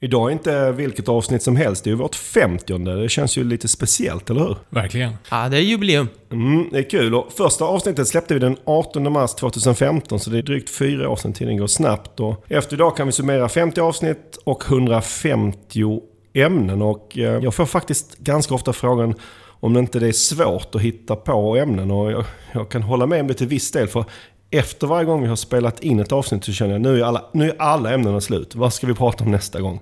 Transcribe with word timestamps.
Idag 0.00 0.28
är 0.28 0.32
inte 0.32 0.72
vilket 0.72 1.08
avsnitt 1.08 1.42
som 1.42 1.56
helst, 1.56 1.84
det 1.84 1.88
är 1.88 1.92
ju 1.92 1.96
vårt 1.96 2.14
50 2.14 2.78
Det 2.78 3.08
känns 3.08 3.38
ju 3.38 3.44
lite 3.44 3.68
speciellt, 3.68 4.30
eller 4.30 4.40
hur? 4.40 4.56
Verkligen. 4.68 5.12
Ja, 5.30 5.48
det 5.48 5.56
är 5.56 5.60
jubileum. 5.60 6.08
Mm, 6.32 6.68
det 6.72 6.78
är 6.78 6.90
kul. 6.90 7.14
Och 7.14 7.32
första 7.32 7.64
avsnittet 7.64 8.08
släppte 8.08 8.34
vi 8.34 8.40
den 8.40 8.56
18 8.64 9.12
mars 9.12 9.34
2015, 9.34 10.20
så 10.20 10.30
det 10.30 10.38
är 10.38 10.42
drygt 10.42 10.70
fyra 10.70 11.08
år 11.08 11.16
sedan. 11.16 11.32
Tiden 11.32 11.56
går 11.56 11.66
snabbt. 11.66 12.20
Och 12.20 12.44
efter 12.48 12.76
idag 12.76 12.96
kan 12.96 13.06
vi 13.06 13.12
summera 13.12 13.48
50 13.48 13.80
avsnitt 13.80 14.38
och 14.44 14.64
150 14.66 16.00
ämnen. 16.32 16.82
Och 16.82 17.18
eh, 17.18 17.44
jag 17.44 17.54
får 17.54 17.66
faktiskt 17.66 18.18
ganska 18.18 18.54
ofta 18.54 18.72
frågan 18.72 19.14
om 19.60 19.72
det 19.72 19.80
inte 19.80 19.98
är 19.98 20.12
svårt 20.12 20.74
att 20.74 20.80
hitta 20.80 21.16
på 21.16 21.56
ämnen. 21.56 21.90
Och 21.90 22.12
jag, 22.12 22.24
jag 22.52 22.68
kan 22.68 22.82
hålla 22.82 23.06
med 23.06 23.20
om 23.20 23.26
det 23.26 23.34
till 23.34 23.46
viss 23.46 23.72
del. 23.72 23.88
För 23.88 24.04
efter 24.50 24.86
varje 24.86 25.04
gång 25.04 25.22
vi 25.22 25.28
har 25.28 25.36
spelat 25.36 25.80
in 25.80 26.00
ett 26.00 26.12
avsnitt 26.12 26.44
så 26.44 26.52
känner 26.52 26.72
jag 26.72 26.80
nu 26.80 27.00
är 27.00 27.04
alla, 27.04 27.24
nu 27.32 27.50
är 27.50 27.56
alla 27.58 27.94
ämnena 27.94 28.20
slut. 28.20 28.54
Vad 28.54 28.72
ska 28.72 28.86
vi 28.86 28.94
prata 28.94 29.24
om 29.24 29.30
nästa 29.30 29.60
gång? 29.60 29.80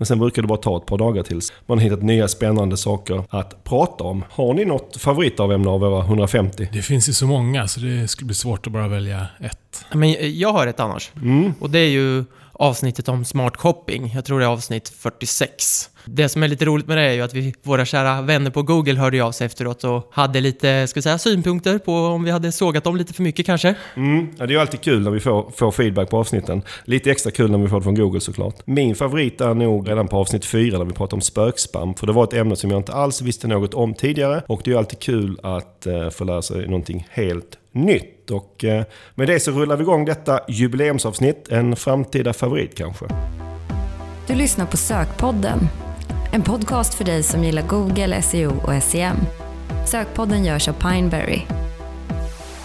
Men 0.00 0.06
sen 0.06 0.18
brukar 0.18 0.42
det 0.42 0.48
bara 0.48 0.58
ta 0.58 0.76
ett 0.76 0.86
par 0.86 0.98
dagar 0.98 1.22
tills 1.22 1.52
man 1.66 1.78
har 1.78 1.84
hittat 1.84 2.02
nya 2.02 2.28
spännande 2.28 2.76
saker 2.76 3.24
att 3.28 3.64
prata 3.64 4.04
om. 4.04 4.24
Har 4.30 4.54
ni 4.54 4.64
något 4.64 4.96
favoritavämne 4.96 5.70
av 5.70 5.80
våra 5.80 6.04
150? 6.04 6.68
Det 6.72 6.82
finns 6.82 7.08
ju 7.08 7.12
så 7.12 7.26
många 7.26 7.68
så 7.68 7.80
det 7.80 8.08
skulle 8.08 8.26
bli 8.26 8.34
svårt 8.34 8.66
att 8.66 8.72
bara 8.72 8.88
välja 8.88 9.26
ett. 9.40 9.84
Men 9.92 10.38
jag 10.38 10.52
har 10.52 10.66
ett 10.66 10.80
annars. 10.80 11.10
Mm. 11.16 11.54
Och 11.60 11.70
det 11.70 11.78
är 11.78 11.88
ju 11.88 12.24
avsnittet 12.60 13.08
om 13.08 13.24
smart 13.24 13.56
shopping. 13.56 14.12
Jag 14.14 14.24
tror 14.24 14.38
det 14.38 14.44
är 14.44 14.48
avsnitt 14.48 14.88
46. 14.88 15.90
Det 16.04 16.28
som 16.28 16.42
är 16.42 16.48
lite 16.48 16.64
roligt 16.64 16.86
med 16.86 16.96
det 16.96 17.02
är 17.02 17.12
ju 17.12 17.22
att 17.22 17.34
vi, 17.34 17.54
våra 17.62 17.84
kära 17.84 18.22
vänner 18.22 18.50
på 18.50 18.62
Google 18.62 19.00
hörde 19.00 19.24
av 19.24 19.32
sig 19.32 19.46
efteråt 19.46 19.84
och 19.84 20.08
hade 20.12 20.40
lite, 20.40 20.86
ska 20.86 20.98
vi 20.98 21.02
säga, 21.02 21.18
synpunkter 21.18 21.78
på 21.78 21.92
om 21.92 22.24
vi 22.24 22.30
hade 22.30 22.52
sågat 22.52 22.84
dem 22.84 22.96
lite 22.96 23.12
för 23.12 23.22
mycket 23.22 23.46
kanske. 23.46 23.74
Mm. 23.96 24.28
Ja, 24.38 24.46
det 24.46 24.52
är 24.52 24.54
ju 24.54 24.60
alltid 24.60 24.80
kul 24.80 25.02
när 25.02 25.10
vi 25.10 25.20
får, 25.20 25.50
får 25.56 25.70
feedback 25.70 26.10
på 26.10 26.18
avsnitten. 26.18 26.62
Lite 26.84 27.10
extra 27.10 27.30
kul 27.30 27.50
när 27.50 27.58
vi 27.58 27.68
får 27.68 27.76
det 27.76 27.82
från 27.82 27.94
Google 27.94 28.20
såklart. 28.20 28.54
Min 28.64 28.94
favorit 28.94 29.40
är 29.40 29.54
nog 29.54 29.88
redan 29.88 30.08
på 30.08 30.16
avsnitt 30.16 30.44
4 30.44 30.78
när 30.78 30.84
vi 30.84 30.92
pratar 30.92 31.16
om 31.16 31.20
spökspam. 31.20 31.94
För 31.94 32.06
det 32.06 32.12
var 32.12 32.24
ett 32.24 32.32
ämne 32.32 32.56
som 32.56 32.70
jag 32.70 32.78
inte 32.80 32.92
alls 32.92 33.22
visste 33.22 33.48
något 33.48 33.74
om 33.74 33.94
tidigare. 33.94 34.42
Och 34.46 34.60
det 34.64 34.70
är 34.70 34.72
ju 34.72 34.78
alltid 34.78 34.98
kul 34.98 35.38
att 35.42 35.86
eh, 35.86 36.10
få 36.10 36.24
lära 36.24 36.42
sig 36.42 36.66
någonting 36.66 37.06
helt 37.10 37.58
nytt. 37.72 38.19
Och 38.30 38.64
uh, 38.64 38.82
med 39.14 39.28
det 39.28 39.40
så 39.40 39.50
rullar 39.50 39.76
vi 39.76 39.82
igång 39.82 40.04
detta 40.04 40.40
jubileumsavsnitt. 40.48 41.48
En 41.48 41.76
framtida 41.76 42.32
favorit 42.32 42.76
kanske. 42.76 43.04
Du 44.26 44.34
lyssnar 44.34 44.66
på 44.66 44.76
Sökpodden. 44.76 45.58
En 46.32 46.42
podcast 46.42 46.94
för 46.94 47.04
dig 47.04 47.22
som 47.22 47.44
gillar 47.44 47.62
Google, 47.62 48.22
SEO 48.22 48.52
och 48.62 48.82
SEM. 48.82 49.16
Sökpodden 49.86 50.44
görs 50.44 50.68
av 50.68 50.72
Pineberry. 50.72 51.40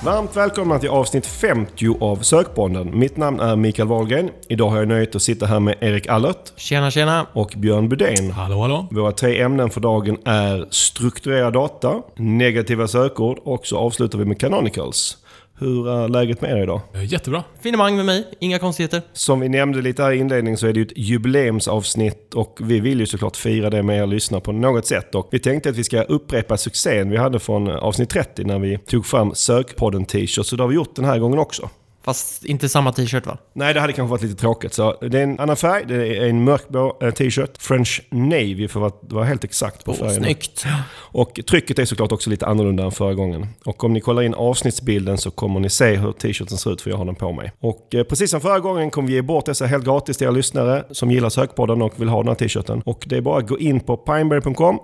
Varmt 0.04 0.36
välkomna 0.38 0.80
till 0.80 0.90
avsnitt 0.90 1.26
50 1.26 1.98
av 2.00 2.16
Sökpodden. 2.16 3.00
Mitt 3.00 3.18
namn 3.18 3.40
är 3.40 3.56
Mikael 3.56 3.88
Wahlgren. 3.88 4.30
Idag 4.50 4.70
har 4.70 4.78
jag 4.78 4.88
nöjet 4.88 5.16
att 5.16 5.22
sitta 5.22 5.46
här 5.46 5.60
med 5.60 5.76
Erik 5.82 6.08
Allert 6.08 6.54
Tjena, 6.56 6.92
tjena! 6.92 7.28
och 7.34 7.54
Björn 7.58 7.90
Budén. 7.90 8.32
Hallå, 8.32 8.62
hallå. 8.62 8.88
Våra 8.92 9.12
tre 9.12 9.42
ämnen 9.42 9.70
för 9.70 9.82
dagen 9.82 10.18
är 10.26 10.68
strukturerad 10.70 11.54
data, 11.54 12.02
negativa 12.16 12.88
sökord 12.88 13.40
och 13.44 13.68
så 13.68 13.78
avslutar 13.78 14.20
vi 14.20 14.26
med 14.26 14.40
canonicals. 14.40 15.18
Hur 15.60 15.90
är 15.90 16.08
läget 16.08 16.42
med 16.42 16.52
er 16.52 16.64
idag? 16.64 16.82
Eh, 16.94 17.04
Jättebra. 17.06 17.44
Finemang 17.62 17.96
med 17.96 18.06
mig, 18.06 18.28
inga 18.40 18.60
konstigheter. 18.60 19.02
Som 19.14 19.40
vi 19.40 19.50
nämnde 19.50 19.82
lite 19.82 20.04
här 20.04 20.12
i 20.12 20.18
inledningen 20.18 20.58
så 20.58 20.68
är 20.68 20.74
det 20.74 20.80
ju 20.80 20.86
ett 20.86 20.98
jubileumsavsnitt 20.98 22.34
och 22.34 22.60
vi 22.62 22.80
vill 22.80 23.00
ju 23.00 23.06
såklart 23.06 23.38
fira 23.38 23.70
det 23.70 23.84
med 23.84 23.98
er 23.98 24.06
lyssnare 24.08 24.42
på 24.42 24.52
något 24.52 24.86
sätt. 24.86 25.16
Och 25.16 25.28
vi 25.32 25.40
tänkte 25.40 25.70
att 25.70 25.76
vi 25.76 25.84
ska 25.84 26.02
upprepa 26.02 26.58
succén 26.58 27.10
vi 27.10 27.18
hade 27.18 27.40
från 27.40 27.70
avsnitt 27.70 28.10
30 28.10 28.44
när 28.44 28.60
vi 28.60 28.78
tog 28.78 29.06
fram 29.06 29.36
Sökpodden 29.36 30.06
t-shirt. 30.06 30.46
Så 30.46 30.56
det 30.56 30.64
har 30.64 30.68
vi 30.68 30.76
gjort 30.76 30.96
den 30.96 31.06
här 31.06 31.20
gången 31.20 31.40
också. 31.40 31.70
Fast 32.06 32.46
inte 32.46 32.70
samma 32.70 32.92
t-shirt 32.92 33.26
va? 33.26 33.38
Nej, 33.54 33.74
det 33.74 33.80
hade 33.80 33.94
kanske 33.94 34.12
varit 34.12 34.22
lite 34.22 34.42
tråkigt. 34.42 34.74
Så 34.74 34.98
det 35.02 35.20
är 35.20 35.24
en 35.24 35.40
annan 35.40 35.56
färg, 35.56 35.84
det 35.88 36.18
är 36.18 36.30
en 36.30 36.44
mörkblå 36.44 36.98
eh, 37.02 37.12
t-shirt. 37.12 37.58
French 37.58 38.02
Navy 38.10 38.68
för 38.68 38.88
att 38.88 39.00
vara 39.02 39.26
helt 39.26 39.44
exakt 39.44 39.86
på 39.86 39.92
Åh, 39.92 39.98
färgen. 39.98 40.24
snyggt! 40.24 40.66
Och 40.96 41.40
trycket 41.50 41.80
är 41.80 41.86
såklart 41.86 42.12
också 42.12 42.30
lite 42.30 42.46
annorlunda 42.46 42.84
än 42.84 42.92
förra 42.92 43.14
gången. 43.14 43.48
Och 43.66 43.84
om 43.84 43.94
ni 43.94 44.02
kollar 44.02 44.22
in 44.22 44.34
avsnittsbilden 44.34 45.18
så 45.18 45.32
kommer 45.32 45.60
ni 45.60 45.70
se 45.70 45.96
hur 45.96 46.12
t-shirten 46.12 46.58
ser 46.58 46.74
ut 46.74 46.82
för 46.82 46.90
jag 46.90 46.98
har 46.98 47.06
den 47.06 47.16
på 47.16 47.32
mig. 47.32 47.52
Och 47.60 47.96
eh, 47.96 48.04
precis 48.04 48.32
som 48.32 48.42
förra 48.42 48.60
gången 48.60 48.92
kommer 48.92 49.08
vi 49.08 49.14
ge 49.14 49.22
bort 49.22 49.46
dessa 49.46 49.66
helt 49.66 49.86
gratis 49.86 50.18
till 50.18 50.28
er 50.28 50.32
lyssnare 50.32 50.84
som 50.92 51.12
gillar 51.12 51.30
sökpodden 51.30 51.82
och 51.82 51.94
vill 52.02 52.10
ha 52.10 52.18
den 52.18 52.28
här 52.28 52.36
t-shirten. 52.36 52.82
Och 52.86 53.04
det 53.08 53.18
är 53.18 53.22
bara 53.22 53.38
att 53.38 53.48
gå 53.48 53.60
in 53.60 53.80
på 53.80 53.98
pineberry.com 53.98 54.80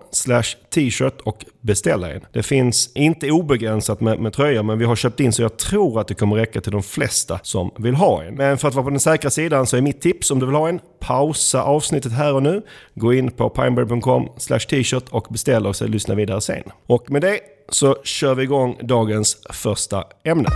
t-shirt 0.74 1.22
och 1.24 1.46
beställa 1.62 2.12
en. 2.12 2.22
Det 2.34 2.44
finns 2.44 2.92
inte 2.96 3.32
obegränsat 3.32 4.02
med, 4.02 4.20
med 4.20 4.34
tröjor 4.34 4.64
men 4.64 4.80
vi 4.80 4.86
har 4.86 4.96
köpt 4.96 5.20
in 5.20 5.34
så 5.34 5.42
jag 5.42 5.58
tror 5.58 6.00
att 6.00 6.08
det 6.08 6.14
kommer 6.14 6.36
räcka 6.36 6.62
till 6.62 6.72
de 6.72 6.84
flesta 6.84 7.11
som 7.44 7.72
vill 7.78 7.96
ha 7.96 8.24
en. 8.24 8.36
Men 8.36 8.58
för 8.58 8.68
att 8.68 8.76
vara 8.76 8.84
på 8.84 8.90
den 8.90 9.00
säkra 9.00 9.30
sidan 9.30 9.68
så 9.68 9.78
är 9.78 9.82
mitt 9.82 10.02
tips 10.02 10.32
om 10.32 10.40
du 10.40 10.46
vill 10.46 10.56
ha 10.56 10.70
en, 10.70 10.80
pausa 11.00 11.64
avsnittet 11.64 12.12
här 12.12 12.34
och 12.34 12.44
nu. 12.44 12.62
Gå 12.96 13.14
in 13.14 13.32
på 13.32 13.50
pineberry.com 13.50 14.30
t-shirt 14.70 15.10
och 15.10 15.28
beställ 15.30 15.68
och 15.68 15.76
så 15.76 15.88
lyssna 15.88 16.16
vidare 16.16 16.42
sen. 16.42 16.64
Och 16.88 17.12
med 17.12 17.22
det 17.22 17.40
så 17.70 17.96
kör 18.04 18.36
vi 18.36 18.44
igång 18.44 18.78
dagens 18.84 19.38
första 19.50 20.04
ämne. 20.24 20.50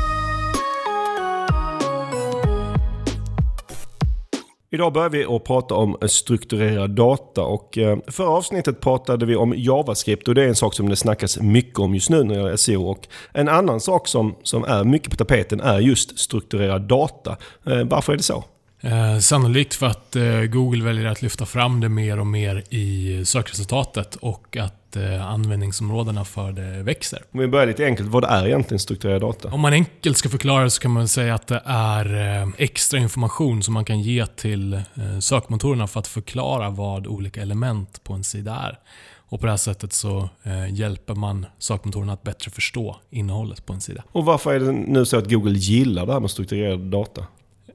Idag 4.75 4.93
börjar 4.93 5.09
vi 5.09 5.25
att 5.25 5.43
prata 5.43 5.75
om 5.75 5.97
strukturerad 6.01 6.89
data 6.89 7.41
och 7.43 7.77
eh, 7.77 7.97
förra 8.07 8.29
avsnittet 8.29 8.81
pratade 8.81 9.25
vi 9.25 9.35
om 9.35 9.53
JavaScript 9.57 10.27
och 10.27 10.35
det 10.35 10.43
är 10.43 10.47
en 10.47 10.55
sak 10.55 10.73
som 10.73 10.89
det 10.89 10.95
snackas 10.95 11.39
mycket 11.39 11.79
om 11.79 11.93
just 11.93 12.09
nu 12.09 12.23
när 12.23 12.35
det 12.35 12.41
gäller 12.41 12.55
SEO. 12.55 12.83
Och 12.83 13.07
en 13.33 13.49
annan 13.49 13.79
sak 13.79 14.07
som, 14.07 14.35
som 14.43 14.63
är 14.63 14.83
mycket 14.83 15.09
på 15.09 15.15
tapeten 15.15 15.61
är 15.61 15.79
just 15.79 16.19
strukturerad 16.19 16.81
data. 16.81 17.37
Eh, 17.65 17.83
varför 17.83 18.13
är 18.13 18.17
det 18.17 18.23
så? 18.23 18.43
Eh, 18.81 19.19
sannolikt 19.19 19.73
för 19.73 19.85
att 19.85 20.15
eh, 20.15 20.41
Google 20.41 20.83
väljer 20.83 21.05
att 21.05 21.21
lyfta 21.21 21.45
fram 21.45 21.79
det 21.79 21.89
mer 21.89 22.19
och 22.19 22.27
mer 22.27 22.63
i 22.69 23.21
sökresultatet 23.25 24.15
och 24.15 24.57
att 24.57 24.95
eh, 24.95 25.27
användningsområdena 25.27 26.25
för 26.25 26.51
det 26.51 26.83
växer. 26.83 27.21
Om 27.31 27.39
vi 27.39 27.47
börjar 27.47 27.67
lite 27.67 27.85
enkelt, 27.85 28.09
vad 28.09 28.23
är 28.23 28.47
egentligen 28.47 28.79
strukturerad 28.79 29.21
data? 29.21 29.49
Om 29.49 29.61
man 29.61 29.73
enkelt 29.73 30.17
ska 30.17 30.29
förklara 30.29 30.69
så 30.69 30.81
kan 30.81 30.91
man 30.91 31.07
säga 31.07 31.35
att 31.35 31.47
det 31.47 31.61
är 31.65 32.41
eh, 32.41 32.49
extra 32.57 32.99
information 32.99 33.63
som 33.63 33.73
man 33.73 33.85
kan 33.85 34.01
ge 34.01 34.25
till 34.25 34.73
eh, 34.73 34.81
sökmotorerna 35.19 35.87
för 35.87 35.99
att 35.99 36.07
förklara 36.07 36.69
vad 36.69 37.07
olika 37.07 37.41
element 37.41 38.03
på 38.03 38.13
en 38.13 38.23
sida 38.23 38.55
är. 38.55 38.79
Och 39.27 39.39
på 39.39 39.45
det 39.45 39.51
här 39.51 39.57
sättet 39.57 39.93
så 39.93 40.29
eh, 40.43 40.73
hjälper 40.73 41.15
man 41.15 41.45
sökmotorerna 41.59 42.13
att 42.13 42.23
bättre 42.23 42.51
förstå 42.51 42.95
innehållet 43.09 43.65
på 43.65 43.73
en 43.73 43.81
sida. 43.81 44.03
Och 44.11 44.25
varför 44.25 44.53
är 44.53 44.59
det 44.59 44.71
nu 44.71 45.05
så 45.05 45.17
att 45.17 45.29
Google 45.31 45.57
gillar 45.57 46.05
det 46.05 46.13
här 46.13 46.19
med 46.19 46.31
strukturerad 46.31 46.79
data? 46.79 47.25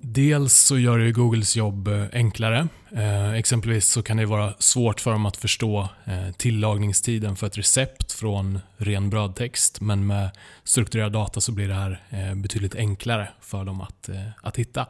Dels 0.03 0.55
så 0.55 0.79
gör 0.79 0.99
det 0.99 1.13
Googles 1.13 1.57
jobb 1.57 1.89
eh, 1.89 2.05
enklare. 2.13 2.69
Eh, 2.93 3.33
exempelvis 3.33 3.89
så 3.89 4.03
kan 4.03 4.17
det 4.17 4.27
vara 4.27 4.55
svårt 4.59 5.01
för 5.01 5.11
dem 5.11 5.27
att 5.27 5.37
förstå 5.37 5.89
eh, 6.05 6.33
tillagningstiden 6.37 7.37
för 7.37 7.47
ett 7.47 7.59
recept 7.59 8.13
från 8.13 8.61
ren 8.77 9.11
brödtext. 9.11 9.81
Men 9.81 10.07
med 10.07 10.31
strukturerad 10.65 11.13
data 11.13 11.41
så 11.41 11.53
blir 11.53 11.69
det 11.69 11.75
här 11.75 12.03
eh, 12.11 12.35
betydligt 12.35 12.75
enklare 12.75 13.29
för 13.41 13.65
dem 13.65 13.81
att, 13.81 14.09
eh, 14.09 14.27
att 14.43 14.57
hitta. 14.57 14.87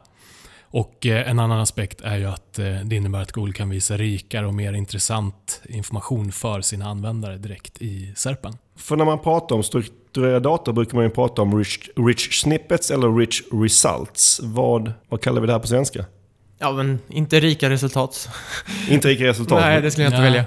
Och 0.61 1.05
eh, 1.05 1.29
en 1.29 1.39
annan 1.39 1.59
aspekt 1.59 2.01
är 2.01 2.17
ju 2.17 2.25
att 2.25 2.53
det 2.53 2.95
innebär 2.95 3.21
att 3.21 3.31
Google 3.31 3.53
kan 3.53 3.69
visa 3.69 3.97
rikare 3.97 4.47
och 4.47 4.53
mer 4.53 4.73
intressant 4.73 5.61
information 5.69 6.31
för 6.31 6.61
sina 6.61 6.85
användare 6.85 7.37
direkt 7.37 7.81
i 7.81 8.13
SERPen. 8.15 8.57
För 8.81 8.95
när 8.95 9.05
man 9.05 9.19
pratar 9.19 9.55
om 9.55 9.63
strukturerad 9.63 10.43
data 10.43 10.73
brukar 10.73 10.95
man 10.95 11.03
ju 11.03 11.09
prata 11.09 11.41
om 11.41 11.57
rich, 11.57 11.89
rich 11.95 12.41
snippets 12.41 12.91
eller 12.91 13.15
rich 13.17 13.41
results. 13.51 14.39
Vad, 14.43 14.93
vad 15.09 15.21
kallar 15.21 15.41
vi 15.41 15.47
det 15.47 15.53
här 15.53 15.59
på 15.59 15.67
svenska? 15.67 16.05
Ja, 16.59 16.71
men 16.71 16.99
inte 17.09 17.39
rika 17.39 17.69
resultat. 17.69 18.29
Inte 18.89 19.07
rika 19.07 19.23
resultat. 19.23 19.59
Nej, 19.61 19.81
det 19.81 19.91
skulle 19.91 20.03
jag 20.05 20.11
inte 20.11 20.21
Nej. 20.21 20.45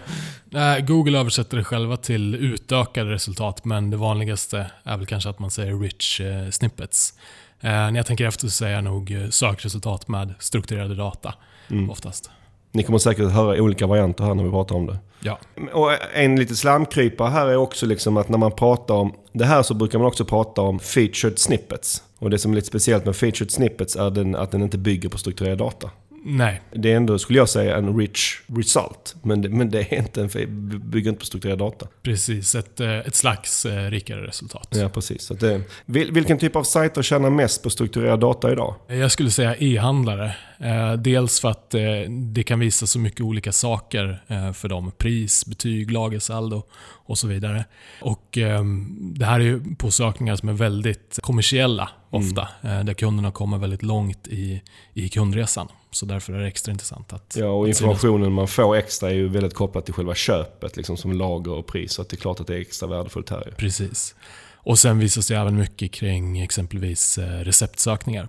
välja. 0.50 0.80
Google 0.80 1.18
översätter 1.18 1.56
det 1.56 1.64
själva 1.64 1.96
till 1.96 2.34
utökade 2.34 3.10
resultat, 3.10 3.64
men 3.64 3.90
det 3.90 3.96
vanligaste 3.96 4.70
är 4.84 4.96
väl 4.96 5.06
kanske 5.06 5.30
att 5.30 5.38
man 5.38 5.50
säger 5.50 5.78
rich 5.78 6.20
eh, 6.20 6.50
snippets. 6.50 7.14
Eh, 7.60 7.70
när 7.70 7.96
jag 7.96 8.06
tänker 8.06 8.26
efter 8.26 8.40
så 8.46 8.50
säger 8.50 8.74
jag 8.74 8.84
nog 8.84 9.10
eh, 9.12 9.28
sökresultat 9.28 10.08
med 10.08 10.34
strukturerade 10.38 10.94
data 10.94 11.34
Mm. 11.70 11.90
oftast. 11.90 12.30
Ni 12.74 12.82
kommer 12.82 12.98
säkert 12.98 13.30
höra 13.30 13.62
olika 13.62 13.86
varianter 13.86 14.24
här 14.24 14.34
när 14.34 14.44
vi 14.44 14.50
pratar 14.50 14.74
om 14.74 14.86
det. 14.86 14.98
Ja. 15.20 15.38
Och 15.72 15.90
en 16.14 16.36
lite 16.36 16.56
slamkrypare 16.56 17.28
här 17.28 17.46
är 17.46 17.56
också 17.56 17.86
liksom 17.86 18.16
att 18.16 18.28
när 18.28 18.38
man 18.38 18.52
pratar 18.52 18.94
om 18.94 19.12
det 19.32 19.44
här 19.44 19.62
så 19.62 19.74
brukar 19.74 19.98
man 19.98 20.08
också 20.08 20.24
prata 20.24 20.62
om 20.62 20.78
featured 20.78 21.38
snippets. 21.38 22.02
Och 22.18 22.30
det 22.30 22.38
som 22.38 22.50
är 22.50 22.54
lite 22.54 22.66
speciellt 22.66 23.04
med 23.04 23.16
featured 23.16 23.50
snippets 23.50 23.96
är 23.96 24.10
den, 24.10 24.36
att 24.36 24.50
den 24.50 24.62
inte 24.62 24.78
bygger 24.78 25.08
på 25.08 25.18
strukturerad 25.18 25.58
data. 25.58 25.90
Nej, 26.26 26.60
Det 26.72 26.92
är 26.92 26.96
ändå, 26.96 27.18
skulle 27.18 27.38
jag 27.38 27.48
säga, 27.48 27.76
en 27.76 27.98
rich 27.98 28.40
result. 28.46 29.16
Men 29.22 29.42
det, 29.42 29.48
men 29.48 29.70
det 29.70 29.92
är 29.92 29.98
inte 29.98 30.22
en, 30.22 30.90
bygger 30.90 31.10
inte 31.10 31.20
på 31.20 31.26
strukturerad 31.26 31.58
data. 31.58 31.86
precis. 32.02 32.54
Ett, 32.54 32.80
eh, 32.80 32.98
ett 32.98 33.14
slags 33.14 33.66
eh, 33.66 33.90
rikare 33.90 34.26
resultat. 34.26 34.68
Ja, 34.70 34.88
precis. 34.88 35.22
Så 35.22 35.34
det, 35.34 35.60
vil, 35.86 36.12
vilken 36.12 36.38
typ 36.38 36.56
av 36.56 36.62
sajter 36.62 37.02
tjänar 37.02 37.30
mest 37.30 37.62
på 37.62 37.70
strukturerad 37.70 38.20
data 38.20 38.52
idag? 38.52 38.74
Jag 38.88 39.12
skulle 39.12 39.30
säga 39.30 39.56
e-handlare. 39.56 40.34
Eh, 40.58 40.92
dels 40.92 41.40
för 41.40 41.50
att 41.50 41.74
eh, 41.74 41.80
det 42.10 42.42
kan 42.42 42.60
visa 42.60 42.86
så 42.86 42.98
mycket 42.98 43.20
olika 43.20 43.52
saker 43.52 44.22
eh, 44.26 44.52
för 44.52 44.68
dem. 44.68 44.92
Pris, 44.98 45.46
betyg, 45.46 45.90
lagersaldo 45.90 46.62
och 47.06 47.18
så 47.18 47.26
vidare. 47.26 47.64
Och 48.00 48.38
ehm, 48.38 49.14
Det 49.18 49.24
här 49.26 49.40
är 49.40 49.44
ju 49.44 49.74
på 49.78 49.90
sökningar 49.90 50.36
som 50.36 50.48
är 50.48 50.52
väldigt 50.52 51.18
kommersiella 51.22 51.90
ofta. 52.10 52.48
Mm. 52.62 52.86
Där 52.86 52.94
kunderna 52.94 53.30
kommer 53.32 53.58
väldigt 53.58 53.82
långt 53.82 54.28
i, 54.28 54.62
i 54.94 55.08
kundresan. 55.08 55.68
Så 55.94 56.06
därför 56.06 56.32
är 56.32 56.38
det 56.38 56.46
extra 56.46 56.72
intressant 56.72 57.12
att... 57.12 57.36
Ja, 57.38 57.46
och 57.46 57.68
informationen 57.68 58.32
man 58.32 58.48
får 58.48 58.76
extra 58.76 59.10
är 59.10 59.14
ju 59.14 59.28
väldigt 59.28 59.54
kopplat 59.54 59.84
till 59.84 59.94
själva 59.94 60.14
köpet, 60.14 60.76
liksom 60.76 60.96
som 60.96 61.12
lager 61.12 61.52
och 61.52 61.66
pris. 61.66 61.92
Så 61.92 62.02
det 62.02 62.12
är 62.12 62.16
klart 62.16 62.40
att 62.40 62.46
det 62.46 62.54
är 62.54 62.60
extra 62.60 62.88
värdefullt 62.88 63.30
här. 63.30 63.54
Precis. 63.56 64.14
Och 64.54 64.78
sen 64.78 64.98
visas 64.98 65.28
det 65.28 65.36
även 65.36 65.56
mycket 65.56 65.92
kring 65.92 66.40
exempelvis 66.40 67.18
receptsökningar. 67.18 68.28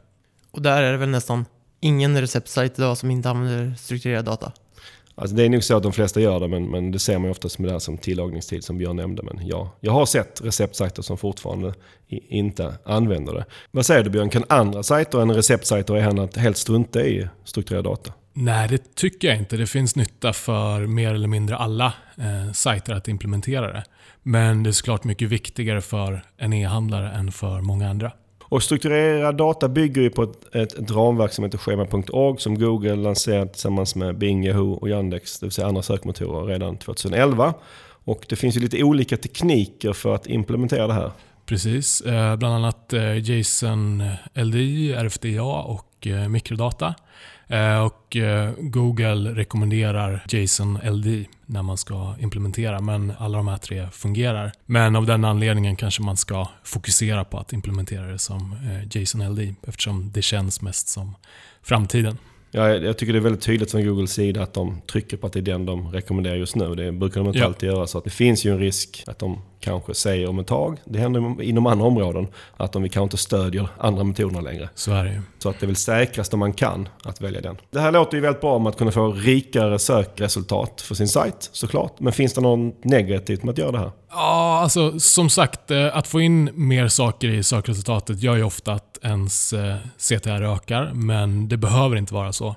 Och 0.52 0.62
där 0.62 0.84
är 0.84 0.92
det 0.92 0.98
väl 0.98 1.10
nästan 1.10 1.46
ingen 1.80 2.22
receptsajt 2.22 2.80
idag 2.80 2.98
som 2.98 3.12
inte 3.12 3.30
använder 3.30 3.76
strukturerad 3.76 4.26
data? 4.26 4.52
Alltså 5.18 5.36
det 5.36 5.44
är 5.44 5.50
nog 5.50 5.64
så 5.64 5.78
att 5.78 5.84
de 5.84 5.94
flesta 5.94 6.22
gör 6.22 6.40
det, 6.40 6.48
men, 6.48 6.66
men 6.72 6.92
det 6.92 7.00
ser 7.00 7.18
man 7.18 7.24
ju 7.24 7.32
oftast 7.32 7.60
med 7.60 7.70
det 7.70 7.72
här 7.72 7.80
som 7.80 7.98
tillagningstid 7.98 8.64
som 8.64 8.78
Björn 8.78 8.96
nämnde. 8.96 9.24
Men 9.24 9.48
ja, 9.48 9.72
jag 9.80 9.92
har 9.92 10.06
sett 10.06 10.42
receptsajter 10.44 11.02
som 11.02 11.18
fortfarande 11.18 11.74
inte 12.10 12.74
använder 12.86 13.34
det. 13.34 13.46
Vad 13.72 13.86
säger 13.86 14.04
du 14.04 14.10
Björn, 14.10 14.30
kan 14.30 14.44
andra 14.50 14.84
sajter 14.84 15.22
än 15.22 15.32
receptsajter 15.32 16.40
helt 16.40 16.58
strunta 16.58 17.02
i 17.02 17.28
strukturerad 17.44 17.84
data? 17.84 18.14
Nej, 18.34 18.68
det 18.68 18.96
tycker 18.96 19.28
jag 19.28 19.38
inte. 19.38 19.58
Det 19.58 19.68
finns 19.68 19.96
nytta 19.96 20.34
för 20.34 20.88
mer 20.88 21.14
eller 21.14 21.28
mindre 21.28 21.58
alla 21.58 21.94
eh, 22.18 22.52
sajter 22.54 22.94
att 22.94 23.08
implementera 23.08 23.74
det. 23.74 23.84
Men 24.24 24.64
det 24.64 24.70
är 24.70 24.72
såklart 24.72 25.04
mycket 25.04 25.30
viktigare 25.30 25.82
för 25.82 26.26
en 26.38 26.54
e-handlare 26.54 27.12
än 27.12 27.32
för 27.32 27.62
många 27.62 27.90
andra. 27.90 28.12
Och 28.50 28.64
strukturerad 28.64 29.38
data 29.38 29.70
bygger 29.70 30.02
ju 30.02 30.10
på 30.10 30.24
ett, 30.24 30.56
ett, 30.56 30.74
ett 30.74 30.92
ramverk 30.92 31.34
som 31.34 31.44
heter 31.44 31.58
schema.org 31.58 32.40
som 32.40 32.60
Google 32.60 32.96
lanserade 32.96 33.52
tillsammans 33.52 33.96
med 33.96 34.18
Bing, 34.18 34.46
Yahoo 34.46 34.74
och 34.74 34.90
Yandex, 34.90 35.40
det 35.40 35.46
vill 35.46 35.52
säga 35.52 35.68
andra 35.68 35.82
sökmotorer, 35.82 36.46
redan 36.46 36.78
2011. 36.78 37.54
Och 38.06 38.26
det 38.30 38.36
finns 38.36 38.56
ju 38.56 38.60
lite 38.60 38.84
olika 38.84 39.18
tekniker 39.18 39.94
för 39.94 40.16
att 40.16 40.28
implementera 40.28 40.88
det 40.88 40.94
här. 40.94 41.12
Precis, 41.46 42.02
eh, 42.02 42.36
bland 42.36 42.56
annat 42.56 42.94
eh, 42.94 43.18
JSON 43.18 44.04
LDI, 44.34 44.94
RFDA 44.94 45.44
och 45.44 46.08
eh, 46.08 46.30
mikrodata. 46.30 46.96
Eh, 47.48 47.86
och 47.86 48.16
eh, 48.16 48.54
Google 48.58 49.36
rekommenderar 49.36 50.26
JSON 50.30 50.80
LD 50.84 51.26
när 51.46 51.62
man 51.62 51.78
ska 51.78 52.16
implementera, 52.20 52.82
men 52.82 53.14
alla 53.18 53.38
de 53.38 53.48
här 53.48 53.58
tre 53.58 53.88
fungerar. 53.92 54.52
Men 54.66 54.96
av 54.96 55.06
den 55.06 55.26
anledningen 55.26 55.76
kanske 55.76 56.02
man 56.02 56.18
ska 56.18 56.48
fokusera 56.64 57.26
på 57.26 57.38
att 57.38 57.54
implementera 57.54 58.08
det 58.08 58.20
som 58.20 58.52
eh, 58.52 59.02
JSON 59.02 59.34
LD 59.34 59.56
eftersom 59.68 60.12
det 60.14 60.22
känns 60.22 60.62
mest 60.62 60.88
som 60.88 61.16
framtiden. 61.64 62.18
Ja, 62.52 62.70
jag 62.70 62.98
tycker 62.98 63.14
det 63.14 63.20
är 63.20 63.24
väldigt 63.24 63.42
tydligt 63.42 63.72
från 63.72 63.86
Googles 63.86 64.14
sida 64.14 64.44
att 64.44 64.54
de 64.54 64.82
trycker 64.82 65.18
på 65.18 65.28
att 65.28 65.34
det 65.34 65.40
är 65.40 65.42
den 65.42 65.66
de 65.66 65.92
rekommenderar 65.92 66.36
just 66.36 66.56
nu. 66.56 66.76
Det 66.76 66.92
brukar 66.92 67.20
de 67.22 67.28
inte 67.28 67.40
ja. 67.40 67.46
alltid 67.46 67.70
göra. 67.70 67.88
Så 67.88 67.98
att 67.98 68.04
det 68.04 68.10
finns 68.10 68.46
ju 68.46 68.52
en 68.52 68.60
risk 68.60 69.04
att 69.08 69.20
de 69.20 69.42
kanske 69.66 69.94
säger 69.94 70.30
om 70.30 70.40
ett 70.40 70.48
tag, 70.48 70.80
det 70.86 71.00
händer 71.00 71.42
inom 71.42 71.66
andra 71.66 71.86
områden, 71.86 72.28
att 72.58 72.72
de 72.72 72.90
kanske 72.90 73.04
inte 73.04 73.18
stödjer 73.18 73.68
andra 73.78 74.04
metoder 74.04 74.42
längre. 74.42 74.70
Så 74.76 74.92
är 74.92 75.04
det. 75.04 75.22
Så 75.40 75.50
att 75.50 75.60
det 75.60 75.66
är 75.66 75.68
väl 75.68 75.76
säkrast 75.76 76.34
om 76.34 76.40
man 76.40 76.54
kan 76.54 76.90
att 77.04 77.22
välja 77.22 77.42
den. 77.42 77.58
Det 77.72 77.80
här 77.80 77.92
låter 77.92 78.18
ju 78.18 78.22
väldigt 78.22 78.42
bra 78.42 78.56
om 78.56 78.68
att 78.68 78.78
kunna 78.78 78.92
få 78.92 79.12
rikare 79.12 79.80
sökresultat 79.80 80.82
för 80.82 80.96
sin 80.96 81.08
sajt 81.08 81.50
såklart. 81.52 82.00
Men 82.00 82.14
finns 82.14 82.34
det 82.34 82.42
något 82.42 82.84
negativt 82.84 83.44
med 83.44 83.52
att 83.52 83.58
göra 83.58 83.72
det 83.72 83.80
här? 83.80 83.92
Ja, 84.10 84.60
alltså 84.62 85.00
som 85.00 85.30
sagt, 85.30 85.72
eh, 85.72 85.98
att 85.98 86.08
få 86.08 86.22
in 86.22 86.50
mer 86.54 86.88
saker 86.88 87.28
i 87.28 87.44
sökresultatet 87.44 88.24
gör 88.24 88.36
ju 88.36 88.44
ofta 88.44 88.74
att 88.74 89.00
ens 89.02 89.54
eh, 89.54 89.76
CTR 89.98 90.42
ökar, 90.44 90.92
men 90.94 91.50
det 91.50 91.58
behöver 91.58 91.96
inte 91.96 92.14
vara 92.14 92.34
så. 92.34 92.56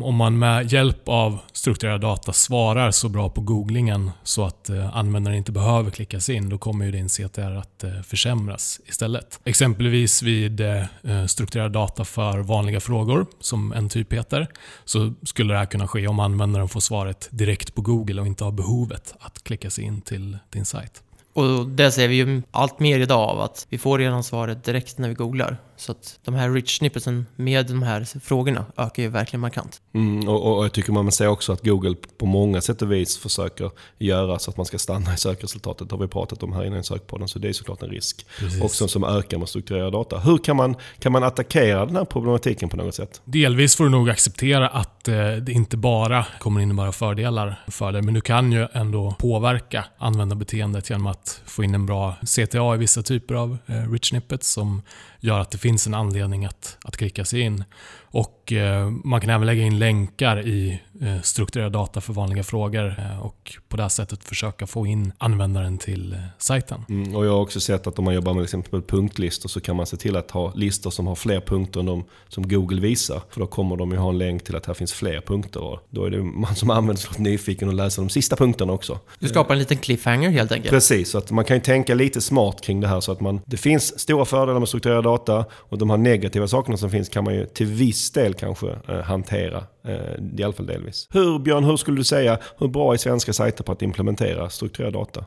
Om 0.00 0.16
man 0.16 0.38
med 0.38 0.72
hjälp 0.72 1.08
av 1.08 1.38
strukturerad 1.52 2.00
data 2.00 2.32
svarar 2.32 2.90
så 2.90 3.08
bra 3.08 3.28
på 3.28 3.40
googlingen 3.40 4.10
så 4.22 4.44
att 4.44 4.68
eh, 4.68 4.96
användaren 4.96 5.36
inte 5.36 5.52
behöver 5.52 5.90
klicka 5.90 6.20
sig 6.20 6.34
in, 6.34 6.48
då 6.48 6.58
kommer 6.58 6.84
ju 6.84 6.90
din 6.90 7.08
CTR 7.08 7.56
att 7.56 7.84
eh, 7.84 8.00
försämras 8.02 8.80
istället. 8.86 9.40
Exempelvis 9.44 10.22
vid 10.22 10.60
eh, 10.60 11.26
strukturerad 11.26 11.72
data 11.72 12.04
för 12.04 12.38
vanliga 12.38 12.80
frågor, 12.80 13.26
som 13.40 13.72
en 13.72 13.88
typ 13.88 14.12
heter, 14.12 14.46
så 14.84 15.14
skulle 15.22 15.54
det 15.54 15.58
här 15.58 15.66
kunna 15.66 15.88
ske 15.88 16.06
om 16.08 16.20
användaren 16.20 16.68
får 16.68 16.80
svaret 16.80 17.28
direkt 17.30 17.74
på 17.74 17.82
Google 17.82 18.20
och 18.20 18.26
inte 18.26 18.44
har 18.44 18.52
behovet 18.52 19.14
att 19.20 19.44
klicka 19.44 19.70
sig 19.70 19.84
in 19.84 20.00
till 20.00 20.38
din 20.50 20.64
sajt. 20.64 21.02
Och 21.32 21.68
det 21.68 21.92
ser 21.92 22.08
vi 22.08 22.14
ju 22.14 22.42
allt 22.50 22.80
mer 22.80 23.00
idag 23.00 23.28
av 23.28 23.40
att 23.40 23.66
vi 23.68 23.78
får 23.78 23.98
redan 23.98 24.24
svaret 24.24 24.64
direkt 24.64 24.98
när 24.98 25.08
vi 25.08 25.14
googlar. 25.14 25.56
Så 25.78 25.92
att 25.92 26.18
de 26.24 26.34
här 26.34 26.50
rich 26.50 26.78
snippetsen 26.78 27.26
med 27.36 27.66
de 27.66 27.82
här 27.82 28.20
frågorna 28.20 28.64
ökar 28.76 29.02
ju 29.02 29.08
verkligen 29.08 29.40
markant. 29.40 29.80
Mm, 29.94 30.28
och, 30.28 30.58
och, 30.58 30.64
jag 30.64 30.72
tycker 30.72 30.92
man 30.92 31.12
säger 31.12 31.30
också 31.30 31.52
att 31.52 31.64
Google 31.64 31.94
på 32.18 32.26
många 32.26 32.60
sätt 32.60 32.82
och 32.82 32.92
vis 32.92 33.18
försöker 33.18 33.70
göra 33.98 34.38
så 34.38 34.50
att 34.50 34.56
man 34.56 34.66
ska 34.66 34.78
stanna 34.78 35.14
i 35.14 35.16
sökresultatet. 35.16 35.88
Det 35.88 35.94
har 35.94 36.00
vi 36.00 36.08
pratat 36.08 36.42
om 36.42 36.52
här 36.52 36.64
innan 36.64 36.78
i 36.80 36.84
sökpodden, 36.84 37.28
så 37.28 37.38
det 37.38 37.48
är 37.48 37.52
såklart 37.52 37.82
en 37.82 37.90
risk. 37.90 38.26
Precis. 38.38 38.62
Också 38.62 38.88
som 38.88 39.04
ökar 39.04 39.38
med 39.38 39.48
strukturerad 39.48 39.92
data. 39.92 40.18
Hur 40.18 40.38
kan 40.38 40.56
man, 40.56 40.76
kan 40.98 41.12
man 41.12 41.24
attackera 41.24 41.86
den 41.86 41.96
här 41.96 42.04
problematiken 42.04 42.68
på 42.68 42.76
något 42.76 42.94
sätt? 42.94 43.20
Delvis 43.24 43.76
får 43.76 43.84
du 43.84 43.90
nog 43.90 44.10
acceptera 44.10 44.68
att 44.68 45.08
eh, 45.08 45.32
det 45.32 45.52
inte 45.52 45.76
bara 45.76 46.26
kommer 46.38 46.60
innebära 46.60 46.92
fördelar 46.92 47.64
för 47.68 47.92
dig, 47.92 48.02
men 48.02 48.14
du 48.14 48.20
kan 48.20 48.52
ju 48.52 48.66
ändå 48.72 49.14
påverka 49.18 49.84
användarbeteendet 49.98 50.90
genom 50.90 51.06
att 51.06 51.40
få 51.46 51.64
in 51.64 51.74
en 51.74 51.86
bra 51.86 52.16
CTA 52.22 52.74
i 52.74 52.78
vissa 52.78 53.02
typer 53.02 53.34
av 53.34 53.58
eh, 53.66 53.90
rich 53.92 54.08
snippets 54.08 54.52
som 54.52 54.82
gör 55.20 55.40
att 55.40 55.50
det 55.50 55.58
finns 55.58 55.67
finns 55.68 55.86
en 55.86 55.94
anledning 55.94 56.44
att, 56.44 56.78
att 56.84 56.96
klicka 56.96 57.24
sig 57.24 57.40
in. 57.40 57.64
Och 58.10 58.52
eh, 58.52 58.90
Man 58.90 59.20
kan 59.20 59.30
även 59.30 59.46
lägga 59.46 59.62
in 59.62 59.78
länkar 59.78 60.46
i 60.46 60.80
eh, 61.00 61.20
strukturerad 61.22 61.72
data 61.72 62.00
för 62.00 62.12
vanliga 62.12 62.42
frågor 62.42 62.94
eh, 62.98 63.20
och 63.20 63.56
på 63.68 63.76
det 63.76 63.90
sättet 63.90 64.24
försöka 64.24 64.66
få 64.66 64.86
in 64.86 65.12
användaren 65.18 65.78
till 65.78 66.16
sajten. 66.38 66.84
Mm, 66.88 67.16
och 67.16 67.26
Jag 67.26 67.30
har 67.32 67.40
också 67.40 67.60
sett 67.60 67.86
att 67.86 67.98
om 67.98 68.04
man 68.04 68.14
jobbar 68.14 68.34
med 68.34 68.42
exempel 68.44 68.82
punktlistor 68.82 69.48
så 69.48 69.60
kan 69.60 69.76
man 69.76 69.86
se 69.86 69.96
till 69.96 70.16
att 70.16 70.30
ha 70.30 70.52
listor 70.54 70.90
som 70.90 71.06
har 71.06 71.14
fler 71.14 71.40
punkter 71.40 71.80
än 71.80 71.86
de 71.86 72.04
som 72.28 72.48
Google 72.48 72.80
visar. 72.80 73.22
För 73.30 73.40
då 73.40 73.46
kommer 73.46 73.76
de 73.76 73.90
ju 73.90 73.96
ha 73.96 74.10
en 74.10 74.18
länk 74.18 74.44
till 74.44 74.56
att 74.56 74.66
här 74.66 74.74
finns 74.74 74.92
fler 74.92 75.20
punkter. 75.20 75.60
Och 75.60 75.78
då 75.90 76.04
är 76.04 76.10
det 76.10 76.22
man 76.22 76.54
som 76.56 76.70
använder 76.70 77.02
såklart 77.02 77.18
nyfiken 77.18 77.68
och 77.68 77.74
läser 77.74 78.02
de 78.02 78.08
sista 78.08 78.36
punkterna 78.36 78.72
också. 78.72 78.98
Du 79.18 79.28
skapar 79.28 79.54
en 79.54 79.58
liten 79.58 79.76
cliffhanger 79.76 80.30
helt 80.30 80.52
enkelt? 80.52 80.70
Precis, 80.70 81.10
så 81.10 81.18
att 81.18 81.30
man 81.30 81.44
kan 81.44 81.56
ju 81.56 81.62
tänka 81.62 81.94
lite 81.94 82.20
smart 82.20 82.60
kring 82.60 82.80
det 82.80 82.88
här. 82.88 83.00
så 83.00 83.12
att 83.12 83.20
man, 83.20 83.40
Det 83.46 83.56
finns 83.56 84.00
stora 84.00 84.24
fördelar 84.24 84.58
med 84.58 84.68
strukturerad 84.68 85.04
data 85.04 85.44
och 85.52 85.78
de 85.78 85.90
här 85.90 85.96
negativa 85.96 86.48
sakerna 86.48 86.76
som 86.76 86.90
finns 86.90 87.08
kan 87.08 87.24
man 87.24 87.34
ju 87.34 87.46
till 87.46 87.66
viss 87.66 87.97
del 88.10 88.34
kanske 88.34 88.78
eh, 88.88 89.00
hantera. 89.00 89.64
Eh, 89.84 89.94
I 90.38 90.42
alla 90.44 90.52
fall 90.52 90.66
delvis. 90.66 91.08
Hur 91.10 91.38
Björn, 91.38 91.64
hur 91.64 91.76
skulle 91.76 91.96
du 91.96 92.04
säga, 92.04 92.38
hur 92.58 92.68
bra 92.68 92.92
är 92.92 92.96
svenska 92.96 93.32
sajter 93.32 93.64
på 93.64 93.72
att 93.72 93.82
implementera 93.82 94.50
strukturerad 94.50 94.92
data? 94.92 95.24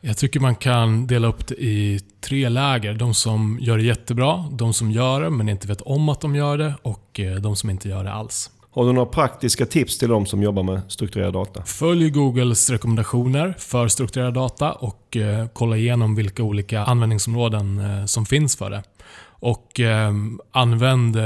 Jag 0.00 0.16
tycker 0.16 0.40
man 0.40 0.54
kan 0.54 1.06
dela 1.06 1.28
upp 1.28 1.46
det 1.46 1.54
i 1.54 2.00
tre 2.20 2.48
läger. 2.48 2.94
De 2.94 3.14
som 3.14 3.58
gör 3.60 3.76
det 3.76 3.82
jättebra, 3.84 4.44
de 4.52 4.72
som 4.72 4.90
gör 4.90 5.20
det 5.20 5.30
men 5.30 5.48
inte 5.48 5.68
vet 5.68 5.80
om 5.80 6.08
att 6.08 6.20
de 6.20 6.36
gör 6.36 6.58
det 6.58 6.74
och 6.82 7.20
eh, 7.20 7.34
de 7.34 7.56
som 7.56 7.70
inte 7.70 7.88
gör 7.88 8.04
det 8.04 8.12
alls. 8.12 8.50
Har 8.72 8.84
du 8.84 8.92
några 8.92 9.06
praktiska 9.06 9.66
tips 9.66 9.98
till 9.98 10.08
de 10.08 10.26
som 10.26 10.42
jobbar 10.42 10.62
med 10.62 10.80
strukturerad 10.88 11.32
data? 11.32 11.62
Följ 11.62 12.10
Googles 12.10 12.70
rekommendationer 12.70 13.54
för 13.58 13.88
strukturerad 13.88 14.34
data 14.34 14.72
och 14.72 15.16
kolla 15.52 15.76
igenom 15.76 16.14
vilka 16.14 16.42
olika 16.42 16.84
användningsområden 16.84 17.82
som 18.08 18.26
finns 18.26 18.56
för 18.56 18.70
det. 18.70 18.82
Och 19.40 19.80
ehm, 19.80 20.40
eh, 20.40 20.60
använd 20.60 21.16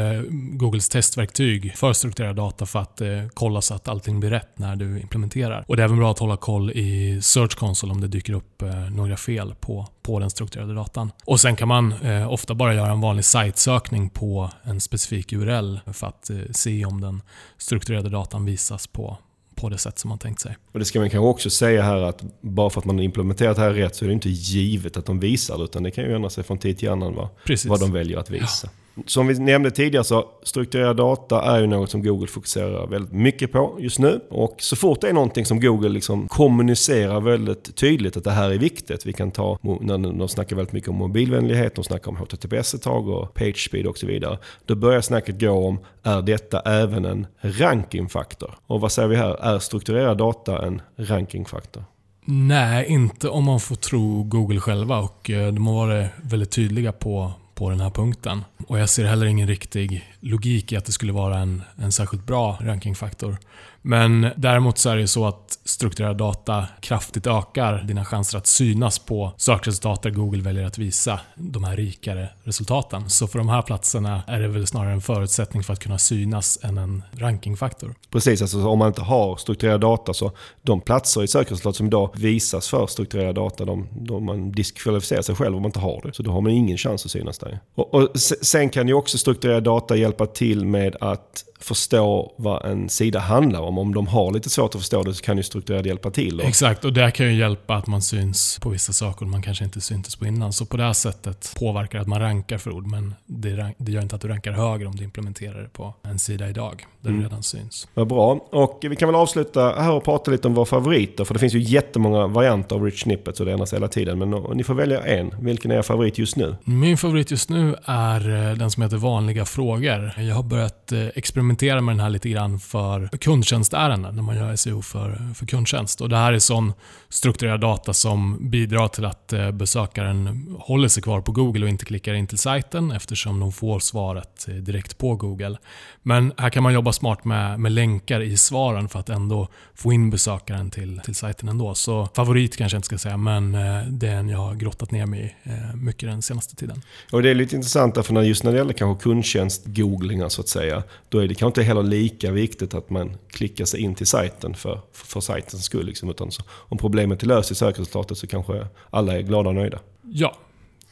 Googles 0.59 0.89
testverktyg 0.89 1.77
för 1.77 1.93
strukturerad 1.93 2.37
data 2.37 2.67
för 2.67 2.79
att 2.79 3.01
eh, 3.01 3.09
kolla 3.35 3.61
så 3.61 3.75
att 3.75 3.89
allting 3.89 4.21
blir 4.21 4.31
rätt 4.31 4.59
när 4.59 4.77
du 4.77 5.01
implementerar. 5.01 5.65
Och 5.69 5.77
Det 5.77 5.83
är 5.83 5.85
även 5.85 5.99
bra 5.99 6.11
att 6.11 6.19
hålla 6.19 6.37
koll 6.37 6.71
i 6.71 7.23
Search 7.23 7.57
Console 7.57 7.93
om 7.93 8.01
det 8.01 8.09
dyker 8.09 8.33
upp 8.33 8.63
eh, 8.63 8.91
några 8.91 9.17
fel 9.17 9.55
på, 9.61 9.87
på 10.03 10.19
den 10.19 10.31
strukturerade 10.31 10.75
datan. 10.75 11.13
Och 11.25 11.41
Sen 11.41 11.57
kan 11.57 11.69
man 11.69 11.93
eh, 11.93 12.33
ofta 12.33 12.55
bara 12.55 12.75
göra 12.75 12.93
en 12.93 13.01
vanlig 13.01 13.25
sajtsökning 13.25 14.11
på 14.11 14.51
en 14.63 14.81
specifik 14.81 15.33
URL 15.33 15.81
för 15.93 16.07
att 16.07 16.31
eh, 16.31 16.37
se 16.51 16.85
om 16.85 17.01
den 17.01 17.23
strukturerade 17.59 18.09
datan 18.09 18.45
visas 18.45 18.87
på, 18.87 19.19
på 19.55 19.69
det 19.69 19.79
sätt 19.79 19.99
som 19.99 20.09
man 20.09 20.19
tänkt 20.19 20.41
sig. 20.41 20.57
Och 20.73 20.79
Det 20.79 20.85
ska 20.85 21.01
man 21.01 21.11
kanske 21.11 21.29
också 21.29 21.51
säga 21.51 21.83
här 21.83 21.97
att 21.97 22.23
bara 22.41 22.71
för 22.71 22.81
att 22.81 22.85
man 22.85 22.97
har 22.97 23.05
implementerat 23.05 23.57
det 23.57 23.63
här 23.63 23.71
rätt 23.73 23.97
så 23.97 24.05
är 24.05 24.07
det 24.07 24.13
inte 24.13 24.29
givet 24.29 24.97
att 24.97 25.07
de 25.07 25.21
visar 25.21 25.59
det 25.59 25.65
utan 25.65 25.83
det 25.83 25.91
kan 25.91 26.05
ju 26.05 26.15
ändra 26.15 26.31
sig 26.31 26.45
från 26.45 26.59
tid 26.59 26.79
till 26.79 26.91
annan 26.91 27.15
va? 27.15 27.31
vad 27.67 27.81
de 27.81 27.93
väljer 27.93 28.19
att 28.19 28.31
visa. 28.31 28.69
Ja. 28.73 28.84
Som 29.07 29.27
vi 29.27 29.39
nämnde 29.39 29.71
tidigare 29.71 30.05
så 30.05 30.25
strukturerad 30.43 30.97
data 30.97 31.43
är 31.43 31.61
ju 31.61 31.67
något 31.67 31.91
som 31.91 32.03
Google 32.03 32.27
fokuserar 32.27 32.87
väldigt 32.87 33.13
mycket 33.13 33.53
på 33.53 33.77
just 33.81 33.99
nu. 33.99 34.21
Och 34.31 34.57
så 34.59 34.77
fort 34.77 35.01
det 35.01 35.09
är 35.09 35.13
någonting 35.13 35.45
som 35.45 35.61
Google 35.61 35.89
liksom 35.89 36.29
kommunicerar 36.29 37.21
väldigt 37.21 37.77
tydligt 37.77 38.17
att 38.17 38.25
det 38.25 38.31
här 38.31 38.51
är 38.51 38.59
viktigt. 38.59 39.07
Vi 39.07 39.13
kan 39.13 39.31
ta, 39.31 39.59
när 39.63 40.19
de 40.19 40.29
snackar 40.29 40.57
väldigt 40.57 40.73
mycket 40.73 40.89
om 40.91 40.97
mobilvänlighet, 40.97 41.75
de 41.75 41.85
snackar 41.85 42.09
om 42.09 42.17
HTTPS 42.17 42.75
ett 42.75 42.83
tag 42.83 43.09
och 43.09 43.35
PageSpeed 43.35 43.87
och 43.87 43.99
så 43.99 44.07
vidare. 44.07 44.39
Då 44.65 44.75
börjar 44.75 45.01
snacket 45.01 45.41
gå 45.41 45.51
om, 45.51 45.79
är 46.03 46.23
detta 46.23 46.61
även 46.61 47.05
en 47.05 47.27
rankingfaktor? 47.41 48.55
Och 48.67 48.81
vad 48.81 48.93
säger 48.93 49.09
vi 49.09 49.17
här, 49.17 49.37
är 49.41 49.59
strukturerad 49.59 50.19
data 50.19 50.67
en 50.67 50.83
rankingfaktor? 50.97 51.85
Nej, 52.27 52.87
inte 52.89 53.29
om 53.29 53.45
man 53.45 53.61
får 53.61 53.77
tro 53.77 54.23
Google 54.23 54.61
själva 54.61 54.99
och 54.99 55.31
eh, 55.31 55.53
de 55.53 55.67
har 55.67 55.75
varit 55.75 56.07
väldigt 56.23 56.51
tydliga 56.51 56.93
på 56.93 57.33
på 57.55 57.71
den 57.71 57.81
här 57.81 57.91
punkten. 57.91 58.45
Och 58.67 58.79
jag 58.79 58.89
ser 58.89 59.05
heller 59.05 59.27
ingen 59.27 59.49
riktig 59.49 60.11
logik 60.21 60.73
i 60.73 60.77
att 60.77 60.85
det 60.85 60.93
skulle 60.93 61.13
vara 61.13 61.39
en, 61.39 61.63
en 61.77 61.93
särskilt 61.93 62.27
bra 62.27 62.59
rankingfaktor. 62.61 63.37
Men 63.87 64.27
däremot 64.37 64.79
så 64.79 64.91
är 64.91 64.97
det 64.97 65.09
så 65.09 65.27
att 65.27 65.59
strukturerad 65.65 66.17
data 66.17 66.67
kraftigt 66.81 67.27
ökar 67.27 67.83
dina 67.83 68.05
chanser 68.05 68.39
att 68.39 68.47
synas 68.47 68.99
på 68.99 69.33
sökresultat 69.37 70.03
där 70.03 70.11
Google 70.11 70.43
väljer 70.43 70.65
att 70.65 70.79
visa 70.79 71.21
de 71.35 71.65
här 71.65 71.77
rikare 71.77 72.29
resultaten. 72.45 73.11
Så 73.11 73.27
för 73.27 73.39
de 73.39 73.49
här 73.49 73.63
platserna 73.63 74.23
är 74.27 74.41
det 74.41 74.49
väl 74.49 74.67
snarare 74.67 74.93
en 74.93 75.01
förutsättning 75.01 75.63
för 75.63 75.73
att 75.73 75.81
kunna 75.81 75.99
synas 75.99 76.59
än 76.63 76.79
en 76.79 77.03
rankingfaktor. 77.13 77.95
Precis, 78.11 78.43
alltså 78.43 78.67
om 78.67 78.79
man 78.79 78.89
inte 78.89 79.03
har 79.03 79.37
strukturerad 79.37 79.81
data 79.81 80.15
så 80.15 80.33
de 80.63 80.81
platser 80.81 81.23
i 81.23 81.29
sökresultat 81.29 81.77
som 81.77 81.87
idag 81.87 82.11
visas 82.17 82.69
för 82.69 82.87
strukturerad 82.87 83.35
data, 83.35 83.65
de, 83.65 83.89
de 83.93 84.25
man 84.25 84.53
diskvalificerar 84.53 85.23
sig 85.23 85.35
själv 85.35 85.57
om 85.57 85.63
man 85.63 85.69
inte 85.69 85.81
har 85.81 86.01
det. 86.05 86.13
Så 86.13 86.23
då 86.23 86.31
har 86.31 86.41
man 86.41 86.53
ingen 86.53 86.79
chans 86.79 87.05
att 87.05 87.11
synas 87.11 87.39
där. 87.39 87.61
Och, 87.75 87.95
och 87.95 88.09
sen 88.43 88.71
kan 88.71 88.89
ju 88.89 88.95
också 88.95 89.19
strukturerad 89.19 89.63
data 89.63 89.97
hjälpa 89.97 90.27
till 90.27 90.67
med 90.67 90.97
att 91.01 91.45
förstå 91.61 92.33
vad 92.37 92.65
en 92.65 92.89
sida 92.89 93.19
handlar 93.19 93.61
om. 93.61 93.79
Om 93.79 93.95
de 93.95 94.07
har 94.07 94.33
lite 94.33 94.51
svårt 94.51 94.75
att 94.75 94.81
förstå 94.81 95.03
det 95.03 95.15
så 95.15 95.25
kan 95.25 95.37
ju 95.37 95.43
strukturerad 95.43 95.87
hjälpa 95.87 96.11
till. 96.11 96.41
Och... 96.41 96.47
Exakt, 96.47 96.85
och 96.85 96.93
det 96.93 97.11
kan 97.11 97.27
ju 97.27 97.35
hjälpa 97.35 97.75
att 97.75 97.87
man 97.87 98.03
syns 98.03 98.59
på 98.63 98.69
vissa 98.69 98.93
saker 98.93 99.27
man 99.27 99.43
kanske 99.43 99.65
inte 99.65 99.81
syntes 99.81 100.17
på 100.17 100.27
innan. 100.27 100.53
Så 100.53 100.67
på 100.67 100.77
det 100.77 100.83
här 100.83 100.93
sättet 100.93 101.55
påverkar 101.59 101.99
att 101.99 102.07
man 102.07 102.21
rankar 102.21 102.59
för 102.59 102.71
ord, 102.71 102.87
men 102.87 103.15
det, 103.27 103.75
det 103.79 103.93
gör 103.93 104.03
inte 104.03 104.17
att 104.17 104.23
du 104.23 104.29
rankar 104.29 104.53
högre 104.53 104.87
om 104.87 104.97
du 104.97 105.05
implementerar 105.05 105.63
det 105.63 105.69
på 105.69 105.95
en 106.03 106.19
sida 106.19 106.49
idag, 106.49 106.87
där 107.01 107.11
mm. 107.11 107.21
det 107.21 107.29
redan 107.29 107.43
syns. 107.43 107.89
Vad 107.95 108.09
bra. 108.09 108.49
Och 108.51 108.79
vi 108.83 108.97
kan 108.97 109.09
väl 109.09 109.17
avsluta 109.17 109.75
här 109.79 109.93
och 109.93 110.05
prata 110.05 110.31
lite 110.31 110.49
om 110.49 110.55
våra 110.55 110.67
favoriter, 110.67 111.25
för 111.25 111.35
det 111.35 111.41
finns 111.41 111.55
ju 111.55 111.61
jättemånga 111.61 112.27
varianter 112.27 112.77
av 112.77 112.83
Rich 112.85 113.03
Snippets 113.03 113.41
och 113.41 113.47
det 113.47 113.53
ändras 113.53 113.75
hela 113.75 113.89
tiden. 113.89 114.19
Men 114.19 114.31
ni 114.31 114.65
får 114.65 114.75
välja 114.75 115.01
en. 115.07 115.35
Vilken 115.41 115.71
är 115.71 115.75
er 115.75 115.83
favorit 115.83 116.19
just 116.19 116.37
nu? 116.37 116.57
Min 116.65 116.97
favorit 116.97 117.31
just 117.31 117.51
nu 117.51 117.77
är 117.85 118.51
eh, 118.51 118.57
den 118.57 118.71
som 118.71 118.83
heter 118.83 118.97
Vanliga 118.97 119.45
frågor. 119.45 120.13
Jag 120.19 120.35
har 120.35 120.43
börjat 120.43 120.93
eh, 120.93 121.07
experimentera 121.55 121.81
med 121.81 121.97
den 121.97 122.01
här 122.01 122.11
lite 122.11 122.29
grann 122.29 122.59
för 122.59 123.09
kundtjänstärenden, 123.21 124.17
när 124.17 124.23
man 124.23 124.37
gör 124.37 124.57
SEO 124.57 124.83
för, 124.83 125.35
för 125.35 125.47
kundtjänst. 125.47 126.01
Och 126.01 126.09
det 126.09 126.17
här 126.17 126.33
är 126.33 126.39
sån 126.39 126.73
strukturerad 127.09 127.61
data 127.61 127.93
som 127.93 128.51
bidrar 128.51 128.89
till 128.89 129.05
att 129.05 129.33
eh, 129.33 129.51
besökaren 129.51 130.47
håller 130.61 130.89
sig 130.89 131.03
kvar 131.03 131.21
på 131.21 131.33
Google 131.33 131.65
och 131.65 131.69
inte 131.69 131.85
klickar 131.85 132.15
in 132.15 132.27
till 132.27 132.39
sajten 132.39 132.91
eftersom 132.91 133.41
de 133.41 133.53
får 133.53 133.81
svaret 133.81 134.49
eh, 134.49 134.55
direkt 134.55 134.99
på 134.99 135.17
Google. 135.17 135.59
Men 136.03 136.33
här 136.39 136.51
kan 136.51 136.63
man 136.63 136.73
jobba 136.73 136.93
smart 136.93 137.25
med, 137.25 137.61
med 137.61 137.73
länkar 137.73 138.21
i 138.21 138.37
svaren 138.37 138.89
för 138.89 138.99
att 139.01 139.09
ändå 139.09 139.49
få 139.75 139.93
in 139.93 140.11
besökaren 140.11 140.71
till, 140.71 141.01
till 141.05 141.15
sajten 141.15 141.49
ändå. 141.49 141.75
Så 141.75 142.09
favorit 142.15 142.57
kanske 142.57 142.75
jag 142.75 142.79
inte 142.79 142.87
ska 142.87 142.99
säga, 142.99 143.17
men 143.17 143.55
eh, 143.55 143.87
den 143.89 144.29
jag 144.29 144.39
har 144.39 144.55
grottat 144.55 144.91
ner 144.91 145.07
mig 145.07 145.37
i 145.45 145.77
mycket 145.77 146.09
den 146.09 146.23
senaste 146.23 146.57
tiden. 146.57 146.83
Och 147.13 147.23
Det 147.23 147.31
är 147.31 147.35
lite 147.35 147.57
intressant 147.57 147.95
därför 147.95 148.15
när 148.15 148.23
just 148.23 148.45
när 148.45 148.53
det 148.53 148.59
gäller 148.59 148.73
kanske 148.73 149.03
kundtjänst-googlingar 149.03 150.29
så 150.29 150.41
att 150.41 150.49
säga, 150.49 150.83
då 151.09 151.19
är 151.19 151.29
det 151.29 151.34
kanske 151.35 151.61
inte 151.61 151.63
heller 151.63 151.83
lika 151.83 152.31
viktigt 152.31 152.75
att 152.75 152.91
man 152.91 153.17
klickar 153.29 153.65
sig 153.65 153.81
in 153.81 153.95
till 153.95 154.07
sajten 154.07 154.55
för, 154.55 154.81
för, 154.93 155.07
för 155.07 155.21
sajtens 155.21 155.65
skull. 155.65 155.87
Liksom, 155.87 156.11
utan 156.11 156.31
så, 156.31 156.43
om 156.51 156.79
problemet 156.79 157.23
är 157.23 157.27
löst 157.27 157.51
i 157.51 157.55
sökresultatet 157.55 158.19
så 158.19 158.27
kanske 158.27 158.67
alla 158.91 159.19
är 159.19 159.23
glada 159.23 159.49
och 159.49 159.55
nöjda. 159.55 159.79
Ja, 160.03 160.37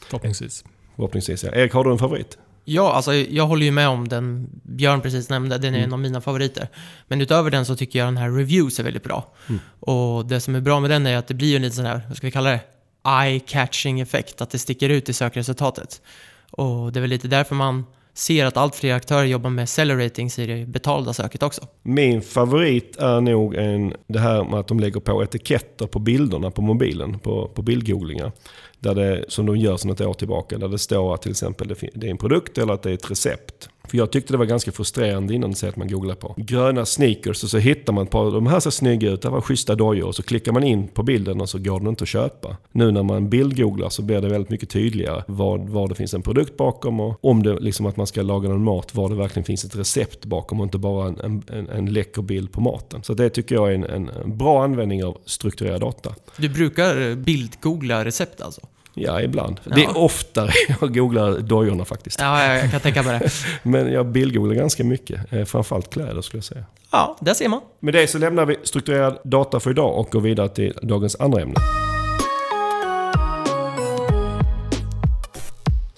förhoppningsvis. 0.06 0.64
Förhoppningsvis, 0.96 1.44
ja. 1.44 1.50
Erik, 1.52 1.72
har 1.72 1.84
du 1.84 1.92
en 1.92 1.98
favorit? 1.98 2.38
Ja, 2.64 2.92
alltså 2.92 3.14
jag 3.14 3.46
håller 3.46 3.66
ju 3.66 3.72
med 3.72 3.88
om 3.88 4.08
den 4.08 4.48
Björn 4.62 5.00
precis 5.00 5.28
nämnde. 5.28 5.58
Den 5.58 5.74
är 5.74 5.78
mm. 5.78 5.88
en 5.88 5.92
av 5.92 5.98
mina 5.98 6.20
favoriter. 6.20 6.68
Men 7.08 7.20
utöver 7.20 7.50
den 7.50 7.66
så 7.66 7.76
tycker 7.76 7.98
jag 7.98 8.08
den 8.08 8.16
här 8.16 8.30
Reviews 8.30 8.80
är 8.80 8.84
väldigt 8.84 9.02
bra. 9.02 9.32
Mm. 9.48 9.60
Och 9.80 10.26
det 10.26 10.40
som 10.40 10.54
är 10.54 10.60
bra 10.60 10.80
med 10.80 10.90
den 10.90 11.06
är 11.06 11.16
att 11.16 11.28
det 11.28 11.34
blir 11.34 11.56
en 11.56 11.62
liten 11.62 11.76
sån 11.76 11.86
här, 11.86 12.00
vad 12.08 12.16
ska 12.16 12.26
vi 12.26 12.30
kalla 12.30 12.50
det? 12.50 12.60
Eye-catching 13.04 14.02
effekt. 14.02 14.40
Att 14.40 14.50
det 14.50 14.58
sticker 14.58 14.88
ut 14.88 15.08
i 15.08 15.12
sökresultatet. 15.12 16.02
Och 16.50 16.92
det 16.92 16.98
är 16.98 17.00
väl 17.00 17.10
lite 17.10 17.28
därför 17.28 17.54
man 17.54 17.84
ser 18.14 18.44
att 18.44 18.56
allt 18.56 18.74
fler 18.74 18.94
aktörer 18.94 19.24
jobbar 19.24 19.50
med 19.50 19.68
seller 19.68 19.96
ratings 19.96 20.38
i 20.38 20.46
det 20.46 20.66
betalda 20.66 21.12
söket 21.12 21.42
också. 21.42 21.66
Min 21.82 22.22
favorit 22.22 22.96
är 22.96 23.20
nog 23.20 23.54
en, 23.54 23.94
det 24.06 24.18
här 24.18 24.44
med 24.44 24.60
att 24.60 24.68
de 24.68 24.80
lägger 24.80 25.00
på 25.00 25.22
etiketter 25.22 25.86
på 25.86 25.98
bilderna 25.98 26.50
på 26.50 26.62
mobilen, 26.62 27.18
på, 27.18 27.48
på 27.48 27.62
bildgooglingar. 27.62 28.32
Där 28.78 28.94
det, 28.94 29.24
som 29.28 29.46
de 29.46 29.56
gör 29.56 29.76
sedan 29.76 29.90
ett 29.90 30.00
år 30.00 30.14
tillbaka, 30.14 30.58
där 30.58 30.68
det 30.68 30.78
står 30.78 31.14
att 31.14 31.22
till 31.22 31.30
exempel 31.30 31.74
det 31.94 32.06
är 32.06 32.10
en 32.10 32.18
produkt 32.18 32.58
eller 32.58 32.74
att 32.74 32.82
det 32.82 32.90
är 32.90 32.94
ett 32.94 33.10
recept. 33.10 33.68
För 33.92 33.98
jag 33.98 34.10
tyckte 34.12 34.32
det 34.32 34.36
var 34.36 34.44
ganska 34.44 34.72
frustrerande 34.72 35.34
innan 35.34 35.50
att 35.50 35.76
man 35.76 35.88
googlar 35.88 36.14
på 36.14 36.34
gröna 36.36 36.86
sneakers 36.86 37.44
och 37.44 37.50
så 37.50 37.58
hittar 37.58 37.92
man 37.92 38.04
ett 38.04 38.10
par, 38.10 38.30
de 38.30 38.46
här 38.46 38.60
ser 38.60 38.70
snygga 38.70 39.10
ut, 39.10 39.22
det 39.22 39.28
här 39.28 39.34
var 39.34 39.40
schyssta 39.40 39.74
dojor. 39.74 40.06
Och 40.06 40.14
så 40.14 40.22
klickar 40.22 40.52
man 40.52 40.64
in 40.64 40.88
på 40.88 41.02
bilden 41.02 41.40
och 41.40 41.48
så 41.48 41.58
går 41.58 41.80
den 41.80 41.88
inte 41.88 42.04
att 42.04 42.08
köpa. 42.08 42.56
Nu 42.72 42.90
när 42.90 43.02
man 43.02 43.28
bildgooglar 43.28 43.88
så 43.88 44.02
blir 44.02 44.20
det 44.20 44.28
väldigt 44.28 44.50
mycket 44.50 44.70
tydligare 44.70 45.22
var, 45.26 45.58
var 45.58 45.88
det 45.88 45.94
finns 45.94 46.14
en 46.14 46.22
produkt 46.22 46.56
bakom 46.56 47.00
och 47.00 47.24
om 47.24 47.42
det 47.42 47.60
liksom 47.60 47.86
att 47.86 47.96
man 47.96 48.06
ska 48.06 48.22
laga 48.22 48.48
någon 48.48 48.64
mat, 48.64 48.94
var 48.94 49.08
det 49.08 49.14
verkligen 49.14 49.44
finns 49.44 49.64
ett 49.64 49.76
recept 49.76 50.24
bakom 50.24 50.60
och 50.60 50.64
inte 50.64 50.78
bara 50.78 51.08
en, 51.08 51.42
en, 51.48 51.68
en 51.68 51.86
läcker 51.86 52.22
bild 52.22 52.52
på 52.52 52.60
maten. 52.60 53.02
Så 53.02 53.14
det 53.14 53.30
tycker 53.30 53.54
jag 53.54 53.70
är 53.70 53.74
en, 53.74 54.08
en 54.08 54.38
bra 54.38 54.64
användning 54.64 55.04
av 55.04 55.18
strukturerad 55.24 55.80
data. 55.80 56.14
Du 56.36 56.48
brukar 56.48 57.14
bildgoogla 57.14 58.04
recept 58.04 58.40
alltså? 58.40 58.60
Ja, 58.94 59.20
ibland. 59.20 59.60
Ja. 59.64 59.74
Det 59.74 59.84
är 59.84 59.98
oftare 59.98 60.50
jag 60.80 60.94
googlar 60.94 61.38
dojorna 61.38 61.84
faktiskt. 61.84 62.20
Ja, 62.20 62.54
jag 62.54 62.70
kan 62.70 62.80
tänka 62.80 63.02
mig 63.02 63.18
det. 63.18 63.30
Men 63.62 63.92
jag 63.92 64.06
bildgooglar 64.06 64.54
ganska 64.54 64.84
mycket. 64.84 65.32
Eh, 65.32 65.44
framförallt 65.44 65.90
kläder 65.90 66.22
skulle 66.22 66.38
jag 66.38 66.44
säga. 66.44 66.64
Ja, 66.90 67.16
där 67.20 67.34
ser 67.34 67.48
man. 67.48 67.60
Med 67.80 67.94
det 67.94 68.06
så 68.06 68.18
lämnar 68.18 68.46
vi 68.46 68.56
strukturerad 68.62 69.18
data 69.24 69.60
för 69.60 69.70
idag 69.70 69.98
och 69.98 70.10
går 70.10 70.20
vidare 70.20 70.48
till 70.48 70.78
dagens 70.82 71.16
andra 71.20 71.42
ämne. 71.42 71.54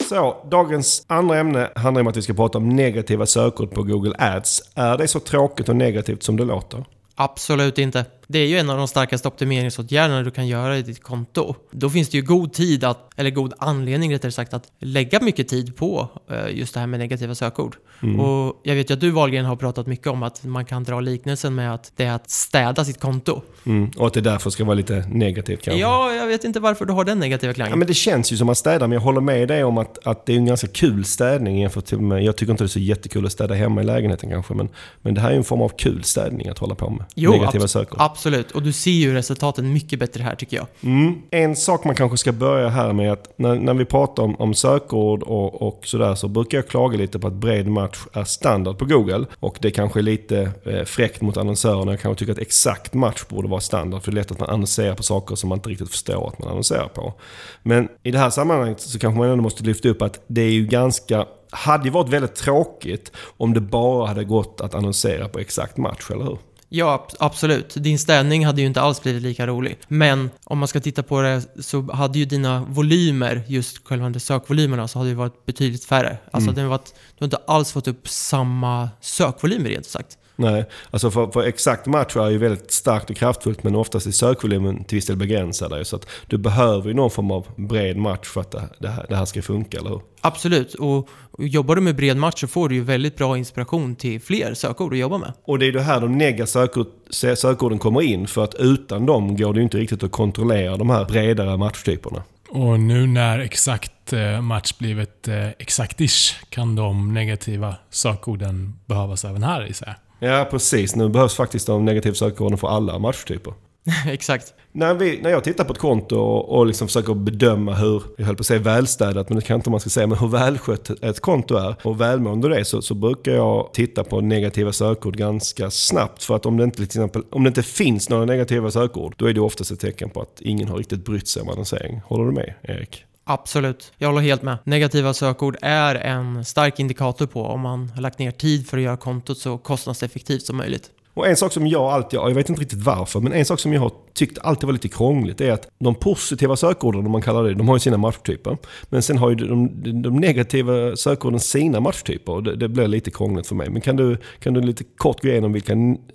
Så, 0.09 0.37
dagens 0.51 1.05
andra 1.07 1.39
ämne 1.39 1.71
handlar 1.75 2.01
om 2.01 2.07
att 2.07 2.17
vi 2.17 2.23
ska 2.23 2.35
prata 2.35 2.59
om 2.59 2.69
negativa 2.69 3.27
sökord 3.27 3.71
på 3.71 3.83
Google 3.83 4.15
Ads. 4.19 4.63
Är 4.75 4.99
det 4.99 5.09
så 5.09 5.21
tråkigt 5.21 5.69
och 5.69 5.77
negativt 5.77 6.23
som 6.23 6.37
det 6.37 6.45
låter? 6.45 6.85
Absolut 7.15 7.79
inte. 7.79 8.05
Det 8.27 8.39
är 8.39 8.47
ju 8.47 8.59
en 8.59 8.71
av 8.71 8.79
de 8.79 8.89
starkaste 8.89 9.29
optimeringsåtgärderna 9.29 10.23
du 10.23 10.31
kan 10.31 10.47
göra 10.47 10.79
i 10.79 10.83
ditt 10.83 11.03
konto. 11.03 11.55
Då 11.71 11.91
finns 11.91 12.09
det 12.09 12.17
ju 12.17 12.23
god 12.23 12.53
tid 12.53 12.85
att, 12.85 13.11
eller 13.17 13.31
god 13.31 13.53
anledning 13.59 14.15
rättare 14.15 14.33
sagt, 14.33 14.55
att 14.55 14.73
lägga 14.81 15.21
mycket 15.21 15.49
tid 15.49 15.77
på 15.77 16.09
eh, 16.31 16.59
just 16.59 16.75
det 16.75 16.81
här 16.81 16.87
med 16.87 17.01
negativa 17.01 17.35
sökord. 17.35 17.77
Mm. 18.03 18.21
Och 18.21 18.61
jag 18.63 18.75
vet 18.75 18.91
ju 18.91 18.95
att 18.95 19.01
du 19.01 19.11
Wahlgren 19.11 19.45
har 19.45 19.57
pratat 19.57 19.87
mycket 19.87 20.07
om 20.07 20.23
att 20.23 20.45
man 20.45 20.65
kan 20.65 20.85
dra 20.85 21.01
liknelsen 21.01 21.55
med 21.55 21.75
att 21.75 21.93
det 21.97 22.05
är 22.05 22.13
att 22.13 22.31
städa 22.31 22.85
sitt 22.85 23.01
konto. 23.01 23.43
Mm. 23.67 23.91
Och 23.97 24.07
att 24.07 24.15
det 24.15 24.21
därför 24.21 24.51
ska 24.51 24.65
vara 24.65 24.75
lite 24.75 25.05
negativt 25.09 25.63
kanske? 25.63 25.81
Ja, 25.81 26.13
jag 26.13 26.27
vet 26.27 26.45
inte 26.45 26.61
varför 26.61 26.85
du 26.85 26.93
har 26.93 27.05
den 27.05 27.19
negativa 27.19 27.53
klangen. 27.53 27.71
Ja, 27.71 27.77
men 27.77 27.87
det 27.87 27.95
känns 27.95 28.33
ju 28.33 28.37
som 28.37 28.49
att 28.49 28.59
städa, 28.59 28.87
men 28.87 28.93
jag 28.93 29.01
håller 29.01 29.21
med 29.21 29.49
dig 29.49 29.65
om 29.65 29.79
att, 29.79 30.07
att 30.07 30.27
det 30.27 30.33
är 30.33 30.37
en 30.37 30.47
ganska 30.47 30.67
kul 30.67 31.05
städning 31.05 31.61
jämfört 31.61 31.93
med... 31.93 32.25
Jag 32.25 32.37
tycker 32.37 32.51
inte 32.51 32.65
det 32.65 32.67
är 32.67 32.69
så 32.69 32.79
jättekul 32.79 33.27
att 33.27 33.33
städa 33.33 33.55
hemma 33.55 33.81
i 33.81 33.85
lägenheten 33.85 34.31
kanske, 34.31 34.55
men, 34.55 34.69
men 35.03 35.15
det 35.15 35.21
här 35.21 35.31
är 35.31 35.37
en 35.37 35.45
form 35.45 35.63
av 35.63 35.69
kul 35.69 36.05
städning 36.05 36.49
att 36.49 36.59
hålla 36.59 36.75
på 36.75 36.91
med. 36.91 37.05
Jo, 37.15 37.33
negativa 37.33 37.69
sökord. 37.69 38.01
Absolut, 38.01 38.24
Absolut, 38.27 38.51
och 38.51 38.63
du 38.63 38.73
ser 38.73 38.91
ju 38.91 39.15
resultaten 39.15 39.73
mycket 39.73 39.99
bättre 39.99 40.23
här 40.23 40.35
tycker 40.35 40.57
jag. 40.57 40.67
Mm. 40.83 41.23
En 41.31 41.57
sak 41.57 41.85
man 41.85 41.95
kanske 41.95 42.17
ska 42.17 42.33
börja 42.33 42.69
här 42.69 42.93
med 42.93 43.13
att 43.13 43.39
när, 43.39 43.55
när 43.55 43.75
vi 43.75 43.85
pratar 43.85 44.23
om, 44.23 44.37
om 44.37 44.55
sökord 44.55 45.23
och, 45.23 45.63
och 45.63 45.87
sådär 45.87 46.15
så 46.15 46.29
brukar 46.29 46.59
jag 46.59 46.69
klaga 46.69 46.99
lite 46.99 47.19
på 47.19 47.27
att 47.27 47.33
bred 47.33 47.69
match 47.69 47.99
är 48.13 48.25
standard 48.25 48.79
på 48.79 48.85
Google. 48.85 49.27
Och 49.41 49.59
det 49.61 49.71
kanske 49.71 50.01
är 50.01 50.03
lite 50.03 50.51
eh, 50.65 50.85
fräckt 50.85 51.21
mot 51.21 51.37
annonsörerna. 51.37 51.93
Jag 51.93 52.01
kanske 52.01 52.19
tycker 52.19 52.33
att 52.33 52.39
exakt 52.39 52.95
match 52.95 53.25
borde 53.29 53.49
vara 53.49 53.61
standard. 53.61 54.03
För 54.03 54.11
det 54.11 54.15
är 54.15 54.21
lätt 54.21 54.31
att 54.31 54.41
man 54.41 54.51
annonserar 54.51 54.95
på 54.95 55.03
saker 55.03 55.35
som 55.35 55.49
man 55.49 55.59
inte 55.59 55.69
riktigt 55.69 55.91
förstår 55.91 56.29
att 56.29 56.39
man 56.39 56.49
annonserar 56.49 56.89
på. 56.89 57.15
Men 57.63 57.89
i 58.03 58.11
det 58.11 58.19
här 58.19 58.31
sammanhanget 58.31 58.81
så 58.81 58.99
kanske 58.99 59.19
man 59.19 59.29
ändå 59.29 59.43
måste 59.43 59.65
lyfta 59.65 59.89
upp 59.89 60.03
att 60.03 60.25
det 60.27 60.43
är 60.43 60.51
ju 60.51 60.67
ganska 60.67 61.27
hade 61.51 61.85
ju 61.85 61.91
varit 61.91 62.09
väldigt 62.09 62.35
tråkigt 62.35 63.13
om 63.37 63.55
det 63.55 63.61
bara 63.61 64.07
hade 64.07 64.25
gått 64.25 64.61
att 64.61 64.75
annonsera 64.75 65.29
på 65.29 65.39
exakt 65.39 65.77
match, 65.77 66.11
eller 66.11 66.25
hur? 66.25 66.39
Ja, 66.69 67.09
absolut. 67.19 67.75
Din 67.75 67.99
städning 67.99 68.47
hade 68.47 68.61
ju 68.61 68.67
inte 68.67 68.81
alls 68.81 69.03
blivit 69.03 69.23
lika 69.23 69.47
rolig. 69.47 69.79
Men 69.89 70.31
om 70.45 70.59
man 70.59 70.69
ska 70.69 70.81
titta 70.81 71.03
på 71.03 71.21
det 71.21 71.43
så 71.59 71.93
hade 71.93 72.19
ju 72.19 72.25
dina 72.25 72.65
volymer, 72.65 73.43
just 73.47 73.87
själva 73.87 74.21
sökvolymerna, 74.21 74.89
så 74.89 74.99
hade 74.99 75.11
ju 75.11 75.17
varit 75.17 75.47
betydligt 75.47 75.85
färre. 75.85 76.19
Alltså 76.31 76.51
mm. 76.51 76.63
det 76.63 76.69
varit, 76.69 76.95
du 76.95 77.23
har 77.23 77.27
inte 77.27 77.41
alls 77.47 77.73
fått 77.73 77.89
upp 77.89 78.09
samma 78.09 78.91
sökvolymer 79.01 79.71
rent 79.71 79.87
sagt. 79.87 80.19
Nej, 80.37 80.65
alltså 80.91 81.11
för, 81.11 81.27
för, 81.27 81.43
exakt 81.43 81.87
match 81.87 82.17
är 82.17 82.31
ju 82.31 82.39
väldigt 82.39 82.73
starkt 82.73 83.11
och 83.11 83.17
kraftfullt 83.17 83.63
men 83.63 83.75
oftast 83.75 84.07
är 84.07 84.11
sökvolymen 84.11 84.85
till 84.85 84.97
viss 84.97 85.07
del 85.07 85.17
begränsad. 85.17 85.87
Så 85.87 85.97
att 85.97 86.07
du 86.27 86.39
behöver 86.39 86.89
ju 86.89 86.95
någon 86.95 87.11
form 87.11 87.31
av 87.31 87.47
bred 87.57 87.97
match 87.97 88.27
för 88.27 88.41
att 88.41 88.51
det, 88.51 88.69
det, 88.79 88.89
här, 88.89 89.07
det 89.09 89.17
här 89.17 89.25
ska 89.25 89.43
funka, 89.43 89.79
eller 89.79 89.91
hur? 89.91 90.01
Absolut, 90.21 90.75
och, 90.75 91.09
och 91.31 91.49
jobbar 91.49 91.77
du 91.77 91.81
med 91.81 91.97
bred 91.97 92.17
match 92.17 92.41
så 92.41 92.47
får 92.47 92.69
du 92.69 92.75
ju 92.75 92.81
väldigt 92.81 93.17
bra 93.17 93.39
inspiration 93.39 93.97
till 93.97 94.21
fler 94.21 94.55
sökord 94.55 94.93
att 94.93 94.99
jobba 94.99 95.19
med. 95.19 95.33
Och 95.45 95.59
det 95.59 95.67
är 95.67 95.73
ju 95.73 95.79
här 95.79 96.01
de 96.01 96.19
negativa 96.19 96.47
sökord, 96.47 96.87
sökorden 97.11 97.79
kommer 97.79 98.03
in 98.03 98.27
för 98.27 98.45
att 98.45 98.55
utan 98.55 99.07
dem 99.07 99.37
går 99.37 99.53
det 99.53 99.59
ju 99.59 99.65
inte 99.65 99.79
riktigt 99.79 100.03
att 100.03 100.13
kontrollera 100.13 100.77
de 100.77 100.91
här 100.91 101.05
bredare 101.05 101.57
matchtyperna. 101.57 102.23
Och 102.49 102.81
nu 102.81 103.07
när 103.07 103.39
exakt 103.39 104.13
eh, 104.13 104.41
match 104.41 104.73
blivit 104.79 105.29
eh, 105.29 105.49
exakt-ish 105.59 106.35
kan 106.49 106.77
de 106.77 107.15
negativa 107.15 107.77
sökorden 107.91 108.79
behövas 108.87 109.25
även 109.25 109.43
här 109.43 109.67
i 109.67 109.73
sig. 109.75 109.95
Ja, 110.19 110.49
precis. 110.51 110.97
Nu 110.97 111.09
behövs 111.09 111.35
faktiskt 111.35 111.67
de 111.67 111.85
negativa 111.85 112.15
sökorden 112.15 112.59
för 112.59 112.69
alla 112.69 112.99
matchtyper. 112.99 113.55
Exakt. 114.07 114.55
När, 114.73 114.95
vi, 114.95 115.21
när 115.23 115.31
jag 115.31 115.45
tittar 115.45 115.65
på 115.65 115.73
ett 115.73 115.79
konto 115.79 116.17
och, 116.17 116.59
och 116.59 116.67
liksom 116.67 116.89
försöker 116.89 117.15
bedöma 117.15 117.75
hur, 117.75 118.03
jag 118.17 118.27
höll 118.27 118.37
på 118.37 118.41
att 118.41 118.47
säga 118.47 118.61
välstädat, 118.61 119.29
men 119.29 119.39
det 119.39 119.45
kan 119.45 119.57
inte 119.57 119.71
man 119.71 119.81
ska 119.81 119.91
säga, 119.91 120.07
men 120.07 120.19
hur 120.19 120.29
välskött 120.29 120.91
ett 121.03 121.21
konto 121.21 121.57
är 121.57 121.77
och 121.83 122.01
välmående 122.01 122.49
det 122.49 122.61
är 122.61 122.65
så, 122.65 122.83
så 122.83 122.95
brukar 122.95 123.33
jag 123.33 123.71
titta 123.73 124.05
på 124.05 124.21
negativa 124.21 124.73
sökord 124.73 125.17
ganska 125.17 125.71
snabbt. 125.71 126.23
För 126.23 126.37
att 126.37 126.47
om 126.47 126.57
det 126.57 126.65
inte, 126.65 126.77
till 126.77 126.85
exempel, 126.85 127.23
om 127.31 127.45
det 127.45 127.49
inte 127.49 127.63
finns 127.63 128.09
några 128.09 128.25
negativa 128.25 128.71
sökord, 128.71 129.15
då 129.17 129.27
är 129.27 129.33
det 129.33 129.41
oftast 129.41 129.71
ett 129.71 129.81
tecken 129.81 130.11
på 130.11 130.21
att 130.21 130.41
ingen 130.41 130.69
har 130.69 130.77
riktigt 130.77 131.05
brytt 131.05 131.29
sig 131.29 131.43
om 131.43 131.49
annonsering. 131.49 132.01
Håller 132.07 132.25
du 132.25 132.33
med, 132.33 132.55
Erik? 132.63 133.05
Absolut, 133.25 133.93
jag 133.99 134.09
håller 134.09 134.21
helt 134.21 134.43
med. 134.43 134.59
Negativa 134.65 135.15
sökord 135.15 135.57
är 135.63 135.95
en 135.95 136.45
stark 136.45 136.81
indikator 136.81 137.27
på 137.27 137.43
om 137.43 137.61
man 137.61 137.89
har 137.95 138.03
lagt 138.03 138.19
ner 138.19 138.31
tid 138.31 138.69
för 138.69 138.77
att 138.77 138.83
göra 138.83 138.97
kontot 138.97 139.39
så 139.39 139.59
kostnadseffektivt 139.59 140.43
som 140.43 140.57
möjligt. 140.57 140.91
Och 141.15 141.29
en 141.29 141.37
sak 141.37 141.53
som 141.53 141.67
jag 141.67 141.83
alltid, 141.83 142.19
jag 142.19 142.35
vet 142.35 142.49
inte 142.49 142.61
riktigt 142.61 142.83
varför, 142.83 143.21
men 143.21 143.33
en 143.33 143.45
sak 143.45 143.61
som 143.61 143.73
jag 143.73 143.81
har 143.81 143.93
tyckt 144.15 144.39
alltid 144.39 144.67
var 144.67 144.73
lite 144.73 144.89
krångligt 144.89 145.41
är 145.41 145.53
att 145.53 145.69
de 145.79 145.95
positiva 145.95 146.57
sökorden, 146.57 147.07
om 147.07 147.13
man 147.13 147.23
kallar 147.23 147.45
det, 147.45 147.55
de 147.55 147.69
har 147.69 147.77
ju 147.77 147.81
sina 147.81 147.97
matchtyper. 147.97 148.59
Men 148.85 149.03
sen 149.03 149.19
har 149.19 149.31
ju 149.31 149.37
de, 149.37 150.03
de 150.03 150.17
negativa 150.17 150.97
sökorden 150.97 151.41
sina 151.41 151.81
matchtyper 151.81 152.33
och 152.33 152.43
det, 152.43 152.57
det 152.57 152.69
blir 152.69 152.89
lite 152.89 153.11
krångligt 153.11 153.47
för 153.47 153.55
mig. 153.55 153.71
Men 153.71 153.81
kan 153.81 153.97
du, 153.97 154.17
kan 154.39 154.55
du 154.55 154.61
lite 154.61 154.85
kort 154.97 155.23
gå 155.23 155.29
igenom 155.29 155.53
vilka 155.53 155.75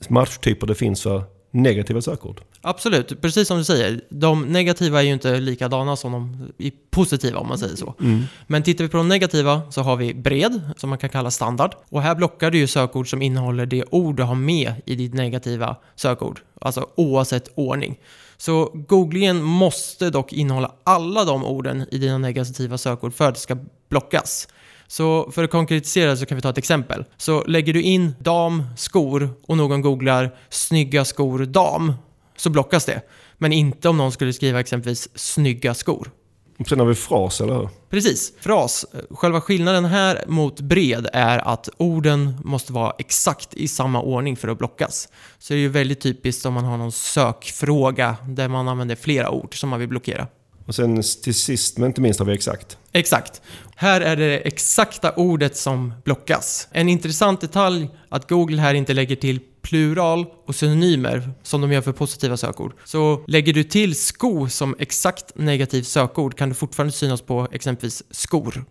matchtyper 0.09 0.67
det 0.67 0.75
finns 0.75 1.03
för 1.03 1.23
negativa 1.51 2.01
sökord? 2.01 2.41
Absolut, 2.61 3.21
precis 3.21 3.47
som 3.47 3.57
du 3.57 3.63
säger. 3.63 4.01
De 4.09 4.41
negativa 4.41 4.99
är 4.99 5.05
ju 5.05 5.13
inte 5.13 5.39
likadana 5.39 5.95
som 5.95 6.11
de 6.11 6.51
positiva 6.89 7.39
om 7.39 7.47
man 7.47 7.57
säger 7.57 7.75
så. 7.75 7.95
Mm. 7.99 8.23
Men 8.47 8.63
tittar 8.63 8.83
vi 8.83 8.89
på 8.89 8.97
de 8.97 9.07
negativa 9.07 9.61
så 9.69 9.81
har 9.81 9.95
vi 9.95 10.13
bred, 10.13 10.61
som 10.77 10.89
man 10.89 10.99
kan 10.99 11.09
kalla 11.09 11.31
standard. 11.31 11.75
Och 11.89 12.01
här 12.01 12.15
blockar 12.15 12.51
du 12.51 12.57
ju 12.57 12.67
sökord 12.67 13.09
som 13.09 13.21
innehåller 13.21 13.65
det 13.65 13.83
ord 13.91 14.17
du 14.17 14.23
har 14.23 14.35
med 14.35 14.73
i 14.85 14.95
ditt 14.95 15.13
negativa 15.13 15.75
sökord. 15.95 16.41
Alltså 16.61 16.89
oavsett 16.95 17.49
ordning. 17.55 17.99
Så 18.37 18.71
googlingen 18.73 19.41
måste 19.43 20.09
dock 20.09 20.33
innehålla 20.33 20.71
alla 20.83 21.25
de 21.25 21.45
orden 21.45 21.85
i 21.91 21.97
dina 21.97 22.17
negativa 22.17 22.77
sökord 22.77 23.13
för 23.13 23.27
att 23.27 23.35
det 23.35 23.41
ska 23.41 23.57
blockas. 23.89 24.47
Så 24.91 25.31
för 25.31 25.43
att 25.43 25.51
konkretisera 25.51 26.17
så 26.17 26.25
kan 26.25 26.35
vi 26.35 26.41
ta 26.41 26.49
ett 26.49 26.57
exempel. 26.57 27.05
Så 27.17 27.43
lägger 27.43 27.73
du 27.73 27.81
in 27.81 28.15
dam, 28.19 28.63
skor 28.77 29.29
och 29.47 29.57
någon 29.57 29.81
googlar 29.81 30.35
snygga 30.49 31.05
skor 31.05 31.39
dam 31.45 31.93
så 32.37 32.49
blockas 32.49 32.85
det. 32.85 33.01
Men 33.37 33.53
inte 33.53 33.89
om 33.89 33.97
någon 33.97 34.11
skulle 34.11 34.33
skriva 34.33 34.59
exempelvis 34.59 35.09
snygga 35.15 35.73
skor. 35.73 36.11
Och 36.59 36.67
sen 36.67 36.79
har 36.79 36.85
vi 36.85 36.95
fras, 36.95 37.41
eller 37.41 37.53
hur? 37.53 37.69
Precis. 37.89 38.33
Fras. 38.39 38.85
Själva 39.09 39.41
skillnaden 39.41 39.85
här 39.85 40.23
mot 40.27 40.61
bred 40.61 41.07
är 41.13 41.47
att 41.47 41.69
orden 41.77 42.37
måste 42.43 42.73
vara 42.73 42.93
exakt 42.99 43.53
i 43.53 43.67
samma 43.67 44.01
ordning 44.01 44.37
för 44.37 44.47
att 44.47 44.57
blockas. 44.57 45.09
Så 45.39 45.53
det 45.53 45.59
är 45.59 45.61
ju 45.61 45.69
väldigt 45.69 46.01
typiskt 46.01 46.45
om 46.45 46.53
man 46.53 46.65
har 46.65 46.77
någon 46.77 46.91
sökfråga 46.91 48.15
där 48.27 48.47
man 48.47 48.67
använder 48.67 48.95
flera 48.95 49.29
ord 49.29 49.59
som 49.59 49.69
man 49.69 49.79
vill 49.79 49.89
blockera. 49.89 50.27
Och 50.69 50.75
sen 50.75 51.03
till 51.23 51.35
sist, 51.35 51.77
men 51.77 51.87
inte 51.87 52.01
minst, 52.01 52.19
har 52.19 52.25
vi 52.25 52.33
exakt. 52.33 52.77
Exakt. 52.91 53.41
Här 53.75 54.01
är 54.01 54.15
det 54.15 54.37
exakta 54.37 55.11
ordet 55.11 55.57
som 55.57 55.93
blockas. 56.03 56.67
En 56.71 56.89
intressant 56.89 57.41
detalj 57.41 57.89
att 58.09 58.29
Google 58.29 58.61
här 58.61 58.73
inte 58.73 58.93
lägger 58.93 59.15
till 59.15 59.39
plural 59.61 60.25
och 60.49 60.55
synonymer 60.55 61.31
som 61.43 61.61
de 61.61 61.71
gör 61.71 61.81
för 61.81 61.91
positiva 61.91 62.37
sökord. 62.37 62.73
Så 62.85 63.23
lägger 63.27 63.53
du 63.53 63.63
till 63.63 63.95
sko 63.95 64.49
som 64.49 64.75
exakt 64.79 65.35
negativt 65.35 65.87
sökord 65.87 66.37
kan 66.37 66.49
du 66.49 66.55
fortfarande 66.55 66.91
synas 66.91 67.21
på 67.21 67.47
exempelvis 67.51 68.03
skor. 68.11 68.65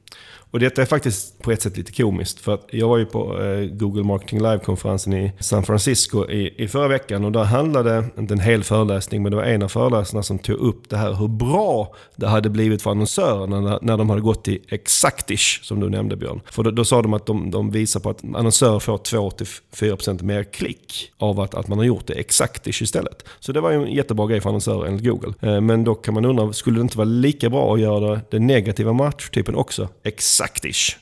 Och 0.51 0.61
detta 0.61 0.83
är 0.83 0.87
faktiskt 0.87 1.43
på 1.43 1.53
ett 1.53 1.63
sätt 1.63 1.77
lite 1.77 1.93
komiskt. 1.93 2.41
För 2.41 2.55
att 2.55 2.67
jag 2.71 2.89
var 2.89 2.99
ju 2.99 3.07
på 3.07 3.43
eh, 3.43 3.61
Google 3.61 4.03
Marketing 4.03 4.43
Live-konferensen 4.43 5.13
i 5.15 5.33
San 5.41 5.65
Francisco 5.65 6.31
i, 6.31 6.65
i 6.65 6.69
förra 6.69 6.89
veckan. 6.89 7.25
Och 7.25 7.33
där 7.33 7.45
handlade, 7.45 8.05
inte 8.19 8.35
en 8.35 8.41
hel 8.41 8.65
föreläsning, 8.65 9.23
men 9.23 9.33
det 9.33 9.37
var 9.37 9.45
en 9.45 9.63
av 9.63 9.69
föreläsarna 9.69 10.23
som 10.23 10.39
tog 10.39 10.57
upp 10.57 10.89
det 10.89 10.97
här 10.97 11.13
hur 11.13 11.29
bra 11.29 11.95
det 12.17 12.27
hade 12.27 12.51
blivit 12.51 12.83
för 12.83 12.91
annonsörerna 12.91 13.61
när, 13.61 13.79
när 13.83 13.97
de 13.97 14.11
hade 14.11 14.23
gått 14.23 14.45
till 14.45 14.61
exaktish 14.69 15.61
som 15.63 15.81
du 15.81 15.91
nämnde 15.91 16.17
Björn. 16.17 16.41
För 16.51 16.63
då, 16.63 16.71
då 16.71 16.85
sa 16.85 17.03
de 17.03 17.15
att 17.15 17.27
de, 17.27 17.51
de 17.51 17.71
visar 17.71 18.01
på 18.01 18.11
att 18.11 18.25
annonsörer 18.25 18.79
får 18.79 18.99
2-4% 18.99 20.23
mer 20.23 20.45
klick 20.45 21.13
av 21.19 21.41
att, 21.41 21.55
att 21.55 21.68
man 21.69 21.79
har 21.79 21.85
gjort 21.85 22.07
det 22.07 22.15
Exactish 22.15 22.83
istället. 22.83 23.25
Så 23.41 23.53
det 23.53 23.61
var 23.61 23.71
ju 23.71 23.77
en 23.83 23.93
jättebra 23.93 24.27
grej 24.27 24.41
för 24.41 24.49
annonsörer 24.49 24.87
enligt 24.87 25.05
Google. 25.05 25.35
Eh, 25.41 25.61
men 25.61 25.85
då 25.85 25.95
kan 25.95 26.15
man 26.15 26.25
undra, 26.25 26.53
skulle 26.53 26.79
det 26.79 26.83
inte 26.83 26.99
vara 26.99 27.09
lika 27.09 27.51
bra 27.51 27.75
att 27.75 27.81
göra 27.81 28.21
den 28.31 28.47
negativa 28.47 28.93
matchtypen 28.93 29.55
också 29.55 29.89
exaktish? 30.05 30.97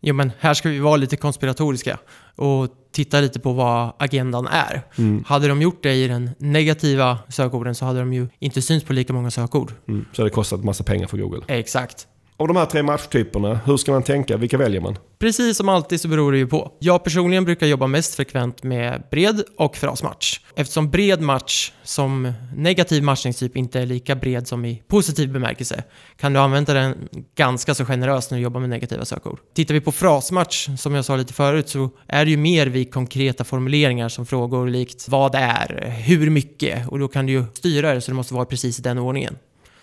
Jo, 0.00 0.14
men 0.14 0.32
här 0.38 0.54
ska 0.54 0.68
vi 0.68 0.78
vara 0.78 0.96
lite 0.96 1.16
konspiratoriska 1.16 1.98
och 2.36 2.68
titta 2.92 3.20
lite 3.20 3.40
på 3.40 3.52
vad 3.52 3.92
agendan 3.98 4.46
är. 4.46 4.82
Mm. 4.98 5.24
Hade 5.26 5.48
de 5.48 5.62
gjort 5.62 5.82
det 5.82 5.94
i 5.94 6.08
den 6.08 6.30
negativa 6.38 7.18
sökorden 7.28 7.74
så 7.74 7.84
hade 7.84 7.98
de 7.98 8.12
ju 8.12 8.28
inte 8.38 8.62
synts 8.62 8.86
på 8.86 8.92
lika 8.92 9.12
många 9.12 9.30
sökord. 9.30 9.72
Mm. 9.88 10.04
Så 10.12 10.24
det 10.24 10.30
kostat 10.30 10.64
massa 10.64 10.84
pengar 10.84 11.06
för 11.06 11.18
Google? 11.18 11.40
Exakt. 11.46 12.06
Av 12.40 12.48
de 12.48 12.56
här 12.56 12.66
tre 12.66 12.82
matchtyperna, 12.82 13.60
hur 13.66 13.76
ska 13.76 13.92
man 13.92 14.02
tänka? 14.02 14.36
Vilka 14.36 14.58
väljer 14.58 14.80
man? 14.80 14.98
Precis 15.18 15.56
som 15.56 15.68
alltid 15.68 16.00
så 16.00 16.08
beror 16.08 16.32
det 16.32 16.38
ju 16.38 16.46
på. 16.46 16.72
Jag 16.78 17.04
personligen 17.04 17.44
brukar 17.44 17.66
jobba 17.66 17.86
mest 17.86 18.14
frekvent 18.14 18.62
med 18.62 19.02
bred 19.10 19.42
och 19.56 19.76
frasmatch. 19.76 20.40
Eftersom 20.56 20.90
bred 20.90 21.20
match 21.20 21.72
som 21.82 22.32
negativ 22.56 23.02
matchningstyp 23.02 23.56
inte 23.56 23.80
är 23.80 23.86
lika 23.86 24.16
bred 24.16 24.48
som 24.48 24.64
i 24.64 24.82
positiv 24.88 25.32
bemärkelse 25.32 25.84
kan 26.16 26.32
du 26.32 26.40
använda 26.40 26.74
den 26.74 27.08
ganska 27.36 27.74
så 27.74 27.84
generöst 27.84 28.30
när 28.30 28.38
du 28.38 28.44
jobbar 28.44 28.60
med 28.60 28.70
negativa 28.70 29.04
sökord. 29.04 29.38
Tittar 29.54 29.74
vi 29.74 29.80
på 29.80 29.92
frasmatch, 29.92 30.68
som 30.78 30.94
jag 30.94 31.04
sa 31.04 31.16
lite 31.16 31.32
förut, 31.32 31.68
så 31.68 31.90
är 32.06 32.24
det 32.24 32.30
ju 32.30 32.36
mer 32.36 32.66
vid 32.66 32.92
konkreta 32.92 33.44
formuleringar 33.44 34.08
som 34.08 34.26
frågor 34.26 34.68
likt 34.68 35.08
vad 35.08 35.34
är, 35.34 35.94
hur 36.06 36.30
mycket 36.30 36.88
och 36.88 36.98
då 36.98 37.08
kan 37.08 37.26
du 37.26 37.32
ju 37.32 37.44
styra 37.54 37.94
det 37.94 38.00
så 38.00 38.10
det 38.10 38.14
måste 38.16 38.34
vara 38.34 38.44
precis 38.44 38.78
i 38.78 38.82
den 38.82 38.98
ordningen. 38.98 39.36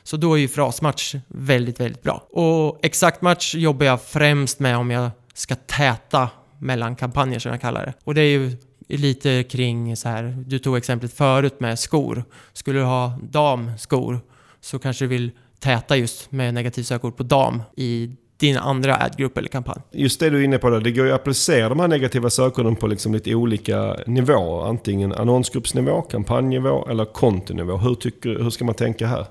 Så 0.08 0.17
då 0.17 0.34
är 0.34 0.38
ju 0.38 0.48
frasmatch 0.48 1.15
väldigt, 1.28 1.80
väldigt 1.80 2.04
bra. 2.04 2.28
Och 2.30 2.80
exakt 2.84 3.22
match 3.22 3.56
jobbar 3.56 3.86
jag 3.86 4.02
främst 4.02 4.60
med 4.60 4.78
om 4.78 4.91
jag 4.91 5.10
ska 5.34 5.56
täta 5.56 6.30
mellan 6.60 6.96
kampanjer 6.96 7.39
som 7.39 7.52
jag 7.52 7.62
kallar 7.62 7.86
det. 7.86 7.93
Och 8.04 8.15
det 8.15 8.22
är 8.22 8.30
ju 8.30 8.52
lite 8.88 9.43
kring 9.43 9.98
så 9.98 10.10
här, 10.10 10.43
du 10.48 10.60
tog 10.60 10.78
exemplet 10.78 11.13
förut 11.13 11.60
med 11.60 11.80
skor. 11.80 12.24
Skulle 12.54 12.80
du 12.80 12.86
ha 12.86 13.20
damskor 13.32 14.20
så 14.62 14.80
kanske 14.80 15.06
du 15.06 15.10
vill 15.10 15.32
täta 15.60 15.98
just 15.98 16.32
med 16.32 16.54
negativ 16.54 16.84
sökord 16.84 17.17
på 17.17 17.24
dam 17.24 17.62
i 17.76 18.12
din 18.38 18.58
andra 18.58 18.96
adgrupp 18.98 19.38
eller 19.38 19.50
kampanj. 19.50 19.82
Just 19.91 20.20
det 20.20 20.30
du 20.30 20.39
är 20.39 20.43
inne 20.43 20.58
på 20.58 20.70
där, 20.70 20.82
det 20.82 20.91
går 20.91 21.06
ju 21.06 21.12
att 21.12 21.20
applicera 21.22 21.70
de 21.70 21.80
här 21.80 21.88
negativa 21.88 22.30
sökorden 22.30 22.76
på 22.76 22.88
liksom 22.88 23.13
lite 23.13 23.36
olika 23.36 23.98
nivåer. 24.08 24.70
Antingen 24.70 25.13
annonsgruppsnivå, 25.13 26.02
kampanjnivå 26.02 26.88
eller 26.89 27.06
kontonivå. 27.06 27.78
Hur, 27.78 27.96
tycker, 27.96 28.30
hur 28.30 28.50
ska 28.50 28.65
man 28.65 28.76
tänka 28.76 29.08
här? 29.08 29.26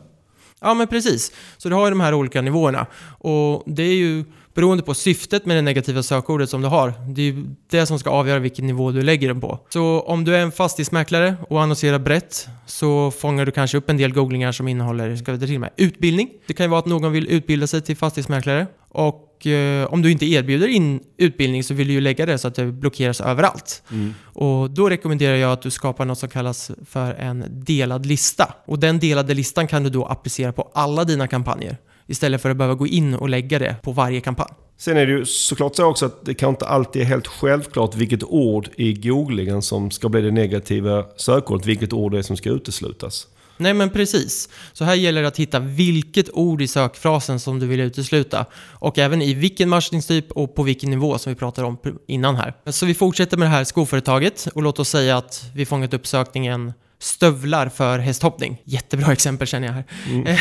Ja, 0.60 0.74
men 0.74 0.86
precis. 0.86 1.32
Så 1.56 1.68
du 1.68 1.74
har 1.74 1.86
ju 1.86 1.90
de 1.90 2.00
här 2.00 2.14
olika 2.14 2.42
nivåerna. 2.42 2.86
Och 3.18 3.62
det 3.66 3.82
är 3.82 3.94
ju 3.94 4.24
beroende 4.54 4.82
på 4.82 4.94
syftet 4.94 5.46
med 5.46 5.56
det 5.56 5.62
negativa 5.62 6.02
sökordet 6.02 6.50
som 6.50 6.62
du 6.62 6.68
har. 6.68 6.92
Det 7.14 7.22
är 7.22 7.26
ju 7.26 7.44
det 7.70 7.86
som 7.86 7.98
ska 7.98 8.10
avgöra 8.10 8.38
vilken 8.38 8.66
nivå 8.66 8.90
du 8.90 9.02
lägger 9.02 9.28
den 9.28 9.40
på. 9.40 9.58
Så 9.68 10.00
om 10.00 10.24
du 10.24 10.36
är 10.36 10.40
en 10.40 10.52
fastighetsmäklare 10.52 11.36
och 11.48 11.62
annonserar 11.62 11.98
brett 11.98 12.48
så 12.66 13.10
fångar 13.10 13.46
du 13.46 13.52
kanske 13.52 13.78
upp 13.78 13.90
en 13.90 13.96
del 13.96 14.12
googlingar 14.12 14.52
som 14.52 14.68
innehåller, 14.68 15.16
ska 15.16 15.32
vi 15.32 15.46
till 15.46 15.60
med, 15.60 15.70
utbildning. 15.76 16.28
Det 16.46 16.54
kan 16.54 16.64
ju 16.64 16.70
vara 16.70 16.78
att 16.78 16.86
någon 16.86 17.12
vill 17.12 17.26
utbilda 17.28 17.66
sig 17.66 17.82
till 17.82 17.96
fastighetsmäklare 17.96 18.66
och 18.88 19.25
och 19.36 19.46
eh, 19.46 19.92
om 19.92 20.02
du 20.02 20.12
inte 20.12 20.26
erbjuder 20.26 20.68
in 20.68 21.00
utbildning 21.16 21.64
så 21.64 21.74
vill 21.74 21.88
du 21.88 21.94
ju 21.94 22.00
lägga 22.00 22.26
det 22.26 22.38
så 22.38 22.48
att 22.48 22.54
det 22.54 22.66
blockeras 22.66 23.20
överallt. 23.20 23.82
Mm. 23.92 24.14
Och 24.22 24.70
då 24.70 24.90
rekommenderar 24.90 25.36
jag 25.36 25.52
att 25.52 25.62
du 25.62 25.70
skapar 25.70 26.04
något 26.04 26.18
som 26.18 26.28
kallas 26.28 26.70
för 26.86 27.14
en 27.14 27.44
delad 27.48 28.06
lista. 28.06 28.54
Och 28.66 28.78
den 28.78 28.98
delade 28.98 29.34
listan 29.34 29.66
kan 29.66 29.82
du 29.82 29.90
då 29.90 30.04
applicera 30.04 30.52
på 30.52 30.70
alla 30.74 31.04
dina 31.04 31.28
kampanjer. 31.28 31.76
Istället 32.06 32.42
för 32.42 32.50
att 32.50 32.56
behöva 32.56 32.74
gå 32.74 32.86
in 32.86 33.14
och 33.14 33.28
lägga 33.28 33.58
det 33.58 33.76
på 33.82 33.92
varje 33.92 34.20
kampanj. 34.20 34.50
Sen 34.78 34.96
är 34.96 35.06
det 35.06 35.12
ju 35.12 35.24
såklart 35.24 35.76
så 35.76 35.84
också 35.84 36.06
att 36.06 36.24
det 36.24 36.34
kan 36.34 36.48
inte 36.48 36.66
alltid 36.66 37.02
är 37.02 37.06
helt 37.06 37.26
självklart 37.26 37.94
vilket 37.94 38.22
ord 38.22 38.68
i 38.76 38.92
googlingen 38.92 39.62
som 39.62 39.90
ska 39.90 40.08
bli 40.08 40.20
det 40.20 40.30
negativa 40.30 41.04
sökordet, 41.16 41.66
vilket 41.66 41.92
ord 41.92 42.12
det 42.12 42.18
är 42.18 42.22
som 42.22 42.36
ska 42.36 42.50
uteslutas. 42.50 43.26
Nej 43.56 43.74
men 43.74 43.90
precis. 43.90 44.48
Så 44.72 44.84
här 44.84 44.94
gäller 44.94 45.22
det 45.22 45.28
att 45.28 45.36
hitta 45.36 45.58
vilket 45.58 46.30
ord 46.30 46.62
i 46.62 46.68
sökfrasen 46.68 47.40
som 47.40 47.58
du 47.58 47.66
vill 47.66 47.80
utesluta. 47.80 48.46
Och 48.72 48.98
även 48.98 49.22
i 49.22 49.34
vilken 49.34 49.68
matchningstyp 49.68 50.32
och 50.32 50.54
på 50.54 50.62
vilken 50.62 50.90
nivå 50.90 51.18
som 51.18 51.32
vi 51.32 51.36
pratade 51.36 51.66
om 51.66 51.78
innan 52.06 52.36
här. 52.36 52.54
Så 52.66 52.86
vi 52.86 52.94
fortsätter 52.94 53.36
med 53.36 53.46
det 53.46 53.52
här 53.52 53.64
skoföretaget 53.64 54.48
och 54.54 54.62
låt 54.62 54.78
oss 54.78 54.88
säga 54.88 55.16
att 55.16 55.50
vi 55.54 55.66
fångat 55.66 55.94
upp 55.94 56.06
sökningen 56.06 56.72
stövlar 56.98 57.68
för 57.68 57.98
hästhoppning. 57.98 58.62
Jättebra 58.64 59.12
exempel 59.12 59.46
känner 59.46 59.66
jag 59.66 59.74
här. 59.74 59.84
Mm. 60.10 60.36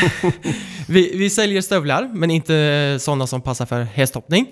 vi, 0.88 1.18
vi 1.18 1.30
säljer 1.30 1.62
stövlar, 1.62 2.12
men 2.14 2.32
inte 2.32 2.98
sådana 3.02 3.28
som 3.28 3.42
passar 3.42 3.66
för 3.66 3.82
hästhoppning. 3.82 4.48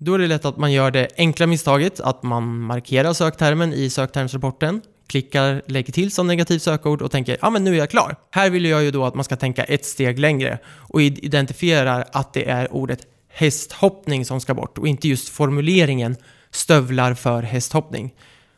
Då 0.00 0.14
är 0.14 0.18
det 0.18 0.26
lätt 0.26 0.44
att 0.44 0.56
man 0.56 0.72
gör 0.72 0.90
det 0.90 1.08
enkla 1.16 1.46
misstaget 1.46 2.00
att 2.00 2.22
man 2.22 2.60
markerar 2.60 3.12
söktermen 3.12 3.72
i 3.72 3.90
söktermsrapporten 3.90 4.80
klickar, 5.08 5.62
lägger 5.66 5.92
till 5.92 6.10
som 6.10 6.26
negativt 6.26 6.62
sökord 6.62 7.02
och 7.02 7.10
tänker 7.10 7.38
ja 7.40 7.50
men 7.50 7.64
nu 7.64 7.74
är 7.74 7.78
jag 7.78 7.90
klar. 7.90 8.16
Här 8.30 8.50
vill 8.50 8.64
jag 8.64 8.84
ju 8.84 8.90
då 8.90 9.04
att 9.04 9.14
man 9.14 9.24
ska 9.24 9.36
tänka 9.36 9.64
ett 9.64 9.84
steg 9.84 10.18
längre 10.18 10.58
och 10.66 11.02
identifierar 11.02 12.04
att 12.12 12.32
det 12.32 12.48
är 12.48 12.72
ordet 12.72 13.00
hästhoppning 13.28 14.24
som 14.24 14.40
ska 14.40 14.54
bort 14.54 14.78
och 14.78 14.88
inte 14.88 15.08
just 15.08 15.28
formuleringen 15.28 16.16
stövlar 16.50 17.14
för 17.14 17.42
hästhoppning. 17.42 18.14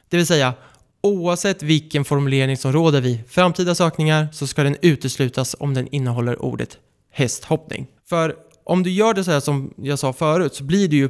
Det 0.08 0.16
vill 0.16 0.26
säga, 0.26 0.54
Oavsett 1.02 1.62
vilken 1.62 2.04
formulering 2.04 2.56
som 2.56 2.72
råder 2.72 3.00
vid 3.00 3.20
framtida 3.28 3.74
sökningar 3.74 4.28
så 4.32 4.46
ska 4.46 4.62
den 4.62 4.76
uteslutas 4.82 5.56
om 5.58 5.74
den 5.74 5.88
innehåller 5.88 6.42
ordet 6.42 6.78
hästhoppning. 7.12 7.86
För 8.08 8.36
om 8.64 8.82
du 8.82 8.90
gör 8.90 9.14
det 9.14 9.24
så 9.24 9.30
här 9.30 9.40
som 9.40 9.74
jag 9.76 9.98
sa 9.98 10.12
förut 10.12 10.54
så 10.54 10.64
blir 10.64 10.88
det 10.88 10.96
ju 10.96 11.08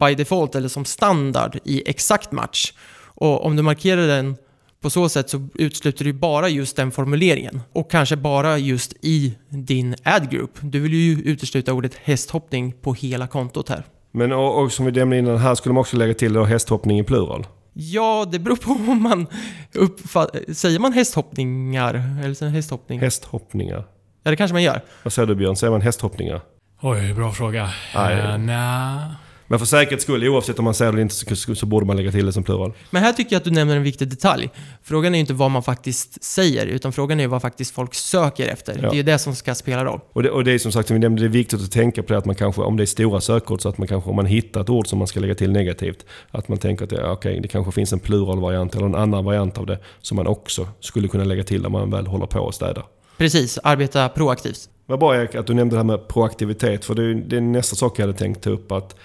by 0.00 0.14
default 0.14 0.54
eller 0.54 0.68
som 0.68 0.84
standard 0.84 1.58
i 1.64 1.90
exakt 1.90 2.32
match. 2.32 2.72
Och 2.98 3.44
om 3.44 3.56
du 3.56 3.62
markerar 3.62 4.06
den 4.06 4.36
på 4.80 4.90
så 4.90 5.08
sätt 5.08 5.30
så 5.30 5.48
utesluter 5.54 6.04
du 6.04 6.12
bara 6.12 6.48
just 6.48 6.76
den 6.76 6.90
formuleringen. 6.90 7.60
Och 7.72 7.90
kanske 7.90 8.16
bara 8.16 8.58
just 8.58 8.94
i 9.02 9.34
din 9.48 9.94
ad 10.04 10.30
group. 10.30 10.50
Du 10.60 10.80
vill 10.80 10.94
ju 10.94 11.20
utesluta 11.20 11.72
ordet 11.72 11.94
hästhoppning 11.94 12.72
på 12.72 12.94
hela 12.94 13.26
kontot 13.26 13.68
här. 13.68 13.84
Men 14.12 14.32
och, 14.32 14.62
och 14.62 14.72
som 14.72 14.86
vi 14.86 14.92
nämnde 14.92 15.18
innan, 15.18 15.38
här 15.38 15.54
skulle 15.54 15.72
man 15.72 15.80
också 15.80 15.96
lägga 15.96 16.14
till 16.14 16.32
då 16.32 16.44
hästhoppning 16.44 16.98
i 16.98 17.04
plural. 17.04 17.46
Ja, 17.72 18.26
det 18.32 18.38
beror 18.38 18.56
på 18.56 18.70
om 18.70 19.02
man 19.02 19.26
uppfattar... 19.74 20.52
Säger 20.52 20.78
man 20.78 20.92
hästhoppningar? 20.92 21.94
Eller 22.24 22.34
så 22.34 22.46
hästhoppning? 22.46 23.00
Hästhoppningar. 23.00 23.86
Ja, 24.22 24.30
det 24.30 24.36
kanske 24.36 24.52
man 24.52 24.62
gör. 24.62 24.80
Vad 25.02 25.12
säger 25.12 25.26
du 25.26 25.34
Björn? 25.34 25.56
Säger 25.56 25.70
man 25.70 25.80
hästhoppningar? 25.80 26.40
Oj, 26.80 27.14
bra 27.14 27.32
fråga. 27.32 27.70
Nej. 27.94 28.16
Uh, 28.16 28.38
nja. 28.38 29.14
Men 29.46 29.58
för 29.58 29.66
säkerhets 29.66 30.02
skull, 30.02 30.28
oavsett 30.28 30.58
om 30.58 30.64
man 30.64 30.74
säger 30.74 30.92
det 30.92 30.96
eller 30.96 31.02
inte, 31.02 31.36
så, 31.36 31.54
så 31.54 31.66
borde 31.66 31.86
man 31.86 31.96
lägga 31.96 32.12
till 32.12 32.26
det 32.26 32.32
som 32.32 32.42
plural. 32.42 32.72
Men 32.90 33.02
här 33.02 33.12
tycker 33.12 33.32
jag 33.32 33.40
att 33.40 33.44
du 33.44 33.50
nämner 33.50 33.76
en 33.76 33.82
viktig 33.82 34.08
detalj. 34.08 34.50
Frågan 34.82 35.14
är 35.14 35.18
ju 35.18 35.20
inte 35.20 35.34
vad 35.34 35.50
man 35.50 35.62
faktiskt 35.62 36.24
säger, 36.24 36.66
utan 36.66 36.92
frågan 36.92 37.20
är 37.20 37.26
vad 37.26 37.42
faktiskt 37.42 37.74
folk 37.74 37.94
söker 37.94 38.48
efter. 38.48 38.74
Ja. 38.74 38.80
Det 38.80 38.94
är 38.94 38.96
ju 38.96 39.02
det 39.02 39.18
som 39.18 39.34
ska 39.34 39.54
spela 39.54 39.84
roll. 39.84 40.00
Och 40.12 40.22
det, 40.22 40.30
och 40.30 40.44
det 40.44 40.52
är 40.52 40.58
som 40.58 40.72
sagt, 40.72 40.88
som 40.88 40.94
vi 40.94 41.00
nämnde, 41.00 41.22
det 41.22 41.26
är 41.26 41.28
viktigt 41.28 41.60
att 41.60 41.72
tänka 41.72 42.02
på 42.02 42.12
det 42.12 42.18
att 42.18 42.24
man 42.24 42.34
kanske, 42.34 42.62
om 42.62 42.76
det 42.76 42.84
är 42.84 42.86
stora 42.86 43.20
sökord, 43.20 43.60
så 43.62 43.68
att 43.68 43.78
man 43.78 43.88
kanske, 43.88 44.10
om 44.10 44.16
man 44.16 44.26
hittar 44.26 44.60
ett 44.60 44.70
ord 44.70 44.86
som 44.86 44.98
man 44.98 45.08
ska 45.08 45.20
lägga 45.20 45.34
till 45.34 45.52
negativt, 45.52 46.06
att 46.30 46.48
man 46.48 46.58
tänker 46.58 46.84
att 46.84 46.92
ja, 46.92 47.12
okej, 47.12 47.40
det 47.40 47.48
kanske 47.48 47.72
finns 47.72 47.92
en 47.92 47.98
pluralvariant 47.98 48.74
eller 48.74 48.86
en 48.86 48.94
annan 48.94 49.24
variant 49.24 49.58
av 49.58 49.66
det 49.66 49.78
som 50.00 50.16
man 50.16 50.26
också 50.26 50.68
skulle 50.80 51.08
kunna 51.08 51.24
lägga 51.24 51.44
till 51.44 51.62
när 51.62 51.68
man 51.68 51.90
väl 51.90 52.06
håller 52.06 52.26
på 52.26 52.40
och 52.40 52.54
städar. 52.54 52.84
Precis, 53.16 53.58
arbeta 53.62 54.08
proaktivt. 54.08 54.68
Vad 54.86 54.98
bra 54.98 55.16
Erik 55.16 55.34
att 55.34 55.46
du 55.46 55.54
nämnde 55.54 55.76
det 55.76 55.78
här 55.78 55.84
med 55.84 56.08
proaktivitet, 56.08 56.84
för 56.84 56.94
det 56.94 57.02
är, 57.02 57.14
det 57.14 57.36
är 57.36 57.40
nästa 57.40 57.76
sak 57.76 57.98
jag 57.98 58.06
hade 58.06 58.18
tänkt 58.18 58.42
ta 58.42 58.50
upp. 58.50 58.72
Att 58.72 58.96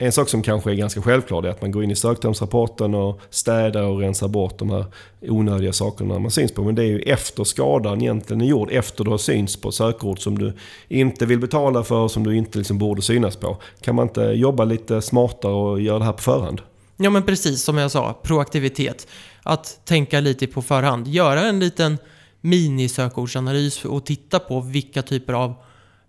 en 0.00 0.12
sak 0.12 0.28
som 0.28 0.42
kanske 0.42 0.70
är 0.70 0.74
ganska 0.74 1.02
självklar 1.02 1.42
är 1.42 1.48
att 1.48 1.62
man 1.62 1.72
går 1.72 1.84
in 1.84 1.90
i 1.90 1.96
söktermsrapporten 1.96 2.94
och 2.94 3.20
städar 3.30 3.82
och 3.82 4.00
rensar 4.00 4.28
bort 4.28 4.58
de 4.58 4.70
här 4.70 4.84
onödiga 5.20 5.72
sakerna 5.72 6.18
man 6.18 6.30
syns 6.30 6.52
på. 6.52 6.62
Men 6.62 6.74
det 6.74 6.82
är 6.82 6.86
ju 6.86 6.98
efter 6.98 7.44
skadan 7.44 8.02
egentligen 8.02 8.40
är 8.40 8.46
gjord, 8.46 8.70
efter 8.72 9.04
du 9.04 9.10
har 9.10 9.18
syns 9.18 9.56
på 9.56 9.72
sökord 9.72 10.20
som 10.20 10.38
du 10.38 10.52
inte 10.88 11.26
vill 11.26 11.38
betala 11.38 11.84
för, 11.84 12.08
som 12.08 12.24
du 12.24 12.36
inte 12.36 12.58
liksom 12.58 12.78
borde 12.78 13.02
synas 13.02 13.36
på. 13.36 13.56
Kan 13.80 13.94
man 13.94 14.08
inte 14.08 14.20
jobba 14.20 14.64
lite 14.64 15.02
smartare 15.02 15.52
och 15.52 15.80
göra 15.80 15.98
det 15.98 16.04
här 16.04 16.12
på 16.12 16.22
förhand? 16.22 16.60
Ja, 16.96 17.10
men 17.10 17.22
precis 17.22 17.62
som 17.62 17.78
jag 17.78 17.90
sa, 17.90 18.20
proaktivitet. 18.22 19.06
Att 19.42 19.80
tänka 19.84 20.20
lite 20.20 20.46
på 20.46 20.62
förhand. 20.62 21.06
Göra 21.06 21.40
en 21.40 21.60
liten 21.60 21.98
minisökordsanalys 22.40 23.84
och 23.84 24.06
titta 24.06 24.38
på 24.38 24.60
vilka 24.60 25.02
typer 25.02 25.32
av 25.32 25.54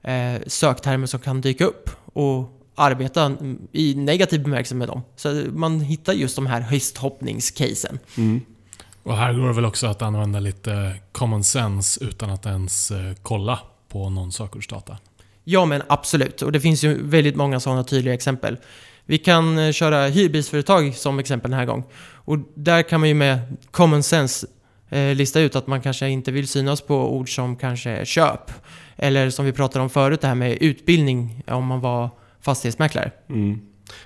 eh, 0.03 0.41
söktermer 0.47 1.07
som 1.07 1.19
kan 1.19 1.41
dyka 1.41 1.65
upp. 1.65 1.89
Och 2.13 2.58
arbeta 2.79 3.37
i 3.71 3.95
negativ 3.95 4.43
bemärkelse 4.43 4.75
med 4.75 4.87
dem. 4.87 5.01
Så 5.15 5.43
man 5.53 5.81
hittar 5.81 6.13
just 6.13 6.35
de 6.35 6.47
här 6.47 6.61
hösthoppningscasen. 6.61 7.99
Mm. 8.17 8.41
Och 9.03 9.17
här 9.17 9.33
går 9.33 9.47
det 9.47 9.53
väl 9.53 9.65
också 9.65 9.87
att 9.87 10.01
använda 10.01 10.39
lite 10.39 10.95
common 11.11 11.43
sense 11.43 12.03
utan 12.03 12.29
att 12.29 12.45
ens 12.45 12.91
eh, 12.91 13.13
kolla 13.21 13.59
på 13.89 14.09
någon 14.09 14.31
sökordsdata. 14.31 14.97
Ja, 15.43 15.65
men 15.65 15.81
absolut. 15.87 16.41
Och 16.41 16.51
det 16.51 16.59
finns 16.59 16.83
ju 16.83 17.03
väldigt 17.03 17.35
många 17.35 17.59
sådana 17.59 17.83
tydliga 17.83 18.13
exempel. 18.13 18.57
Vi 19.05 19.17
kan 19.17 19.57
eh, 19.57 19.71
köra 19.71 20.07
hyrbilsföretag 20.07 20.95
som 20.95 21.19
exempel 21.19 21.51
den 21.51 21.59
här 21.59 21.65
gången. 21.65 21.83
Och 22.13 22.37
där 22.55 22.81
kan 22.81 22.99
man 22.99 23.09
ju 23.09 23.15
med 23.15 23.57
common 23.71 24.03
sense 24.03 24.47
eh, 24.89 25.15
lista 25.15 25.39
ut 25.39 25.55
att 25.55 25.67
man 25.67 25.81
kanske 25.81 26.09
inte 26.09 26.31
vill 26.31 26.47
synas 26.47 26.81
på 26.81 27.15
ord 27.15 27.35
som 27.35 27.55
kanske 27.55 28.05
köp. 28.05 28.51
Eller 28.95 29.29
som 29.29 29.45
vi 29.45 29.51
pratade 29.51 29.83
om 29.83 29.89
förut, 29.89 30.21
det 30.21 30.27
här 30.27 30.35
med 30.35 30.57
utbildning 30.61 31.43
om 31.47 31.65
man 31.65 31.79
var 31.79 32.09
fastighetsmäklare. 32.49 33.11
Mm. 33.29 33.59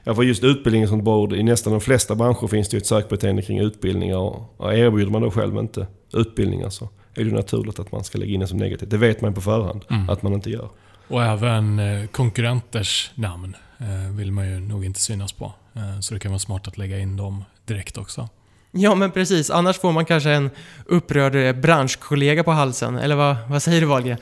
Ja, 0.04 0.16
för 0.16 0.24
just 0.24 0.44
utbildning 0.44 0.88
som 0.88 1.04
bord, 1.04 1.34
i 1.34 1.44
nästan 1.44 1.74
de 1.74 1.82
flesta 1.82 2.16
branscher 2.16 2.48
finns 2.48 2.70
det 2.70 2.78
ju 2.78 2.80
ett 2.80 2.86
sökbeteende 2.88 3.42
kring 3.42 3.60
utbildningar. 3.60 4.18
Och, 4.18 4.54
och 4.58 4.74
erbjuder 4.74 5.12
man 5.12 5.22
då 5.22 5.32
själv 5.32 5.58
inte 5.58 5.88
utbildningar 6.14 6.70
så 6.70 6.90
är 7.16 7.26
det 7.26 7.32
naturligt 7.32 7.80
att 7.80 7.92
man 7.92 8.04
ska 8.04 8.18
lägga 8.18 8.34
in 8.34 8.40
det 8.40 8.48
som 8.48 8.58
negativt. 8.58 8.90
Det 8.90 8.98
vet 8.98 9.22
man 9.22 9.34
på 9.34 9.42
förhand 9.42 9.86
Mm. 9.90 10.10
att 10.10 10.24
man 10.24 10.34
inte 10.34 10.50
gör. 10.50 10.70
Och 11.08 11.24
även 11.24 11.80
eh, 11.80 12.08
konkurrenters 12.08 13.12
namn 13.16 13.56
eh, 13.80 14.16
vill 14.18 14.32
man 14.32 14.50
ju 14.50 14.60
nog 14.60 14.86
inte 14.86 15.00
synas 15.00 15.34
på. 15.34 15.54
Eh, 15.74 16.00
så 16.00 16.14
det 16.14 16.20
kan 16.20 16.32
vara 16.32 16.40
smart 16.40 16.68
att 16.68 16.78
lägga 16.78 17.00
in 17.00 17.18
dem 17.18 17.44
direkt 17.66 17.98
också. 17.98 18.30
Ja, 18.72 18.96
men 18.96 19.12
precis. 19.12 19.50
Annars 19.50 19.78
får 19.80 19.92
man 19.92 20.06
kanske 20.06 20.30
en 20.32 20.50
upprörd 20.86 21.62
branschkollega 21.62 22.44
på 22.44 22.52
halsen. 22.52 22.98
Eller 22.98 23.16
vad, 23.16 23.36
vad 23.50 23.64
säger 23.64 23.82
du 23.82 23.88
Wahlgren? 23.88 24.18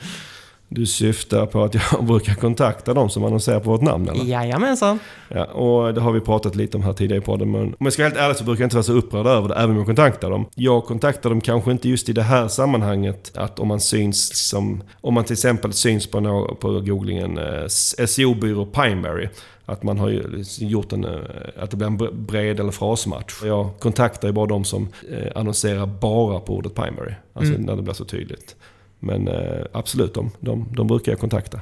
Du 0.74 0.86
syftar 0.86 1.46
på 1.46 1.62
att 1.64 1.74
jag 1.74 1.82
brukar 2.06 2.34
kontakta 2.34 2.94
dem 2.94 3.10
som 3.10 3.24
annonserar 3.24 3.60
på 3.60 3.70
vårt 3.70 3.80
namn 3.80 4.08
eller? 4.08 4.24
Jajamensan. 4.24 4.98
Ja, 5.28 5.44
och 5.44 5.94
det 5.94 6.00
har 6.00 6.12
vi 6.12 6.20
pratat 6.20 6.54
lite 6.56 6.76
om 6.76 6.82
här 6.82 6.92
tidigare 6.92 7.18
i 7.22 7.24
podden. 7.24 7.50
Men 7.50 7.60
om 7.62 7.74
jag 7.78 7.92
ska 7.92 8.02
vara 8.02 8.08
helt 8.10 8.20
ärlig 8.24 8.36
så 8.36 8.44
brukar 8.44 8.62
jag 8.62 8.66
inte 8.66 8.76
vara 8.76 8.82
så 8.84 8.92
upprörd 8.92 9.26
över 9.26 9.48
det, 9.48 9.54
även 9.54 9.70
om 9.70 9.76
jag 9.76 9.86
kontaktar 9.86 10.30
dem. 10.30 10.46
Jag 10.54 10.84
kontaktar 10.84 11.30
dem 11.30 11.40
kanske 11.40 11.70
inte 11.72 11.88
just 11.88 12.08
i 12.08 12.12
det 12.12 12.22
här 12.22 12.48
sammanhanget, 12.48 13.32
att 13.36 13.58
om 13.58 13.68
man 13.68 13.80
syns 13.80 14.48
som... 14.48 14.82
Om 15.00 15.14
man 15.14 15.24
till 15.24 15.32
exempel 15.32 15.72
syns 15.72 16.06
på, 16.06 16.20
nå- 16.20 16.54
på 16.60 16.68
googlingen 16.80 17.38
eh, 17.38 17.66
SEO-byrå 18.06 18.66
Pineberry. 18.66 19.28
Att 19.66 19.82
man 19.82 19.98
har 19.98 20.10
gjort 20.58 20.92
en, 20.92 21.04
eh, 21.04 21.10
att 21.58 21.70
det 21.70 21.76
blir 21.76 21.86
en 21.86 21.98
bre- 21.98 22.14
bred 22.26 22.60
eller 22.60 22.70
frasmatch. 22.72 23.42
Jag 23.44 23.70
kontaktar 23.78 24.28
ju 24.28 24.32
bara 24.32 24.46
de 24.46 24.64
som 24.64 24.88
eh, 25.10 25.26
annonserar 25.34 25.86
bara 25.86 26.40
på 26.40 26.54
ordet 26.56 26.74
Pineberry. 26.74 27.12
Alltså 27.34 27.52
Mm. 27.54 27.66
när 27.66 27.76
det 27.76 27.82
blir 27.82 27.94
så 27.94 28.04
tydligt. 28.04 28.56
Men 29.02 29.28
eh, 29.28 29.64
absolut, 29.72 30.14
de, 30.14 30.30
de, 30.40 30.66
de 30.76 30.86
brukar 30.86 31.12
jag 31.12 31.18
kontakta. 31.18 31.60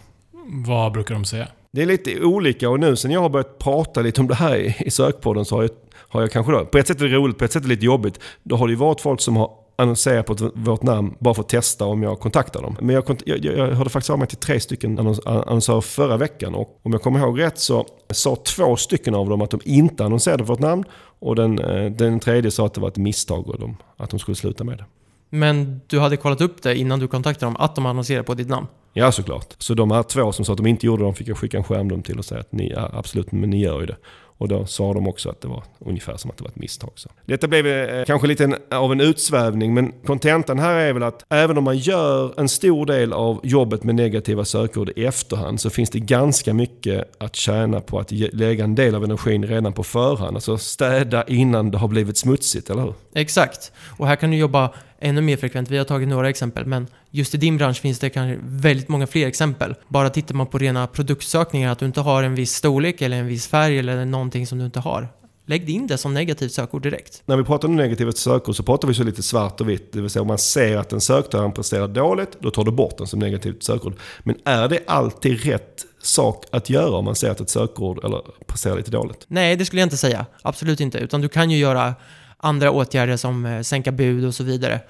Vad 0.66 0.92
brukar 0.92 1.14
de 1.14 1.24
säga? 1.24 1.48
Det 1.72 1.82
är 1.82 1.86
lite 1.86 2.24
olika 2.24 2.70
och 2.70 2.80
nu 2.80 2.96
sen 2.96 3.10
jag 3.10 3.20
har 3.20 3.28
börjat 3.28 3.58
prata 3.58 4.00
lite 4.00 4.20
om 4.20 4.28
det 4.28 4.34
här 4.34 4.56
i, 4.56 4.76
i 4.80 4.90
sökpodden 4.90 5.44
så 5.44 5.56
har 5.56 5.62
jag, 5.62 5.70
har 6.08 6.20
jag 6.20 6.30
kanske 6.30 6.52
då, 6.52 6.64
på 6.64 6.78
ett 6.78 6.86
sätt 6.86 7.00
är 7.00 7.08
det 7.08 7.14
roligt, 7.14 7.38
på 7.38 7.44
ett 7.44 7.52
sätt 7.52 7.62
är 7.62 7.68
det 7.68 7.74
lite 7.74 7.86
jobbigt. 7.86 8.20
Då 8.42 8.56
har 8.56 8.66
det 8.66 8.72
ju 8.72 8.76
varit 8.76 9.00
folk 9.00 9.20
som 9.20 9.36
har 9.36 9.50
annonserat 9.76 10.26
på 10.26 10.50
vårt 10.54 10.82
namn 10.82 11.14
bara 11.18 11.34
för 11.34 11.42
att 11.42 11.48
testa 11.48 11.84
om 11.84 12.02
jag 12.02 12.20
kontaktar 12.20 12.62
dem. 12.62 12.76
Men 12.80 12.94
jag, 12.94 13.20
jag, 13.24 13.44
jag, 13.44 13.74
hörde 13.74 13.90
faktiskt 13.90 14.10
av 14.10 14.18
mig 14.18 14.28
till 14.28 14.36
tre 14.36 14.60
stycken 14.60 14.98
annons, 14.98 15.20
annonsörer 15.26 15.80
förra 15.80 16.16
veckan 16.16 16.54
och 16.54 16.80
om 16.82 16.92
jag 16.92 17.02
kommer 17.02 17.20
ihåg 17.20 17.40
rätt 17.40 17.58
så 17.58 17.86
sa 18.10 18.36
två 18.36 18.76
stycken 18.76 19.14
av 19.14 19.28
dem 19.28 19.42
att 19.42 19.50
de 19.50 19.60
inte 19.64 20.04
annonserade 20.04 20.44
vårt 20.44 20.58
namn 20.58 20.84
och 21.20 21.36
den, 21.36 21.58
eh, 21.58 21.90
den 21.90 22.20
tredje 22.20 22.50
sa 22.50 22.66
att 22.66 22.74
det 22.74 22.80
var 22.80 22.88
ett 22.88 22.96
misstag 22.96 23.48
och 23.48 23.58
de, 23.60 23.76
att 23.96 24.10
de 24.10 24.18
skulle 24.18 24.34
sluta 24.34 24.64
med 24.64 24.78
det. 24.78 24.84
Men 25.30 25.80
du 25.86 25.98
hade 26.00 26.16
kollat 26.16 26.40
upp 26.40 26.62
det 26.62 26.76
innan 26.76 26.98
du 26.98 27.08
kontaktade 27.08 27.46
dem, 27.46 27.56
att 27.58 27.74
de 27.74 27.86
annonserar 27.86 28.22
på 28.22 28.34
ditt 28.34 28.48
namn? 28.48 28.66
Ja, 28.92 29.12
såklart. 29.12 29.54
Så 29.58 29.74
de 29.74 29.90
här 29.90 30.02
två 30.02 30.32
som 30.32 30.44
sa 30.44 30.52
att 30.52 30.56
de 30.56 30.66
inte 30.66 30.86
gjorde 30.86 31.02
det, 31.02 31.06
de 31.06 31.14
fick 31.14 31.28
jag 31.28 31.36
skicka 31.38 31.56
en 31.56 31.64
skärmdump 31.64 32.04
till 32.06 32.18
och 32.18 32.24
säga 32.24 32.40
att 32.40 32.52
ni, 32.52 32.70
ja, 32.76 32.90
absolut, 32.92 33.32
men 33.32 33.50
ni 33.50 33.60
gör 33.60 33.80
ju 33.80 33.86
det. 33.86 33.96
Och 34.38 34.48
då 34.48 34.66
sa 34.66 34.92
de 34.94 35.08
också 35.08 35.30
att 35.30 35.40
det 35.40 35.48
var 35.48 35.62
ungefär 35.78 36.16
som 36.16 36.30
att 36.30 36.36
det 36.36 36.42
var 36.44 36.48
ett 36.50 36.56
misstag. 36.56 36.90
Så. 36.94 37.08
Detta 37.26 37.48
blev 37.48 37.66
eh, 37.66 38.04
kanske 38.04 38.26
lite 38.28 38.44
en, 38.44 38.54
av 38.70 38.92
en 38.92 39.00
utsvävning, 39.00 39.74
men 39.74 39.92
kontentan 40.06 40.58
här 40.58 40.74
är 40.74 40.92
väl 40.92 41.02
att 41.02 41.24
även 41.28 41.58
om 41.58 41.64
man 41.64 41.78
gör 41.78 42.40
en 42.40 42.48
stor 42.48 42.86
del 42.86 43.12
av 43.12 43.40
jobbet 43.42 43.84
med 43.84 43.94
negativa 43.94 44.44
sökord 44.44 44.90
i 44.96 45.04
efterhand 45.04 45.60
så 45.60 45.70
finns 45.70 45.90
det 45.90 45.98
ganska 46.00 46.54
mycket 46.54 47.22
att 47.22 47.36
tjäna 47.36 47.80
på 47.80 47.98
att 47.98 48.12
ge- 48.12 48.30
lägga 48.32 48.64
en 48.64 48.74
del 48.74 48.94
av 48.94 49.04
energin 49.04 49.44
redan 49.46 49.72
på 49.72 49.82
förhand. 49.82 50.36
Alltså 50.36 50.58
städa 50.58 51.24
innan 51.24 51.70
det 51.70 51.78
har 51.78 51.88
blivit 51.88 52.16
smutsigt, 52.18 52.70
eller 52.70 52.82
hur? 52.82 52.94
Exakt. 53.14 53.72
Och 53.98 54.06
här 54.06 54.16
kan 54.16 54.30
du 54.30 54.36
jobba 54.36 54.70
ännu 55.00 55.20
mer 55.20 55.36
frekvent. 55.36 55.70
Vi 55.70 55.78
har 55.78 55.84
tagit 55.84 56.08
några 56.08 56.28
exempel, 56.28 56.66
men 56.66 56.86
just 57.10 57.34
i 57.34 57.38
din 57.38 57.56
bransch 57.56 57.80
finns 57.80 57.98
det 57.98 58.10
kanske 58.10 58.38
väldigt 58.42 58.88
många 58.88 59.06
fler 59.06 59.26
exempel. 59.26 59.74
Bara 59.88 60.10
tittar 60.10 60.34
man 60.34 60.46
på 60.46 60.58
rena 60.58 60.86
produktsökningar, 60.86 61.72
att 61.72 61.78
du 61.78 61.86
inte 61.86 62.00
har 62.00 62.22
en 62.22 62.34
viss 62.34 62.54
storlek 62.54 63.02
eller 63.02 63.16
en 63.16 63.26
viss 63.26 63.46
färg 63.46 63.78
eller 63.78 64.04
någonting 64.04 64.46
som 64.46 64.58
du 64.58 64.64
inte 64.64 64.80
har. 64.80 65.08
Lägg 65.46 65.70
in 65.70 65.86
det 65.86 65.98
som 65.98 66.14
negativt 66.14 66.52
sökord 66.52 66.82
direkt. 66.82 67.22
När 67.26 67.36
vi 67.36 67.44
pratar 67.44 67.68
om 67.68 67.76
negativt 67.76 68.16
sökord 68.16 68.56
så 68.56 68.62
pratar 68.62 68.88
vi 68.88 68.94
så 68.94 69.02
lite 69.02 69.22
svart 69.22 69.60
och 69.60 69.68
vitt. 69.68 69.92
Det 69.92 70.00
vill 70.00 70.10
säga 70.10 70.20
om 70.20 70.28
man 70.28 70.38
ser 70.38 70.76
att 70.76 70.92
en 70.92 71.00
sökterm 71.00 71.52
presterar 71.52 71.88
dåligt, 71.88 72.36
då 72.40 72.50
tar 72.50 72.64
du 72.64 72.70
bort 72.70 72.98
den 72.98 73.06
som 73.06 73.18
negativt 73.18 73.62
sökord. 73.62 73.94
Men 74.22 74.36
är 74.44 74.68
det 74.68 74.80
alltid 74.86 75.44
rätt 75.44 75.84
sak 76.02 76.44
att 76.50 76.70
göra 76.70 76.96
om 76.96 77.04
man 77.04 77.14
ser 77.14 77.30
att 77.30 77.40
ett 77.40 77.50
sökord 77.50 78.04
eller 78.04 78.20
presterar 78.46 78.76
lite 78.76 78.90
dåligt? 78.90 79.24
Nej, 79.28 79.56
det 79.56 79.64
skulle 79.64 79.80
jag 79.80 79.86
inte 79.86 79.96
säga. 79.96 80.26
Absolut 80.42 80.80
inte. 80.80 80.98
Utan 80.98 81.20
du 81.20 81.28
kan 81.28 81.50
ju 81.50 81.58
göra 81.58 81.94
andra 82.42 82.70
åtgärder 82.70 83.16
som 83.16 83.46
eh, 83.46 83.60
sänka 83.62 83.92
bud 83.92 84.24
och 84.24 84.34
så 84.34 84.44
vidare. 84.44 84.80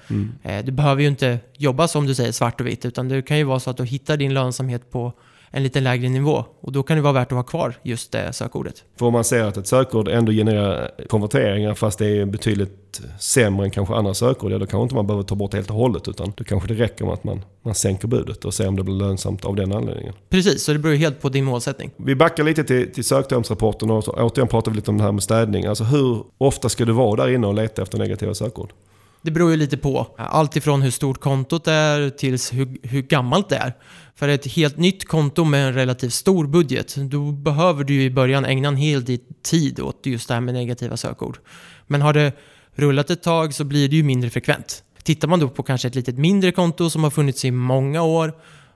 Eh, 0.43 0.65
Du 0.65 0.71
behöver 0.71 1.01
ju 1.01 1.07
inte 1.07 1.39
jobba 1.57 1.87
som 1.87 2.07
du 2.07 2.15
säger 2.15 2.31
svart 2.31 2.61
och 2.61 2.67
vitt, 2.67 2.85
utan 2.85 3.09
det 3.09 3.21
kan 3.21 3.37
ju 3.37 3.43
vara 3.43 3.59
så 3.59 3.69
att 3.69 3.77
du 3.77 3.85
hittar 3.85 4.17
din 4.17 4.33
lönsamhet 4.33 4.91
på 4.91 5.13
en 5.51 5.63
lite 5.63 5.79
lägre 5.79 6.09
nivå. 6.09 6.45
Och 6.61 6.71
då 6.71 6.83
kan 6.83 6.97
det 6.97 7.03
vara 7.03 7.13
värt 7.13 7.31
att 7.31 7.35
ha 7.35 7.43
kvar 7.43 7.73
just 7.83 8.11
det 8.11 8.33
sökordet. 8.33 8.83
För 8.99 9.05
om 9.05 9.13
man 9.13 9.23
ser 9.23 9.43
att 9.43 9.57
ett 9.57 9.67
sökord 9.67 10.07
ändå 10.07 10.31
genererar 10.31 10.91
konverteringar 11.09 11.73
fast 11.73 11.99
det 11.99 12.07
är 12.07 12.25
betydligt 12.25 13.01
sämre 13.19 13.65
än 13.65 13.71
kanske 13.71 13.95
andra 13.95 14.13
sökord, 14.13 14.51
ja 14.51 14.57
då 14.57 14.65
kanske 14.65 14.83
inte 14.83 14.95
man 14.95 15.07
behöver 15.07 15.23
ta 15.23 15.35
bort 15.35 15.51
det 15.51 15.57
helt 15.57 15.69
och 15.69 15.75
hållet 15.75 16.07
utan 16.07 16.33
då 16.37 16.43
kanske 16.43 16.73
det 16.73 16.83
räcker 16.83 17.05
med 17.05 17.13
att 17.13 17.23
man, 17.23 17.41
man 17.61 17.75
sänker 17.75 18.07
budet 18.07 18.45
och 18.45 18.53
ser 18.53 18.67
om 18.67 18.75
det 18.75 18.83
blir 18.83 18.95
lönsamt 18.95 19.45
av 19.45 19.55
den 19.55 19.71
anledningen. 19.71 20.13
Precis, 20.29 20.63
så 20.63 20.73
det 20.73 20.79
beror 20.79 20.93
ju 20.93 20.99
helt 20.99 21.21
på 21.21 21.29
din 21.29 21.45
målsättning. 21.45 21.91
Vi 21.97 22.15
backar 22.15 22.43
lite 22.43 22.63
till, 22.63 22.93
till 22.93 23.03
söktermsrapporten 23.03 23.91
och 23.91 24.07
återigen 24.07 24.47
pratar 24.47 24.71
vi 24.71 24.75
lite 24.75 24.91
om 24.91 24.97
det 24.97 25.03
här 25.03 25.11
med 25.11 25.23
städning. 25.23 25.65
Alltså 25.65 25.83
hur 25.83 26.23
ofta 26.37 26.69
ska 26.69 26.85
du 26.85 26.91
vara 26.91 27.25
där 27.25 27.33
inne 27.33 27.47
och 27.47 27.53
leta 27.53 27.81
efter 27.81 27.97
negativa 27.97 28.33
sökord? 28.33 28.73
Det 29.21 29.31
beror 29.31 29.51
ju 29.51 29.57
lite 29.57 29.77
på. 29.77 30.07
Allt 30.17 30.55
ifrån 30.55 30.81
hur 30.81 30.91
stort 30.91 31.19
kontot 31.19 31.67
är 31.67 32.09
tills 32.09 32.53
hur, 32.53 32.87
hur 32.87 33.01
gammalt 33.01 33.49
det 33.49 33.55
är. 33.55 33.73
För 34.15 34.27
ett 34.27 34.45
helt 34.45 34.77
nytt 34.77 35.07
konto 35.07 35.43
med 35.43 35.67
en 35.67 35.73
relativt 35.73 36.13
stor 36.13 36.47
budget, 36.47 36.95
då 36.95 37.31
behöver 37.31 37.83
du 37.83 38.03
i 38.03 38.09
början 38.09 38.45
ägna 38.45 38.67
en 38.67 38.75
hel 38.75 39.05
del 39.05 39.19
tid 39.43 39.79
åt 39.79 40.05
just 40.05 40.27
det 40.27 40.33
här 40.33 40.41
med 40.41 40.53
negativa 40.53 40.97
sökord. 40.97 41.39
Men 41.87 42.01
har 42.01 42.13
det 42.13 42.33
rullat 42.75 43.09
ett 43.09 43.23
tag 43.23 43.53
så 43.53 43.63
blir 43.63 43.89
det 43.89 43.95
ju 43.95 44.03
mindre 44.03 44.29
frekvent. 44.29 44.83
Tittar 45.03 45.27
man 45.27 45.39
då 45.39 45.49
på 45.49 45.63
kanske 45.63 45.87
ett 45.87 45.95
litet 45.95 46.17
mindre 46.17 46.51
konto 46.51 46.89
som 46.89 47.03
har 47.03 47.11
funnits 47.11 47.45
i 47.45 47.51
många 47.51 48.01
år 48.01 48.33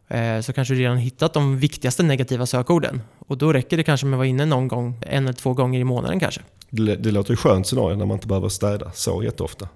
eh, 0.08 0.41
så 0.41 0.53
kanske 0.53 0.73
du 0.73 0.79
redan 0.79 0.97
hittat 0.97 1.34
de 1.34 1.58
viktigaste 1.58 2.03
negativa 2.03 2.45
sökorden. 2.45 3.01
Och 3.27 3.38
då 3.38 3.53
räcker 3.53 3.77
det 3.77 3.83
kanske 3.83 4.05
med 4.05 4.17
att 4.17 4.17
vara 4.17 4.27
inne 4.27 4.45
någon 4.45 4.67
gång, 4.67 4.97
en 5.01 5.23
eller 5.23 5.33
två 5.33 5.53
gånger 5.53 5.79
i 5.79 5.83
månaden 5.83 6.19
kanske. 6.19 6.41
Det, 6.69 6.95
det 6.95 7.11
låter 7.11 7.31
ju 7.31 7.38
skönt 7.38 7.67
scenario 7.67 7.95
när 7.95 8.05
man 8.05 8.15
inte 8.15 8.27
behöver 8.27 8.49
städa 8.49 8.91
så 8.91 9.23
jätteofta. 9.23 9.67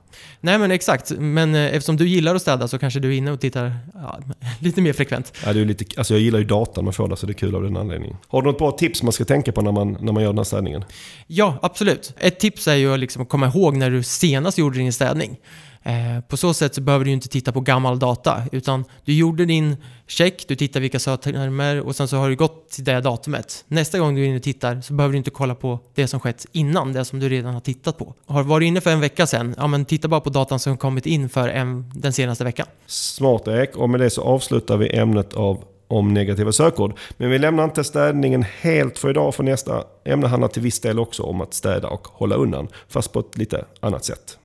Nej 0.41 0.57
men 0.57 0.71
exakt, 0.71 1.11
men 1.17 1.55
eh, 1.55 1.65
eftersom 1.65 1.97
du 1.97 2.07
gillar 2.07 2.35
att 2.35 2.41
städa 2.41 2.67
så 2.67 2.79
kanske 2.79 2.99
du 2.99 3.13
är 3.13 3.17
inne 3.17 3.31
och 3.31 3.39
tittar 3.39 3.77
ja, 3.93 4.19
lite 4.59 4.81
mer 4.81 4.93
frekvent. 4.93 5.33
Ja, 5.45 5.53
det 5.53 5.61
är 5.61 5.65
lite, 5.65 5.85
alltså 5.97 6.13
jag 6.13 6.21
gillar 6.21 6.39
ju 6.39 6.45
datan 6.45 6.83
man 6.83 6.93
får 6.93 7.07
där 7.07 7.15
så 7.15 7.25
det 7.25 7.31
är 7.31 7.33
kul 7.33 7.55
av 7.55 7.63
den 7.63 7.77
anledningen. 7.77 8.17
Har 8.27 8.41
du 8.41 8.47
något 8.47 8.57
bra 8.57 8.71
tips 8.71 9.03
man 9.03 9.13
ska 9.13 9.25
tänka 9.25 9.51
på 9.51 9.61
när 9.61 9.71
man, 9.71 9.97
när 10.01 10.13
man 10.13 10.23
gör 10.23 10.29
den 10.29 10.37
här 10.37 10.43
städningen? 10.43 10.83
Ja, 11.27 11.59
absolut. 11.61 12.13
Ett 12.19 12.39
tips 12.39 12.67
är 12.67 12.75
ju 12.75 12.97
liksom 12.97 13.21
att 13.21 13.29
komma 13.29 13.47
ihåg 13.47 13.77
när 13.77 13.89
du 13.89 14.03
senast 14.03 14.57
gjorde 14.57 14.77
din 14.77 14.93
städning. 14.93 15.37
Eh, 15.89 16.21
på 16.21 16.37
så 16.37 16.53
sätt 16.53 16.75
så 16.75 16.81
behöver 16.81 17.05
du 17.05 17.11
inte 17.11 17.27
titta 17.27 17.51
på 17.51 17.61
gammal 17.61 17.99
data, 17.99 18.43
utan 18.51 18.85
du 19.05 19.13
gjorde 19.13 19.45
din 19.45 19.77
check, 20.07 20.45
du 20.47 20.55
tittar 20.55 20.79
vilka 20.79 20.99
söktermer 20.99 21.79
och 21.79 21.95
sen 21.95 22.07
så 22.07 22.17
har 22.17 22.29
du 22.29 22.35
gått 22.35 22.69
till 22.69 22.83
det 22.83 23.01
datumet. 23.01 23.65
Nästa 23.67 23.99
gång 23.99 24.15
du 24.15 24.21
är 24.21 24.25
inne 24.25 24.37
och 24.37 24.43
tittar 24.43 24.81
så 24.81 24.93
behöver 24.93 25.11
du 25.11 25.17
inte 25.17 25.29
kolla 25.29 25.55
på 25.55 25.79
det 25.95 26.07
som 26.07 26.19
skett 26.19 26.45
innan, 26.51 26.93
det 26.93 27.05
som 27.05 27.19
du 27.19 27.29
redan 27.29 27.53
har 27.53 27.61
tittat 27.61 27.97
på. 27.97 28.13
Har 28.25 28.43
du 28.43 28.49
varit 28.49 28.67
inne 28.67 28.81
för 28.81 28.91
en 28.91 28.99
vecka 28.99 29.27
sedan, 29.27 29.55
ja 29.57 29.67
men 29.67 29.85
titta 29.85 30.07
bara 30.07 30.21
på 30.21 30.29
datan 30.29 30.59
som 30.59 30.77
kommit 30.77 31.05
in 31.05 31.29
för 31.29 31.49
en, 31.49 31.91
den 31.95 32.13
senaste 32.13 32.43
veckan. 32.43 32.67
Smart 32.85 33.47
Ek, 33.47 33.75
och 33.75 33.89
med 33.89 33.99
det 33.99 34.09
så 34.09 34.21
avslutar 34.21 34.77
vi 34.77 34.97
ämnet 34.97 35.33
av 35.33 35.63
om 35.87 36.13
negativa 36.13 36.51
sökord. 36.51 36.93
Men 37.17 37.29
vi 37.29 37.39
lämnar 37.39 37.63
inte 37.63 37.83
städningen 37.83 38.45
helt 38.61 38.97
för 38.97 39.09
idag, 39.09 39.35
för 39.35 39.43
nästa 39.43 39.83
ämne 40.05 40.27
handlar 40.27 40.47
till 40.47 40.61
viss 40.61 40.79
del 40.79 40.99
också 40.99 41.23
om 41.23 41.41
att 41.41 41.53
städa 41.53 41.87
och 41.87 42.07
hålla 42.07 42.35
undan, 42.35 42.67
fast 42.87 43.13
på 43.13 43.19
ett 43.19 43.37
lite 43.37 43.65
annat 43.79 44.05
sätt. 44.05 44.37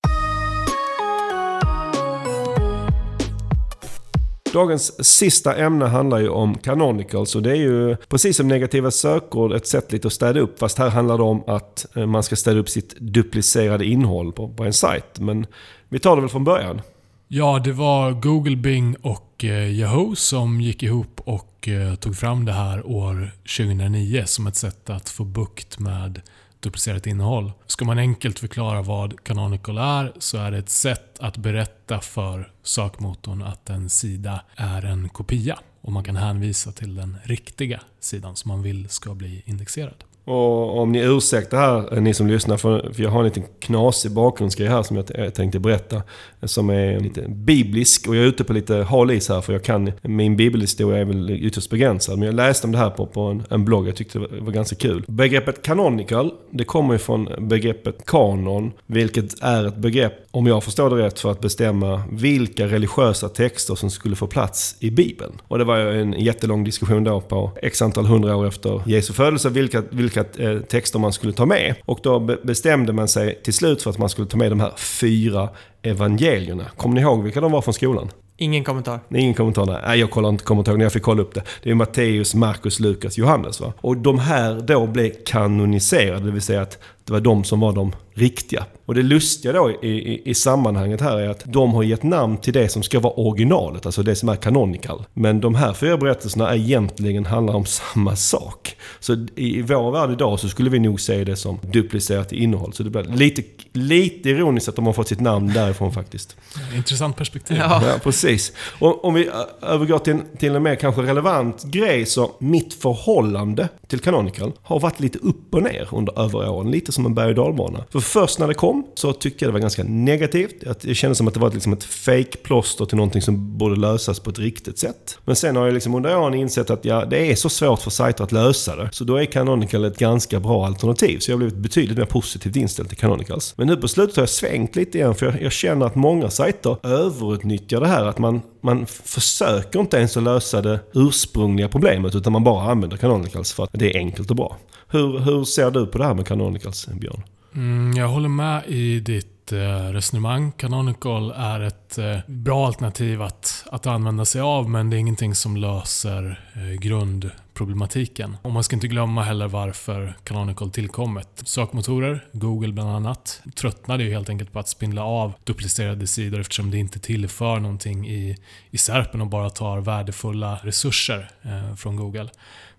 Dagens 4.55 5.05
sista 5.07 5.57
ämne 5.57 5.85
handlar 5.85 6.19
ju 6.19 6.29
om 6.29 6.59
Canonicals 6.59 7.35
och 7.35 7.43
det 7.43 7.51
är 7.51 7.57
ju 7.57 7.97
precis 7.97 8.37
som 8.37 8.49
negativa 8.49 8.91
sökord 8.91 9.53
ett 9.53 9.67
sätt 9.67 9.93
lite 9.93 10.07
att 10.07 10.13
städa 10.13 10.41
upp. 10.41 10.59
Fast 10.59 10.79
här 10.79 10.91
handlar 10.91 11.19
det 11.19 11.25
om 11.25 11.45
att 11.47 11.97
eh, 11.97 12.07
man 12.07 12.23
ska 12.23 12.37
städa 12.37 12.61
upp 12.61 12.69
sitt 12.69 12.97
duplicerade 13.01 13.85
innehåll 13.85 14.33
på, 14.33 14.49
på 14.49 14.65
en 14.65 14.73
sajt. 14.73 15.19
Men 15.21 15.47
vi 15.89 15.99
tar 15.99 16.17
det 16.17 16.23
väl 16.23 16.31
från 16.31 16.45
början. 16.45 16.81
Ja, 17.29 17.61
det 17.65 17.73
var 17.73 18.13
Google, 18.13 18.57
Bing 18.57 18.97
och 19.03 19.45
eh, 19.45 19.71
Yahoo 19.81 20.15
som 20.17 20.61
gick 20.61 20.83
ihop 20.83 21.21
och 21.25 21.69
eh, 21.69 21.95
tog 21.95 22.17
fram 22.17 22.45
det 22.45 22.53
här 22.53 22.87
år 22.87 23.31
2009 23.59 24.23
som 24.27 24.47
ett 24.47 24.57
sätt 24.57 24.91
att 24.91 25.09
få 25.09 25.25
bukt 25.25 25.79
med 25.79 26.21
duplicerat 26.65 27.07
innehåll. 27.07 27.53
Ska 27.67 27.85
man 27.85 27.99
enkelt 27.99 28.39
förklara 28.39 28.83
vad 28.83 29.25
Canonical 29.25 29.79
är 29.79 30.13
så 30.19 30.39
är 30.39 30.51
det 30.51 30.59
ett 30.59 30.71
sätt 30.71 31.19
att 31.21 31.37
berätta 31.37 32.01
för 32.01 32.53
sökmotorn 32.63 33.43
att 33.43 33.71
en 33.71 33.91
sida 33.91 34.45
är 34.57 34.85
en 34.85 35.09
kopia 35.09 35.59
och 35.81 35.93
man 35.93 36.05
kan 36.05 36.17
hänvisa 36.17 36.73
till 36.73 36.95
den 36.95 37.17
riktiga 37.25 37.81
sidan 38.01 38.37
som 38.37 38.49
man 38.49 38.63
vill 38.63 38.89
ska 38.89 39.15
bli 39.15 39.43
indexerad. 39.47 40.05
Och 40.25 40.79
om 40.79 40.93
ni 40.93 40.99
ursäktar 40.99 41.59
här, 41.59 41.95
eh, 41.97 42.03
ni 42.03 42.15
som 42.15 42.27
lyssnar, 42.27 42.57
för, 42.57 42.93
för 42.93 43.03
jag 43.03 43.11
har 43.11 43.19
en 43.19 43.25
liten 43.25 43.43
knasig 43.61 44.13
bakgrundsgrej 44.13 44.69
här 44.69 44.83
som 44.83 44.97
jag 44.97 45.19
eh, 45.19 45.31
tänkte 45.31 45.59
berätta. 45.59 46.03
Som 46.43 46.71
är 46.71 47.01
lite 47.01 47.29
biblisk 47.29 48.09
och 48.09 48.17
jag 48.17 48.25
är 48.25 48.29
ute 48.29 48.45
på 48.45 48.53
lite 48.53 48.75
hal 48.77 49.11
is 49.11 49.29
här 49.29 49.41
för 49.41 49.53
jag 49.53 49.63
kan, 49.63 49.93
min 50.03 50.37
bibelhistoria 50.37 51.01
är 51.01 51.05
väl 51.05 51.31
ytterst 51.31 51.71
begränsad. 51.71 52.19
Men 52.19 52.27
jag 52.27 52.35
läste 52.35 52.67
om 52.67 52.73
det 52.73 52.79
här 52.79 52.91
på, 52.91 53.07
på 53.07 53.21
en, 53.21 53.43
en 53.51 53.65
blogg, 53.65 53.89
jag 53.89 53.97
tyckte 53.97 54.19
det 54.19 54.27
var, 54.29 54.39
var 54.41 54.53
ganska 54.53 54.77
kul. 54.77 55.05
Begreppet 55.09 55.63
canonical, 55.63 56.33
det 56.51 56.65
kommer 56.65 56.95
ju 56.95 56.99
från 56.99 57.29
begreppet 57.39 58.07
kanon, 58.07 58.73
vilket 58.87 59.43
är 59.43 59.67
ett 59.67 59.77
begrepp, 59.77 60.13
om 60.31 60.47
jag 60.47 60.65
förstår 60.65 60.91
det 60.91 60.97
rätt, 60.97 61.21
för 61.21 61.31
att 61.31 61.41
bestämma 61.41 62.03
vilka 62.11 62.67
religiösa 62.67 63.29
texter 63.29 63.75
som 63.75 63.91
skulle 63.91 64.17
få 64.17 64.27
plats 64.27 64.77
i 64.81 64.91
Bibeln. 64.91 65.33
Och 65.49 65.59
det 65.59 65.65
var 65.65 65.77
ju 65.77 66.01
en 66.01 66.13
jättelång 66.13 66.65
diskussion 66.65 67.05
då 67.05 67.21
på 67.21 67.51
x 67.63 67.83
antal 67.83 68.07
hundra 68.07 68.37
år 68.37 68.47
efter 68.47 68.83
Jesu 68.87 69.13
födelse, 69.13 69.49
vilka, 69.49 69.83
vilka 69.91 70.14
vilka 70.17 70.43
eh, 70.43 70.61
texter 70.61 70.99
man 70.99 71.13
skulle 71.13 71.33
ta 71.33 71.47
med. 71.47 71.75
Och 71.85 71.99
då 72.03 72.21
bestämde 72.21 72.93
man 72.93 73.09
sig 73.09 73.41
till 73.45 73.55
slut 73.55 73.83
för 73.83 73.91
att 73.91 73.99
man 73.99 74.09
skulle 74.09 74.29
ta 74.29 74.37
med 74.37 74.53
de 74.53 74.61
här 74.61 74.73
fyra 74.77 75.49
evangelierna. 75.83 76.65
Kommer 76.77 76.95
ni 76.95 77.01
ihåg 77.01 77.23
vilka 77.23 77.41
de 77.41 77.53
var 77.53 77.63
från 77.63 77.75
skolan? 77.75 78.11
Ingen 78.37 78.65
kommentar. 78.65 79.01
Ingen 79.11 79.35
kommentar, 79.35 79.67
nej. 79.67 80.01
Jag 80.01 80.11
kollar 80.11 80.29
inte 80.29 80.45
kommentarer 80.45 80.77
när 80.77 80.85
jag 80.85 80.93
fick 80.93 81.03
kolla 81.03 81.23
upp 81.23 81.35
det. 81.35 81.43
Det 81.63 81.71
är 81.71 81.75
Matteus, 81.75 82.35
Markus, 82.35 82.81
Lukas, 82.81 83.19
Johannes. 83.19 83.61
Va? 83.61 83.73
Och 83.77 83.97
de 83.97 84.19
här 84.19 84.61
då 84.61 84.87
blev 84.87 85.11
kanoniserade, 85.27 86.25
det 86.25 86.31
vill 86.31 86.43
säga 86.43 86.63
att 86.63 86.79
det 87.07 87.13
var 87.13 87.21
de 87.21 87.45
som 87.45 87.61
var 87.61 87.73
de 87.73 87.93
riktiga. 88.15 88.65
Och 88.87 88.95
det 88.95 89.03
lustiga 89.03 89.53
då 89.53 89.71
i, 89.71 89.89
i, 89.89 90.31
i, 90.31 90.35
sammanhanget 90.35 91.01
här 91.01 91.19
är 91.19 91.29
att 91.29 91.43
de 91.45 91.75
har 91.75 91.83
gett 91.83 92.03
namn 92.03 92.37
till 92.37 92.53
det 92.53 92.69
som 92.69 92.83
ska 92.83 93.01
vara 93.01 93.13
originalet, 93.13 93.87
alltså 93.87 94.03
det 94.03 94.17
som 94.17 94.29
är 94.29 94.37
canonical. 94.37 95.05
Men 95.15 95.41
de 95.41 95.55
här 95.55 95.73
fyra 95.73 95.97
berättelserna 95.97 96.51
är 96.51 96.57
egentligen 96.57 97.27
handlar 97.27 97.55
om 97.55 97.67
samma 97.95 98.17
sak. 98.17 98.77
Så 99.01 99.13
i, 99.13 99.59
i 99.59 99.63
vår 99.63 99.91
värld 99.91 100.11
idag 100.11 100.41
så 100.41 100.49
skulle 100.49 100.71
vi 100.71 100.79
nog 100.79 101.01
se 101.01 101.25
det 101.25 101.37
som 101.37 101.59
duplicerat 101.73 102.33
innehåll. 102.33 102.73
Så 102.73 102.83
det 102.83 102.91
blir 102.91 103.03
lite, 103.03 103.43
lite 103.73 104.31
ironiskt 104.31 104.69
att 104.69 104.77
de 104.77 104.87
har 104.87 104.93
fått 104.93 105.09
sitt 105.09 105.21
namn 105.21 105.53
därifrån 105.53 105.93
faktiskt. 105.93 106.37
Intressant 106.77 107.17
perspektiv. 107.17 107.57
Ja, 107.57 107.83
ja 107.87 107.99
precis. 108.03 108.53
Och 108.79 109.05
om 109.05 109.15
vi 109.15 109.31
övergår 109.63 109.99
till, 109.99 110.19
till 110.39 110.55
en 110.55 110.63
mer 110.63 110.75
kanske 110.75 111.03
relevant 111.03 111.65
grej 111.65 112.07
så 112.07 112.31
mitt 112.39 112.75
förhållande 112.75 113.69
till 113.87 114.01
canonical 114.01 114.53
har 114.63 114.81
varit 114.81 115.01
lite 115.01 115.19
upp 115.19 115.55
och 115.55 115.63
ner 115.63 115.89
under 115.93 116.21
över 116.21 116.49
åren. 116.49 116.71
Lite 116.71 116.93
som 116.95 117.07
en 117.07 117.15
berg 117.15 117.29
och 117.29 117.35
dalbana. 117.35 117.85
För 117.91 118.01
först 118.01 118.39
när 118.39 118.49
det 118.49 118.55
kom 118.55 118.87
så 118.95 119.13
tyckte 119.13 119.45
jag 119.45 119.49
det 119.49 119.53
var 119.53 119.61
ganska 119.61 119.85
negativt. 119.85 120.55
Det 120.81 120.95
kändes 120.95 121.19
som 121.19 121.29
att 121.29 121.35
det 121.35 121.41
var 121.41 121.51
liksom 121.51 121.73
ett 121.73 121.85
fake-plåster 121.85 122.85
till 122.85 122.97
någonting 122.97 123.23
som 123.23 123.59
borde 123.59 123.77
lösas 123.77 124.21
på 124.21 124.31
ett 124.31 124.39
riktigt 124.39 124.79
sätt. 124.79 125.19
Men 125.25 125.37
sen 125.37 125.57
har 125.57 125.65
jag 125.65 125.75
liksom 125.75 125.95
under 125.95 126.19
åren 126.19 126.35
insett 126.35 126.71
att 126.71 126.85
ja, 126.85 127.05
det 127.05 127.33
är 127.33 127.35
så 127.35 127.49
svårt 127.49 127.81
för 127.81 127.91
sajter 127.91 128.25
att 128.25 128.33
lösa 128.33 128.77
det. 128.77 128.89
Så 128.93 129.05
då 129.05 129.17
är 129.17 129.25
Canonical 129.25 129.85
ett 129.85 129.99
ganska 129.99 130.41
bra 130.41 130.67
alternativ. 130.67 131.19
Så 131.19 131.31
jag 131.31 131.35
har 131.35 131.39
blivit 131.39 131.57
betydligt 131.57 131.99
mer 131.99 132.05
positivt 132.05 132.57
inställd 132.57 132.89
till 132.89 132.99
Canonicals. 132.99 133.55
Men 133.57 133.67
nu 133.67 133.77
på 133.77 133.89
slutet 133.89 134.17
har 134.17 134.23
jag 134.23 134.29
svängt 134.29 134.77
lite 134.77 134.99
igen 134.99 135.15
för 135.15 135.27
jag, 135.27 135.43
jag 135.43 135.53
känner 135.53 135.87
att 135.87 135.95
många 135.95 136.31
sajter 136.31 136.77
överutnyttjar 136.83 137.81
det 137.81 137.87
här. 137.87 138.05
Att 138.05 138.19
man, 138.19 138.43
man 138.61 138.87
försöker 138.87 139.81
inte 139.81 139.97
ens 139.97 140.17
att 140.17 140.23
lösa 140.23 140.63
det 140.63 140.81
ursprungliga 140.95 141.69
problemet 141.69 142.15
utan 142.15 142.33
man 142.33 142.45
bara 142.45 142.71
använder 142.71 142.97
Canonicals 142.97 143.53
för 143.53 143.65
att 143.65 143.71
det 143.73 143.95
är 143.95 143.99
enkelt 143.99 144.31
och 144.31 144.37
bra. 144.37 144.57
Hur, 144.95 145.19
hur 145.19 145.45
ser 145.45 145.71
du 145.71 145.87
på 145.87 145.99
det 145.99 146.05
här 146.05 146.15
med 146.15 146.27
Canonicals, 146.27 146.87
Björn? 146.87 147.23
Mm, 147.55 147.97
jag 147.97 148.09
håller 148.09 148.29
med 148.29 148.63
i 148.67 149.01
ditt 149.01 149.53
eh, 149.53 149.93
resonemang. 149.93 150.53
Canonical 150.53 151.31
är 151.37 151.61
ett 151.61 151.84
Eh, 151.99 152.19
bra 152.27 152.67
alternativ 152.67 153.23
att, 153.23 153.65
att 153.71 153.87
använda 153.87 154.25
sig 154.25 154.41
av 154.41 154.71
men 154.71 154.91
det 154.91 154.97
är 154.97 154.99
ingenting 154.99 155.35
som 155.35 155.57
löser 155.57 156.41
eh, 156.55 156.81
grundproblematiken. 156.81 158.37
Och 158.43 158.53
man 158.53 158.65
ska 158.65 158.77
inte 158.77 158.89
glömma 158.89 159.23
heller 159.23 159.49
varför 159.49 160.17
Canonical 160.25 160.71
tillkommit. 160.71 161.29
Sökmotorer, 161.45 162.27
Google 162.33 162.73
bland 162.73 162.91
annat, 162.91 163.43
tröttnade 163.55 164.05
ju 164.05 164.11
helt 164.11 164.29
enkelt 164.29 164.53
på 164.53 164.59
att 164.59 164.69
spindla 164.69 165.05
av 165.05 165.33
duplicerade 165.45 166.07
sidor 166.07 166.41
eftersom 166.41 166.71
det 166.71 166.79
inte 166.79 166.99
tillför 166.99 167.61
någonting 167.61 168.09
i, 168.09 168.37
i 168.71 168.79
SERPen 168.79 169.21
och 169.21 169.27
bara 169.27 169.51
tar 169.51 169.81
värdefulla 169.81 170.59
resurser 170.63 171.31
eh, 171.43 171.75
från 171.77 171.97
Google. 171.97 172.29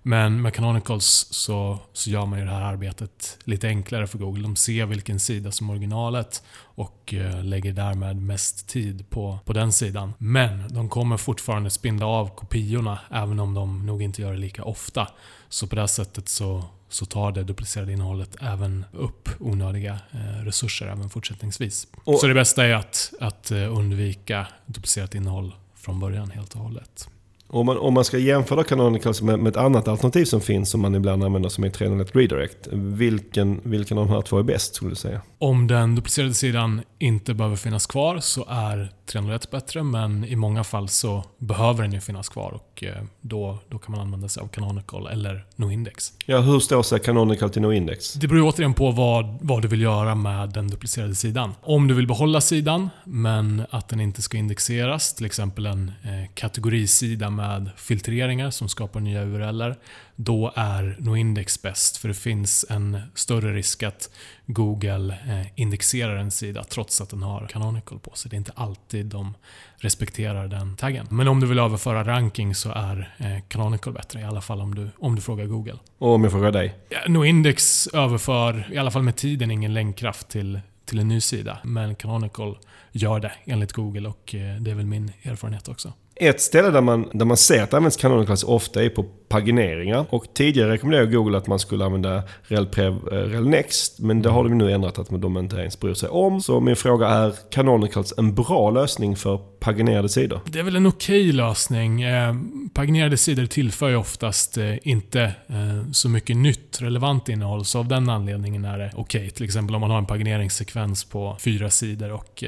Men 0.08 0.41
med 0.41 0.54
Canonicals 0.54 1.28
så, 1.32 1.80
så 1.93 2.10
gör 2.10 2.25
man 2.25 2.39
ju 2.39 2.45
det 2.45 2.51
här 2.51 2.62
arbetet 2.62 3.38
lite 3.43 3.67
enklare 3.67 4.08
för 4.08 4.17
Google. 4.17 4.43
De 4.43 4.56
ser 4.56 4.86
vilken 4.86 5.19
sida 5.19 5.51
som 5.51 5.69
är 5.69 5.73
originalet 5.73 6.43
och 6.75 7.13
eh, 7.13 7.43
lägger 7.43 7.73
därmed 7.73 8.21
mest 8.21 8.67
tid 8.67 9.09
på, 9.09 9.39
på 9.45 9.53
den 9.53 9.71
sidan. 9.71 10.13
Men 10.17 10.73
de 10.73 10.89
kommer 10.89 11.17
fortfarande 11.17 11.69
spindla 11.69 12.05
av 12.05 12.35
kopiorna 12.35 12.99
även 13.11 13.39
om 13.39 13.53
de 13.53 13.85
nog 13.85 14.01
inte 14.01 14.21
gör 14.21 14.31
det 14.31 14.38
lika 14.38 14.63
ofta. 14.63 15.07
Så 15.49 15.67
på 15.67 15.75
det 15.75 15.88
sättet 15.88 16.29
så, 16.29 16.63
så 16.89 17.05
tar 17.05 17.31
det 17.31 17.43
duplicerade 17.43 17.91
innehållet 17.91 18.35
även 18.41 18.85
upp 18.91 19.29
onödiga 19.39 19.99
eh, 20.11 20.45
resurser 20.45 20.88
även 20.88 21.09
fortsättningsvis. 21.09 21.88
Och, 22.03 22.19
så 22.19 22.27
det 22.27 22.33
bästa 22.33 22.65
är 22.65 22.73
att, 22.73 23.13
att 23.19 23.51
eh, 23.51 23.77
undvika 23.77 24.47
duplicerat 24.65 25.15
innehåll 25.15 25.55
från 25.75 25.99
början 25.99 26.31
helt 26.31 26.53
och 26.53 26.61
hållet. 26.61 27.09
Om 27.47 27.65
man, 27.65 27.77
om 27.77 27.93
man 27.93 28.05
ska 28.05 28.17
jämföra 28.17 28.63
Canonicals 28.63 29.21
med, 29.21 29.39
med 29.39 29.49
ett 29.49 29.58
annat 29.58 29.88
alternativ 29.88 30.25
som 30.25 30.41
finns 30.41 30.69
som 30.69 30.81
man 30.81 30.95
ibland 30.95 31.23
använder 31.23 31.49
som 31.49 31.63
är 31.63 31.69
301 31.69 32.15
Redirect. 32.15 32.67
Vilken, 32.71 33.62
vilken 33.63 33.97
av 33.97 34.08
de 34.08 34.13
här 34.13 34.21
två 34.21 34.39
är 34.39 34.43
bäst 34.43 34.75
skulle 34.75 34.91
du 34.91 34.95
säga? 34.95 35.21
Om 35.38 35.67
den 35.67 35.95
duplicerade 35.95 36.34
sidan 36.34 36.81
inte 36.99 37.34
behöver 37.34 37.55
finnas 37.55 37.86
kvar 37.86 38.19
så 38.19 38.45
är 38.49 38.91
301 39.05 39.51
bättre, 39.51 39.84
men 39.84 40.25
i 40.25 40.36
många 40.36 40.63
fall 40.63 40.89
så 40.89 41.23
behöver 41.38 41.84
den 41.84 41.93
ju 41.93 42.01
finnas 42.01 42.29
kvar 42.29 42.51
och 42.51 42.84
eh, 42.84 43.03
då, 43.21 43.58
då 43.69 43.77
kan 43.77 43.91
man 43.91 44.01
använda 44.01 44.29
sig 44.29 44.43
av 44.43 44.47
Canonical 44.47 45.08
eller 45.08 45.45
NoIndex. 45.55 46.13
Ja, 46.25 46.39
hur 46.39 46.60
står 46.60 46.84
sig 46.84 46.99
Canonical 46.99 47.49
till 47.49 47.62
NoIndex? 47.62 48.13
Det 48.13 48.27
beror 48.27 48.49
återigen 48.49 48.73
på 48.73 48.91
vad, 48.91 49.38
vad 49.41 49.62
du 49.62 49.67
vill 49.67 49.81
göra 49.81 50.15
med 50.15 50.49
den 50.49 50.67
duplicerade 50.67 51.15
sidan. 51.15 51.53
Om 51.62 51.88
du 51.88 51.93
vill 51.93 52.08
behålla 52.08 52.41
sidan, 52.41 52.89
men 53.03 53.65
att 53.69 53.89
den 53.89 53.99
inte 53.99 54.21
ska 54.21 54.38
indexeras, 54.38 55.15
till 55.15 55.25
exempel 55.25 55.65
en 55.65 55.91
eh, 56.03 56.29
kategorisida 56.34 57.29
med 57.29 57.44
filtreringar 57.77 58.49
som 58.51 58.69
skapar 58.69 58.99
nya 58.99 59.23
URLer, 59.23 59.75
då 60.15 60.53
är 60.55 60.95
NoIndex 60.99 61.62
bäst. 61.62 61.97
För 61.97 62.08
det 62.08 62.13
finns 62.13 62.65
en 62.69 63.01
större 63.13 63.53
risk 63.53 63.84
att 63.84 64.10
Google 64.45 65.17
eh, 65.27 65.47
indexerar 65.55 66.15
en 66.15 66.31
sida 66.31 66.63
trots 66.63 67.01
att 67.01 67.10
den 67.10 67.23
har 67.23 67.47
Canonical 67.47 67.99
på 67.99 68.12
sig. 68.15 68.29
Det 68.29 68.36
är 68.36 68.38
inte 68.38 68.51
alltid 68.55 69.05
de 69.05 69.34
respekterar 69.77 70.47
den 70.47 70.75
taggen. 70.75 71.08
Men 71.10 71.27
om 71.27 71.39
du 71.39 71.47
vill 71.47 71.60
överföra 71.60 72.03
ranking 72.03 72.55
så 72.55 72.69
är 72.69 73.15
eh, 73.17 73.41
Canonical 73.47 73.93
bättre, 73.93 74.19
i 74.19 74.23
alla 74.23 74.41
fall 74.41 74.62
om 74.62 74.75
du, 74.75 74.89
om 74.99 75.15
du 75.15 75.21
frågar 75.21 75.45
Google. 75.45 75.77
Och 75.97 76.10
om 76.10 76.23
jag 76.23 76.31
frågar 76.31 76.51
dig? 76.51 76.75
Ja, 76.89 76.99
NoIndex 77.08 77.88
överför, 77.88 78.73
i 78.73 78.77
alla 78.77 78.91
fall 78.91 79.03
med 79.03 79.15
tiden, 79.15 79.51
ingen 79.51 79.73
länkkraft 79.73 80.27
till, 80.29 80.60
till 80.86 80.99
en 80.99 81.08
ny 81.08 81.21
sida. 81.21 81.58
Men 81.63 81.95
Canonical 81.95 82.58
gör 82.91 83.19
det 83.19 83.31
enligt 83.45 83.73
Google 83.73 84.10
och 84.10 84.36
eh, 84.36 84.62
det 84.62 84.71
är 84.71 84.75
väl 84.75 84.86
min 84.86 85.12
erfarenhet 85.23 85.67
också. 85.67 85.93
Ett 86.15 86.41
ställe 86.41 86.69
där 86.69 86.82
man, 86.82 87.10
där 87.13 87.25
man 87.25 87.38
ser 87.38 87.63
att 87.63 87.71
det 87.71 87.78
används 87.78 87.97
Canonicals 87.97 88.43
ofta 88.43 88.84
är 88.84 88.89
på 88.89 89.06
pagineringar. 89.27 90.05
Och 90.09 90.25
tidigare 90.33 90.71
rekommenderade 90.71 91.11
Google 91.11 91.38
att 91.38 91.47
man 91.47 91.59
skulle 91.59 91.85
använda 91.85 92.23
RelPrev 92.43 92.93
eh, 92.93 93.15
RelNext. 93.15 93.99
Men 93.99 94.21
det 94.21 94.29
har 94.29 94.43
de 94.43 94.57
nu 94.57 94.71
ändrat 94.71 94.99
att 94.99 95.21
de 95.21 95.38
inte 95.38 95.55
ens 95.55 95.79
bryr 95.79 95.93
sig 95.93 96.09
om. 96.09 96.41
Så 96.41 96.59
min 96.59 96.75
fråga 96.75 97.07
är 97.07 97.33
Canonicals 97.51 98.13
en 98.17 98.35
bra 98.35 98.69
lösning 98.69 99.15
för 99.15 99.38
paginerade 99.38 100.09
sidor? 100.09 100.39
Det 100.45 100.59
är 100.59 100.63
väl 100.63 100.75
en 100.75 100.88
okej 100.88 101.21
okay 101.21 101.31
lösning. 101.31 102.01
Eh, 102.01 102.35
paginerade 102.73 103.17
sidor 103.17 103.45
tillför 103.45 103.89
ju 103.89 103.95
oftast 103.95 104.57
eh, 104.57 104.88
inte 104.88 105.21
eh, 105.47 105.91
så 105.91 106.09
mycket 106.09 106.38
nytt 106.38 106.81
relevant 106.81 107.29
innehåll. 107.29 107.65
Så 107.65 107.79
av 107.79 107.88
den 107.88 108.09
anledningen 108.09 108.65
är 108.65 108.77
det 108.77 108.91
okej. 108.95 109.19
Okay. 109.19 109.29
Till 109.29 109.45
exempel 109.45 109.75
om 109.75 109.81
man 109.81 109.91
har 109.91 109.97
en 109.97 110.05
pagineringssekvens 110.05 111.03
på 111.03 111.38
fyra 111.39 111.69
sidor 111.69 112.11
och 112.11 112.43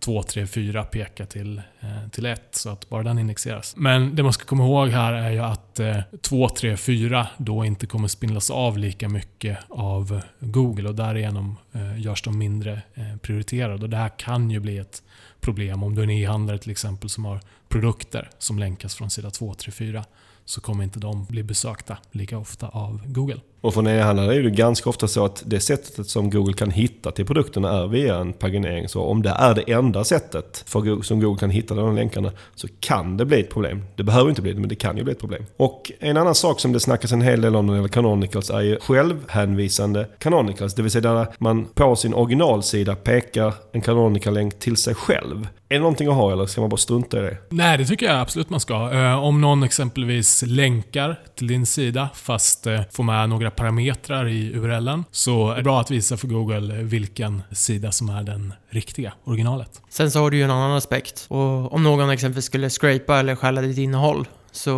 2, 0.00 0.22
3, 0.22 0.46
4 0.46 0.84
pekar 0.84 1.24
till, 1.24 1.62
eh, 1.80 2.08
till 2.10 2.26
1 2.26 2.42
så 2.50 2.70
att 2.70 2.88
bara 2.88 3.02
den 3.02 3.18
indexeras. 3.18 3.74
Men 3.76 4.14
det 4.14 4.22
man 4.22 4.32
ska 4.32 4.44
komma 4.44 4.64
ihåg 4.64 4.88
här 4.88 5.12
är 5.12 5.30
ju 5.30 5.38
att 5.38 5.69
att 5.78 6.22
2, 6.22 6.48
3, 6.48 6.76
4 6.76 7.28
då 7.38 7.64
inte 7.64 7.86
kommer 7.86 8.08
spindlas 8.08 8.50
av 8.50 8.78
lika 8.78 9.08
mycket 9.08 9.58
av 9.68 10.20
Google 10.40 10.88
och 10.88 10.94
därigenom 10.94 11.56
eh, 11.72 12.00
görs 12.00 12.22
de 12.22 12.38
mindre 12.38 12.82
eh, 12.94 13.16
prioriterade. 13.16 13.84
Och 13.84 13.90
det 13.90 13.96
här 13.96 14.18
kan 14.18 14.50
ju 14.50 14.60
bli 14.60 14.78
ett 14.78 15.02
problem 15.40 15.82
om 15.82 15.94
du 15.94 16.00
är 16.00 16.04
en 16.04 16.10
e-handlare 16.10 16.58
till 16.58 16.70
exempel 16.70 17.10
som 17.10 17.24
har 17.24 17.40
produkter 17.68 18.30
som 18.38 18.58
länkas 18.58 18.94
från 18.94 19.10
sida 19.10 19.30
2, 19.30 19.54
3, 19.54 19.72
4 19.72 20.04
så 20.44 20.60
kommer 20.60 20.84
inte 20.84 20.98
de 20.98 21.24
bli 21.24 21.42
besökta 21.42 21.98
lika 22.10 22.38
ofta 22.38 22.68
av 22.68 23.02
Google. 23.06 23.40
Och 23.60 23.74
för 23.74 23.88
e-handlare 23.88 24.34
är 24.34 24.42
det 24.42 24.50
ganska 24.50 24.90
ofta 24.90 25.08
så 25.08 25.24
att 25.24 25.42
det 25.46 25.60
sättet 25.60 26.08
som 26.08 26.30
Google 26.30 26.52
kan 26.52 26.70
hitta 26.70 27.10
till 27.10 27.26
produkterna 27.26 27.70
är 27.70 27.86
via 27.86 28.16
en 28.16 28.32
paginering. 28.32 28.88
Så 28.88 29.02
om 29.02 29.22
det 29.22 29.30
är 29.30 29.54
det 29.54 29.72
enda 29.72 30.04
sättet 30.04 30.64
för 30.66 30.80
Google, 30.80 31.04
som 31.04 31.20
Google 31.20 31.40
kan 31.40 31.50
hitta 31.50 31.74
de 31.74 31.96
länkarna 31.96 32.32
så 32.54 32.68
kan 32.80 33.16
det 33.16 33.24
bli 33.24 33.40
ett 33.40 33.50
problem. 33.50 33.82
Det 33.96 34.02
behöver 34.02 34.30
inte 34.30 34.42
bli 34.42 34.52
det, 34.52 34.60
men 34.60 34.68
det 34.68 34.74
kan 34.74 34.96
ju 34.96 35.04
bli 35.04 35.12
ett 35.12 35.20
problem. 35.20 35.44
Och 35.56 35.92
en 36.00 36.16
annan 36.16 36.34
sak 36.34 36.60
som 36.60 36.72
det 36.72 36.80
snackas 36.80 37.12
en 37.12 37.22
hel 37.22 37.40
del 37.40 37.56
om 37.56 37.66
när 37.66 37.72
det 37.72 37.78
gäller 37.78 37.88
Canonicals 37.88 38.50
är 38.50 38.60
ju 38.60 38.78
självhänvisande 38.80 40.08
Canonicals. 40.18 40.74
Det 40.74 40.82
vill 40.82 40.90
säga 40.90 41.14
där 41.14 41.26
man 41.38 41.64
på 41.74 41.96
sin 41.96 42.14
originalsida 42.14 42.96
pekar 42.96 43.54
en 43.72 43.80
Canonical-länk 43.80 44.58
till 44.58 44.76
sig 44.76 44.94
själv. 44.94 45.48
Är 45.68 45.74
det 45.74 45.80
någonting 45.80 46.08
att 46.08 46.14
ha 46.14 46.32
eller 46.32 46.46
ska 46.46 46.60
man 46.60 46.70
bara 46.70 46.76
strunta 46.76 47.18
i 47.18 47.20
det? 47.20 47.36
Nej, 47.48 47.78
det 47.78 47.84
tycker 47.84 48.06
jag 48.06 48.20
absolut 48.20 48.50
man 48.50 48.60
ska. 48.60 48.92
Eh, 48.92 49.24
om 49.24 49.40
någon 49.40 49.62
exempelvis 49.62 50.44
länkar 50.46 51.16
till 51.34 51.46
din 51.46 51.66
sida 51.66 52.08
fast 52.14 52.66
eh, 52.66 52.80
får 52.92 53.04
med 53.04 53.28
några 53.28 53.49
parametrar 53.50 54.28
i 54.28 54.52
URLen 54.54 55.04
så 55.10 55.50
är 55.50 55.56
det 55.56 55.62
bra 55.62 55.80
att 55.80 55.90
visa 55.90 56.16
för 56.16 56.28
Google 56.28 56.82
vilken 56.82 57.42
sida 57.52 57.92
som 57.92 58.08
är 58.08 58.22
den 58.22 58.54
riktiga, 58.68 59.12
originalet. 59.24 59.82
Sen 59.88 60.10
så 60.10 60.18
har 60.18 60.30
du 60.30 60.36
ju 60.36 60.42
en 60.42 60.50
annan 60.50 60.76
aspekt. 60.76 61.26
Och 61.28 61.72
om 61.72 61.82
någon 61.82 62.10
exempelvis 62.10 62.44
skulle 62.44 62.70
scrapa 62.70 63.18
eller 63.18 63.36
stjäla 63.36 63.60
ditt 63.60 63.78
innehåll 63.78 64.28
så 64.52 64.74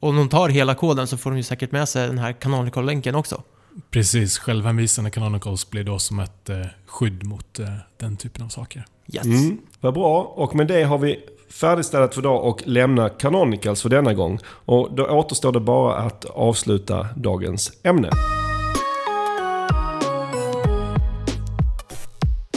om 0.00 0.16
de 0.16 0.28
tar 0.28 0.48
hela 0.48 0.74
koden 0.74 1.06
så 1.06 1.16
får 1.16 1.30
de 1.30 1.36
ju 1.36 1.42
säkert 1.42 1.72
med 1.72 1.88
sig 1.88 2.06
den 2.06 2.18
här 2.18 2.32
Canonical-länken 2.32 3.14
också. 3.14 3.42
Precis, 3.90 4.38
självhänvisande 4.38 5.10
Canonicals 5.10 5.70
blir 5.70 5.84
då 5.84 5.98
som 5.98 6.18
ett 6.18 6.48
eh, 6.48 6.66
skydd 6.86 7.26
mot 7.26 7.58
eh, 7.58 7.66
den 7.98 8.16
typen 8.16 8.44
av 8.44 8.48
saker. 8.48 8.84
Yes. 9.12 9.24
Mm, 9.24 9.58
vad 9.80 9.94
bra. 9.94 10.22
Och 10.22 10.54
med 10.54 10.66
det 10.66 10.82
har 10.82 10.98
vi 10.98 11.20
färdigställt 11.52 12.14
för 12.14 12.20
idag 12.20 12.44
och 12.44 12.62
lämna 12.64 13.08
Canonicals 13.08 13.82
för 13.82 13.88
denna 13.88 14.14
gång. 14.14 14.38
Och 14.46 14.88
då 14.94 15.06
återstår 15.06 15.52
det 15.52 15.60
bara 15.60 15.94
att 15.94 16.24
avsluta 16.24 17.06
dagens 17.16 17.72
ämne. 17.82 18.10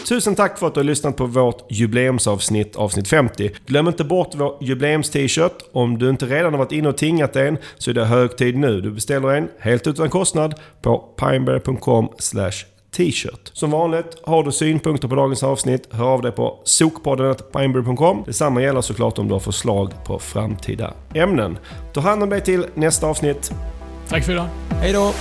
Tusen 0.08 0.36
tack 0.36 0.60
för 0.60 0.68
att 0.68 0.74
du 0.74 0.80
har 0.80 0.86
lyssnat 0.86 1.18
på 1.18 1.26
vårt 1.26 1.72
jubileumsavsnitt, 1.72 2.76
avsnitt 2.76 3.08
50. 3.08 3.52
Glöm 3.66 3.88
inte 3.88 4.04
bort 4.04 4.30
vår 4.36 4.58
jubileums-t-shirt. 4.62 5.64
Om 5.72 5.98
du 5.98 6.10
inte 6.10 6.26
redan 6.26 6.54
har 6.54 6.58
varit 6.58 6.72
inne 6.72 6.90
och 6.90 6.98
tingat 6.98 7.36
en 7.36 7.58
så 7.78 7.90
är 7.90 7.94
det 7.94 8.06
hög 8.06 8.38
tid 8.38 8.58
nu. 8.58 8.82
Du 8.82 8.92
beställer 8.92 9.30
en 9.30 9.50
helt 9.60 9.88
utan 9.88 10.10
kostnad 10.10 10.56
på 10.82 10.98
pineberry.com 10.98 12.10
t-shirt. 12.94 13.52
Som 13.54 13.72
vanligt, 13.72 14.18
har 14.24 14.44
du 14.44 14.52
synpunkter 14.52 15.08
på 15.08 15.16
dagens 15.16 15.44
avsnitt, 15.44 15.88
hör 15.92 16.06
av 16.06 16.22
dig 16.22 16.32
på 16.32 16.60
sokpodden.pineberry.com. 16.64 18.24
Detsamma 18.26 18.62
gäller 18.62 18.82
såklart 18.82 19.18
om 19.18 19.28
du 19.28 19.34
har 19.34 19.40
förslag 19.40 19.92
på 20.06 20.20
framtida 20.20 20.94
ämnen. 21.14 21.58
Ta 21.94 22.02
hand 22.02 22.24
om 22.24 22.30
dig 22.30 22.42
till 22.42 22.66
nästa 22.74 23.08
avsnitt. 23.08 23.52
Tack 24.10 24.24
för 24.24 24.32
idag. 24.32 24.48
Hej 24.70 24.94
då! 24.94 25.14